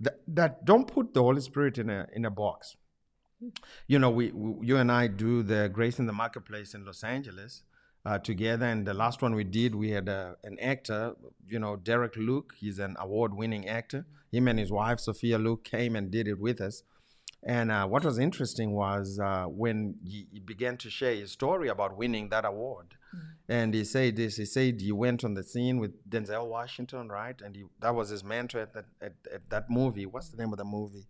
that, 0.00 0.20
that 0.28 0.64
don't 0.64 0.86
put 0.86 1.14
the 1.14 1.22
holy 1.22 1.40
spirit 1.40 1.78
in 1.78 1.88
a 1.88 2.06
in 2.14 2.24
a 2.24 2.30
box 2.30 2.76
you 3.86 3.98
know 3.98 4.10
we, 4.10 4.30
we 4.32 4.66
you 4.66 4.76
and 4.76 4.90
i 4.90 5.06
do 5.06 5.42
the 5.42 5.68
grace 5.72 5.98
in 5.98 6.06
the 6.06 6.12
marketplace 6.12 6.74
in 6.74 6.84
los 6.84 7.04
angeles 7.04 7.62
uh, 8.06 8.18
together. 8.18 8.66
And 8.66 8.86
the 8.86 8.94
last 8.94 9.20
one 9.20 9.34
we 9.34 9.44
did 9.44 9.74
we 9.74 9.90
had 9.90 10.08
a, 10.08 10.36
an 10.44 10.58
actor 10.60 11.14
you 11.48 11.58
know 11.58 11.76
derek 11.76 12.16
luke. 12.16 12.54
He's 12.56 12.78
an 12.78 12.96
award-winning 12.98 13.68
actor. 13.68 14.06
Him 14.30 14.48
and 14.48 14.58
his 14.58 14.70
wife 14.70 15.00
sophia 15.00 15.38
luke 15.38 15.64
came 15.64 15.96
and 15.96 16.10
did 16.10 16.28
it 16.28 16.38
with 16.38 16.60
us. 16.60 16.82
And 17.42 17.70
uh, 17.70 17.86
what 17.86 18.04
was 18.04 18.18
interesting 18.18 18.72
was 18.72 19.20
uh, 19.22 19.44
when 19.44 19.96
he, 20.04 20.26
he 20.32 20.40
began 20.40 20.76
to 20.78 20.90
share 20.90 21.14
his 21.14 21.32
story 21.32 21.68
about 21.68 21.96
winning 21.96 22.28
that 22.30 22.44
award. 22.44 22.94
And 23.48 23.72
he 23.72 23.84
said 23.84 24.16
this 24.16 24.36
he 24.36 24.44
said 24.44 24.80
he 24.80 24.92
went 24.92 25.24
on 25.24 25.34
the 25.34 25.42
scene 25.42 25.78
with 25.78 25.92
denzel 26.08 26.46
washington 26.46 27.08
right? 27.08 27.40
And 27.40 27.56
he, 27.56 27.64
that 27.80 27.94
was 27.94 28.10
his 28.10 28.22
mentor 28.22 28.60
at 28.60 28.74
that, 28.74 28.86
at, 29.00 29.14
at 29.32 29.50
that 29.50 29.70
movie. 29.70 30.06
What's 30.06 30.28
the 30.28 30.36
name 30.36 30.52
of 30.52 30.58
the 30.58 30.64
movie 30.64 31.06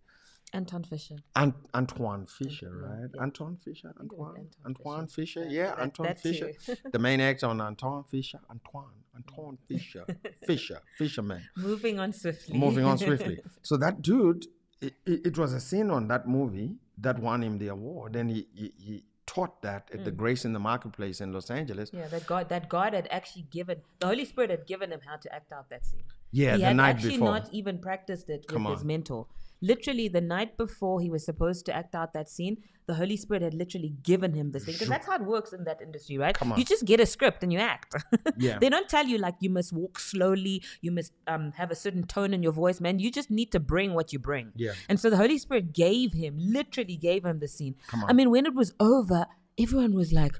Anton 0.53 0.83
Fisher. 0.83 1.15
Ant- 1.35 1.55
Antwone 1.73 2.25
Fisher, 2.25 2.71
right? 2.73 3.09
yeah. 3.13 3.21
Antwone 3.21 3.57
Fisher, 3.57 3.93
think 3.97 4.11
it 4.11 4.17
was 4.17 4.35
Antwone, 4.35 4.47
Anton 4.65 4.75
Antwone 4.75 5.07
Fisher. 5.07 5.41
Fisher, 5.41 5.53
Yeah, 5.53 5.75
that- 5.75 5.79
Antwone 5.79 6.07
that 6.07 6.19
Fisher, 6.19 6.51
the 6.91 6.99
main 6.99 7.19
actor 7.19 7.47
on 7.47 7.59
Antwone 7.59 8.03
Fisher, 8.07 8.39
Antwone, 8.49 8.93
Antwone 9.15 9.57
Fisher, 9.67 10.05
Fisher, 10.45 10.79
Fisherman. 10.97 11.41
Moving 11.57 11.99
on 11.99 12.13
swiftly. 12.13 12.57
Moving 12.57 12.85
on 12.85 12.97
swiftly. 12.97 13.39
So 13.61 13.75
that 13.77 14.01
dude, 14.01 14.45
it, 14.81 14.93
it, 15.05 15.27
it 15.27 15.37
was 15.37 15.51
a 15.53 15.59
scene 15.59 15.89
on 15.91 16.07
that 16.07 16.27
movie 16.27 16.77
that 16.99 17.19
won 17.19 17.43
him 17.43 17.57
the 17.57 17.67
award, 17.67 18.15
and 18.15 18.29
he 18.31 18.47
he, 18.53 18.73
he 18.77 19.03
taught 19.25 19.61
that 19.61 19.89
at 19.93 20.05
the 20.05 20.11
Grace 20.11 20.45
in 20.45 20.53
the 20.53 20.59
Marketplace 20.59 21.19
in 21.19 21.33
Los 21.33 21.51
Angeles. 21.51 21.91
Mm. 21.91 21.97
Yeah, 21.99 22.07
that 22.07 22.25
God, 22.25 22.47
that 22.49 22.69
God 22.69 22.93
had 22.93 23.07
actually 23.11 23.45
given 23.51 23.81
the 23.99 24.07
Holy 24.07 24.23
Spirit 24.23 24.49
had 24.51 24.65
given 24.65 24.91
him 24.93 25.01
how 25.05 25.17
to 25.17 25.35
act 25.35 25.51
out 25.51 25.69
that 25.69 25.85
scene. 25.85 26.05
Yeah, 26.31 26.53
he 26.53 26.59
the 26.61 26.65
had 26.67 26.75
night 26.77 26.89
actually 26.95 27.11
before. 27.17 27.31
not 27.31 27.49
even 27.53 27.79
practiced 27.79 28.29
it 28.29 28.47
Come 28.47 28.63
with 28.63 28.75
his 28.75 28.85
mentor. 28.85 29.27
Literally, 29.61 30.07
the 30.07 30.21
night 30.21 30.57
before 30.57 31.01
he 31.01 31.09
was 31.09 31.25
supposed 31.25 31.65
to 31.67 31.75
act 31.75 31.95
out 31.95 32.13
that 32.13 32.29
scene, 32.29 32.57
the 32.87 32.93
Holy 32.93 33.17
Spirit 33.17 33.43
had 33.43 33.53
literally 33.53 33.93
given 34.01 34.33
him 34.33 34.51
this 34.51 34.63
thing. 34.63 34.73
Because 34.73 34.87
that's 34.87 35.05
how 35.07 35.15
it 35.15 35.23
works 35.23 35.51
in 35.51 35.65
that 35.65 35.81
industry, 35.81 36.17
right? 36.17 36.33
Come 36.33 36.53
on. 36.53 36.57
You 36.57 36.63
just 36.63 36.85
get 36.85 36.99
a 37.01 37.05
script 37.05 37.43
and 37.43 37.51
you 37.51 37.59
act. 37.59 37.95
Yeah. 38.39 38.59
they 38.59 38.69
don't 38.69 38.87
tell 38.87 39.05
you 39.05 39.17
like 39.17 39.35
you 39.39 39.49
must 39.49 39.73
walk 39.73 39.99
slowly, 39.99 40.61
you 40.81 40.91
must 40.91 41.11
um, 41.25 41.53
have 41.53 41.71
a 41.71 41.75
certain 41.75 42.03
tone 42.03 42.33
in 42.33 42.43
your 42.43 42.51
voice, 42.51 42.79
man. 42.79 42.99
You 42.99 43.11
just 43.11 43.31
need 43.31 43.51
to 43.51 43.59
bring 43.59 43.93
what 43.93 44.13
you 44.13 44.19
bring. 44.19 44.51
Yeah. 44.55 44.73
And 44.87 44.99
so 44.99 45.09
the 45.09 45.17
Holy 45.17 45.37
Spirit 45.37 45.73
gave 45.73 46.13
him, 46.13 46.35
literally 46.37 46.97
gave 46.97 47.25
him 47.25 47.39
the 47.39 47.47
scene. 47.47 47.75
Come 47.87 48.05
I 48.05 48.13
mean, 48.13 48.29
when 48.29 48.45
it 48.45 48.53
was 48.53 48.73
over, 48.79 49.25
everyone 49.59 49.95
was 49.95 50.13
like, 50.13 50.39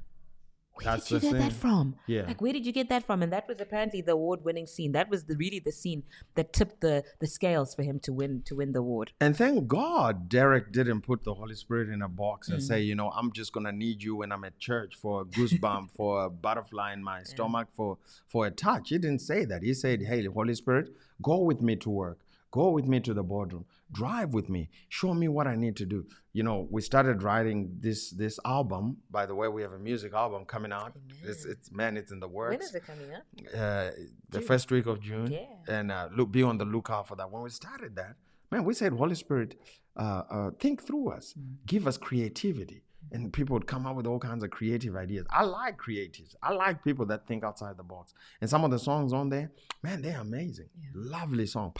where 0.78 0.96
That's 0.96 1.08
did 1.08 1.22
you 1.22 1.30
get 1.32 1.38
that 1.38 1.52
from? 1.52 1.96
Yeah. 2.06 2.22
Like, 2.26 2.40
where 2.40 2.52
did 2.52 2.64
you 2.64 2.72
get 2.72 2.88
that 2.88 3.04
from? 3.04 3.22
And 3.22 3.32
that 3.32 3.48
was 3.48 3.60
apparently 3.60 4.00
the 4.00 4.12
award-winning 4.12 4.66
scene. 4.66 4.92
That 4.92 5.10
was 5.10 5.24
the 5.24 5.36
really 5.36 5.58
the 5.58 5.72
scene 5.72 6.04
that 6.36 6.52
tipped 6.52 6.80
the 6.80 7.04
the 7.18 7.26
scales 7.26 7.74
for 7.74 7.82
him 7.82 7.98
to 8.00 8.12
win 8.12 8.42
to 8.46 8.54
win 8.56 8.72
the 8.72 8.78
award. 8.80 9.12
And 9.20 9.36
thank 9.36 9.66
God 9.66 10.28
Derek 10.28 10.70
didn't 10.72 11.02
put 11.02 11.24
the 11.24 11.34
Holy 11.34 11.54
Spirit 11.54 11.88
in 11.88 12.00
a 12.02 12.08
box 12.08 12.48
and 12.48 12.60
Mm. 12.60 12.62
say, 12.70 12.80
you 12.80 12.94
know, 12.94 13.10
I'm 13.10 13.32
just 13.32 13.52
gonna 13.52 13.72
need 13.72 14.02
you 14.02 14.16
when 14.16 14.30
I'm 14.32 14.44
at 14.44 14.58
church 14.58 14.94
for 14.94 15.22
a 15.22 15.24
goosebump, 15.24 15.90
for 15.96 16.24
a 16.26 16.30
butterfly 16.30 16.92
in 16.92 17.02
my 17.02 17.22
stomach, 17.24 17.68
for 17.74 17.98
for 18.26 18.46
a 18.46 18.50
touch. 18.50 18.90
He 18.90 18.98
didn't 18.98 19.20
say 19.22 19.44
that. 19.44 19.62
He 19.62 19.74
said, 19.74 20.02
Hey, 20.02 20.24
Holy 20.26 20.54
Spirit, 20.54 20.90
go 21.20 21.38
with 21.38 21.60
me 21.60 21.74
to 21.76 21.90
work, 21.90 22.18
go 22.50 22.70
with 22.70 22.86
me 22.86 23.00
to 23.00 23.12
the 23.14 23.22
boardroom, 23.22 23.64
drive 23.92 24.32
with 24.34 24.48
me, 24.48 24.68
show 24.88 25.12
me 25.14 25.28
what 25.28 25.46
I 25.46 25.54
need 25.54 25.76
to 25.76 25.86
do. 25.86 26.06
You 26.32 26.42
know, 26.42 26.66
we 26.70 26.80
started 26.82 27.22
writing 27.22 27.76
this 27.80 28.10
this 28.10 28.38
album. 28.44 28.98
By 29.10 29.26
the 29.26 29.34
way, 29.34 29.48
we 29.48 29.62
have 29.62 29.72
a 29.72 29.78
music 29.78 30.12
album 30.14 30.44
coming 30.44 30.72
out. 30.72 30.92
It's 31.24 31.44
it's 31.44 31.70
man, 31.72 31.96
it's 31.96 32.12
in 32.12 32.20
the 32.20 32.28
works 32.28 32.52
When 32.56 32.62
is 32.62 32.74
it 32.74 32.84
coming 32.86 33.10
out? 33.12 33.60
uh, 33.60 33.90
the 34.30 34.40
first 34.40 34.70
week 34.70 34.86
of 34.86 35.00
June, 35.00 35.30
Yeah. 35.32 35.46
and 35.76 35.90
uh, 35.92 36.08
look, 36.16 36.30
be 36.30 36.42
on 36.42 36.58
the 36.58 36.64
lookout 36.64 37.08
for 37.08 37.16
that. 37.16 37.30
When 37.30 37.42
we 37.42 37.50
started 37.50 37.96
that, 37.96 38.16
man, 38.50 38.64
we 38.64 38.74
said, 38.74 38.92
Holy 38.92 39.14
Spirit, 39.14 39.58
uh, 39.96 40.22
uh, 40.30 40.50
think 40.60 40.82
through 40.86 41.10
us, 41.10 41.34
give 41.66 41.86
us 41.88 41.96
creativity, 41.96 42.82
and 43.10 43.32
people 43.32 43.54
would 43.54 43.66
come 43.66 43.84
up 43.86 43.96
with 43.96 44.06
all 44.06 44.18
kinds 44.20 44.44
of 44.44 44.50
creative 44.50 44.94
ideas. 44.96 45.26
I 45.30 45.42
like 45.44 45.76
creatives. 45.78 46.34
I 46.42 46.52
like 46.52 46.84
people 46.84 47.06
that 47.06 47.26
think 47.26 47.42
outside 47.42 47.76
the 47.76 47.82
box. 47.82 48.14
And 48.40 48.48
some 48.48 48.62
of 48.64 48.70
the 48.70 48.78
songs 48.78 49.12
on 49.12 49.28
there, 49.28 49.50
man, 49.82 50.02
they're 50.02 50.20
amazing. 50.20 50.68
Lovely 50.94 51.46
song, 51.46 51.72